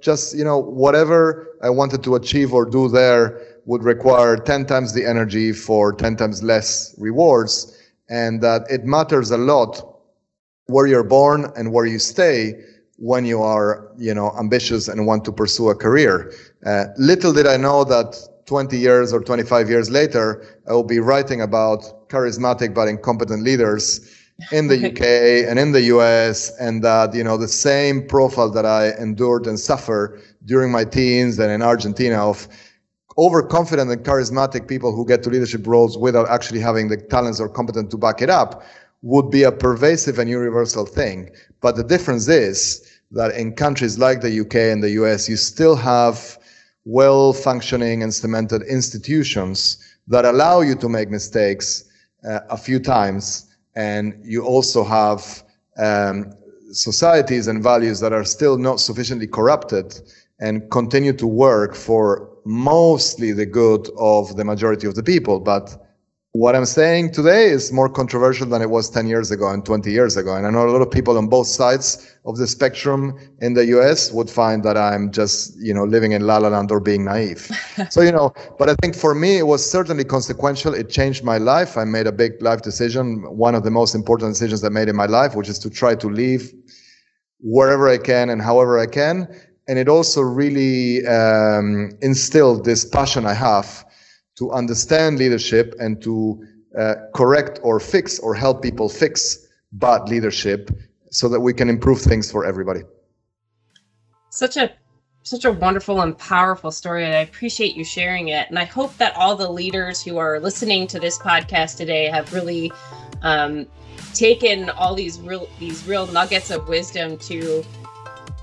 just, 0.00 0.36
you 0.36 0.44
know, 0.44 0.58
whatever 0.58 1.56
I 1.62 1.70
wanted 1.70 2.02
to 2.04 2.14
achieve 2.16 2.52
or 2.52 2.64
do 2.64 2.88
there 2.88 3.40
would 3.68 3.84
require 3.84 4.34
10 4.34 4.64
times 4.64 4.94
the 4.94 5.04
energy 5.04 5.52
for 5.52 5.92
10 5.92 6.16
times 6.16 6.42
less 6.42 6.94
rewards. 6.96 7.78
And 8.08 8.40
that 8.40 8.62
it 8.70 8.86
matters 8.86 9.30
a 9.30 9.36
lot 9.36 10.00
where 10.68 10.86
you're 10.86 11.04
born 11.04 11.52
and 11.54 11.70
where 11.70 11.84
you 11.84 11.98
stay 11.98 12.54
when 12.96 13.26
you 13.26 13.42
are, 13.42 13.92
you 13.98 14.14
know, 14.14 14.34
ambitious 14.38 14.88
and 14.88 15.06
want 15.06 15.22
to 15.26 15.32
pursue 15.32 15.68
a 15.68 15.74
career. 15.74 16.32
Uh, 16.64 16.86
little 16.96 17.34
did 17.34 17.46
I 17.46 17.58
know 17.58 17.84
that 17.84 18.16
20 18.46 18.78
years 18.78 19.12
or 19.12 19.20
25 19.20 19.68
years 19.68 19.90
later, 19.90 20.42
I 20.66 20.72
will 20.72 20.82
be 20.82 20.98
writing 20.98 21.42
about 21.42 22.08
charismatic 22.08 22.72
but 22.72 22.88
incompetent 22.88 23.42
leaders 23.42 24.00
in 24.50 24.68
the 24.68 24.76
UK 24.76 25.02
and 25.48 25.58
in 25.58 25.72
the 25.72 25.82
US, 25.94 26.56
and 26.58 26.82
that 26.82 27.14
you 27.14 27.22
know 27.22 27.36
the 27.36 27.48
same 27.48 28.06
profile 28.06 28.48
that 28.50 28.64
I 28.64 28.92
endured 28.98 29.46
and 29.46 29.60
suffered 29.60 30.22
during 30.46 30.72
my 30.72 30.84
teens 30.84 31.38
and 31.38 31.52
in 31.52 31.60
Argentina 31.60 32.16
of 32.26 32.48
overconfident 33.18 33.90
and 33.90 34.04
charismatic 34.04 34.68
people 34.68 34.94
who 34.94 35.04
get 35.04 35.22
to 35.24 35.30
leadership 35.30 35.66
roles 35.66 35.98
without 35.98 36.28
actually 36.28 36.60
having 36.60 36.88
the 36.88 36.96
talents 36.96 37.40
or 37.40 37.48
competence 37.48 37.90
to 37.90 37.98
back 37.98 38.22
it 38.22 38.30
up 38.30 38.62
would 39.02 39.30
be 39.30 39.42
a 39.42 39.52
pervasive 39.52 40.18
and 40.18 40.30
universal 40.30 40.86
thing. 40.86 41.30
But 41.60 41.76
the 41.76 41.84
difference 41.84 42.28
is 42.28 43.00
that 43.10 43.34
in 43.34 43.54
countries 43.54 43.98
like 43.98 44.20
the 44.20 44.40
UK 44.40 44.54
and 44.56 44.82
the 44.82 44.90
US, 45.02 45.28
you 45.28 45.36
still 45.36 45.76
have 45.76 46.38
well 46.84 47.32
functioning 47.32 48.02
and 48.02 48.14
cemented 48.14 48.62
institutions 48.62 49.76
that 50.06 50.24
allow 50.24 50.60
you 50.60 50.74
to 50.76 50.88
make 50.88 51.10
mistakes 51.10 51.84
uh, 52.28 52.40
a 52.48 52.56
few 52.56 52.80
times 52.80 53.48
and 53.76 54.14
you 54.24 54.44
also 54.44 54.82
have 54.82 55.44
um, 55.78 56.32
societies 56.72 57.46
and 57.46 57.62
values 57.62 58.00
that 58.00 58.12
are 58.12 58.24
still 58.24 58.58
not 58.58 58.80
sufficiently 58.80 59.26
corrupted 59.26 60.00
and 60.40 60.68
continue 60.70 61.12
to 61.12 61.26
work 61.26 61.74
for 61.74 62.27
mostly 62.44 63.32
the 63.32 63.46
good 63.46 63.88
of 63.98 64.36
the 64.36 64.44
majority 64.44 64.86
of 64.86 64.94
the 64.94 65.02
people. 65.02 65.40
But 65.40 65.76
what 66.32 66.54
I'm 66.54 66.66
saying 66.66 67.12
today 67.12 67.46
is 67.46 67.72
more 67.72 67.88
controversial 67.88 68.46
than 68.46 68.60
it 68.60 68.68
was 68.70 68.90
10 68.90 69.08
years 69.08 69.30
ago 69.30 69.48
and 69.48 69.64
20 69.64 69.90
years 69.90 70.16
ago. 70.16 70.36
And 70.36 70.46
I 70.46 70.50
know 70.50 70.68
a 70.68 70.70
lot 70.70 70.82
of 70.82 70.90
people 70.90 71.16
on 71.16 71.26
both 71.26 71.46
sides 71.46 72.16
of 72.26 72.36
the 72.36 72.46
spectrum 72.46 73.18
in 73.40 73.54
the 73.54 73.64
US 73.76 74.12
would 74.12 74.28
find 74.28 74.62
that 74.62 74.76
I'm 74.76 75.10
just, 75.10 75.58
you 75.58 75.72
know, 75.72 75.84
living 75.84 76.12
in 76.12 76.26
la 76.26 76.36
la 76.36 76.48
land 76.48 76.70
or 76.70 76.80
being 76.80 77.04
naive. 77.04 77.50
so, 77.90 78.02
you 78.02 78.12
know, 78.12 78.34
but 78.58 78.68
I 78.68 78.74
think 78.82 78.94
for 78.94 79.14
me, 79.14 79.38
it 79.38 79.46
was 79.46 79.68
certainly 79.68 80.04
consequential. 80.04 80.74
It 80.74 80.90
changed 80.90 81.24
my 81.24 81.38
life. 81.38 81.76
I 81.78 81.84
made 81.84 82.06
a 82.06 82.12
big 82.12 82.40
life 82.42 82.62
decision, 82.62 83.22
one 83.36 83.54
of 83.54 83.64
the 83.64 83.70
most 83.70 83.94
important 83.94 84.34
decisions 84.34 84.62
I 84.62 84.68
made 84.68 84.88
in 84.88 84.96
my 84.96 85.06
life, 85.06 85.34
which 85.34 85.48
is 85.48 85.58
to 85.60 85.70
try 85.70 85.94
to 85.94 86.08
leave 86.08 86.52
wherever 87.40 87.88
I 87.88 87.98
can 87.98 88.30
and 88.30 88.42
however 88.42 88.78
I 88.78 88.86
can. 88.86 89.28
And 89.68 89.78
it 89.78 89.88
also 89.88 90.22
really 90.22 91.06
um, 91.06 91.90
instilled 92.00 92.64
this 92.64 92.84
passion 92.84 93.26
I 93.26 93.34
have 93.34 93.84
to 94.36 94.50
understand 94.50 95.18
leadership 95.18 95.74
and 95.78 96.02
to 96.02 96.42
uh, 96.76 96.94
correct 97.14 97.60
or 97.62 97.78
fix 97.78 98.18
or 98.18 98.34
help 98.34 98.62
people 98.62 98.88
fix 98.88 99.46
bad 99.72 100.08
leadership 100.08 100.70
so 101.10 101.28
that 101.28 101.40
we 101.40 101.52
can 101.52 101.68
improve 101.68 102.00
things 102.00 102.30
for 102.30 102.44
everybody. 102.44 102.80
Such 104.30 104.56
a 104.56 104.72
such 105.22 105.44
a 105.44 105.52
wonderful 105.52 106.00
and 106.00 106.16
powerful 106.16 106.70
story 106.70 107.04
and 107.04 107.14
I 107.14 107.18
appreciate 107.18 107.76
you 107.76 107.84
sharing 107.84 108.28
it 108.28 108.48
and 108.48 108.58
I 108.58 108.64
hope 108.64 108.96
that 108.96 109.14
all 109.14 109.36
the 109.36 109.50
leaders 109.50 110.02
who 110.02 110.16
are 110.16 110.40
listening 110.40 110.86
to 110.86 110.98
this 110.98 111.18
podcast 111.18 111.76
today 111.76 112.06
have 112.06 112.32
really 112.32 112.72
um, 113.20 113.66
taken 114.14 114.70
all 114.70 114.94
these 114.94 115.20
real 115.20 115.48
these 115.58 115.86
real 115.86 116.06
nuggets 116.06 116.50
of 116.50 116.68
wisdom 116.68 117.18
to 117.18 117.64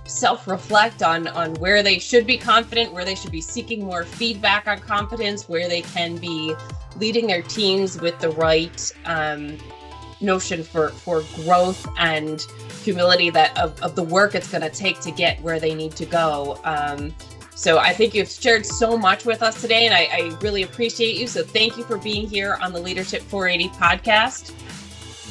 self-reflect 0.05 1.01
on 1.01 1.27
on 1.29 1.53
where 1.55 1.81
they 1.81 1.97
should 1.97 2.27
be 2.27 2.37
confident 2.37 2.93
where 2.93 3.05
they 3.05 3.15
should 3.15 3.31
be 3.31 3.41
seeking 3.41 3.83
more 3.83 4.03
feedback 4.03 4.67
on 4.67 4.79
competence 4.79 5.49
where 5.49 5.67
they 5.67 5.81
can 5.81 6.15
be 6.17 6.53
leading 6.97 7.27
their 7.27 7.41
teams 7.41 7.99
with 7.99 8.17
the 8.19 8.29
right 8.31 8.91
um, 9.05 9.57
notion 10.21 10.63
for 10.63 10.89
for 10.89 11.23
growth 11.35 11.87
and 11.97 12.41
humility 12.83 13.29
that 13.29 13.57
of, 13.57 13.81
of 13.81 13.95
the 13.95 14.03
work 14.03 14.35
it's 14.35 14.49
going 14.49 14.61
to 14.61 14.69
take 14.69 14.99
to 14.99 15.11
get 15.11 15.41
where 15.41 15.59
they 15.59 15.73
need 15.73 15.93
to 15.93 16.05
go. 16.05 16.59
Um, 16.63 17.13
so 17.57 17.77
i 17.77 17.93
think 17.93 18.13
you've 18.13 18.29
shared 18.29 18.65
so 18.65 18.97
much 18.97 19.23
with 19.23 19.41
us 19.41 19.61
today 19.61 19.85
and 19.85 19.93
I, 19.93 20.03
I 20.11 20.37
really 20.41 20.63
appreciate 20.63 21.15
you. 21.15 21.25
So 21.25 21.41
thank 21.41 21.77
you 21.77 21.83
for 21.83 21.97
being 21.97 22.27
here 22.27 22.57
on 22.61 22.73
the 22.73 22.79
leadership 22.79 23.21
480 23.21 23.69
podcast. 23.77 24.53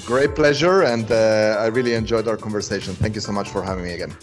Great 0.06 0.34
pleasure 0.34 0.82
and 0.82 1.10
uh, 1.12 1.56
i 1.60 1.66
really 1.66 1.94
enjoyed 1.94 2.26
our 2.26 2.36
conversation. 2.36 2.94
Thank 2.94 3.14
you 3.14 3.20
so 3.20 3.30
much 3.30 3.50
for 3.50 3.62
having 3.62 3.84
me 3.84 3.92
again 3.92 4.16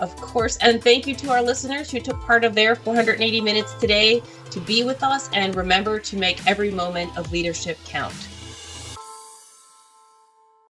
of 0.00 0.14
course. 0.16 0.56
And 0.58 0.82
thank 0.82 1.06
you 1.06 1.14
to 1.16 1.30
our 1.30 1.42
listeners 1.42 1.90
who 1.90 2.00
took 2.00 2.20
part 2.20 2.44
of 2.44 2.54
their 2.54 2.76
480 2.76 3.40
minutes 3.40 3.74
today 3.74 4.22
to 4.50 4.60
be 4.60 4.84
with 4.84 5.02
us. 5.02 5.28
And 5.32 5.54
remember 5.54 5.98
to 5.98 6.16
make 6.16 6.46
every 6.46 6.70
moment 6.70 7.16
of 7.16 7.30
leadership 7.32 7.78
count. 7.84 8.14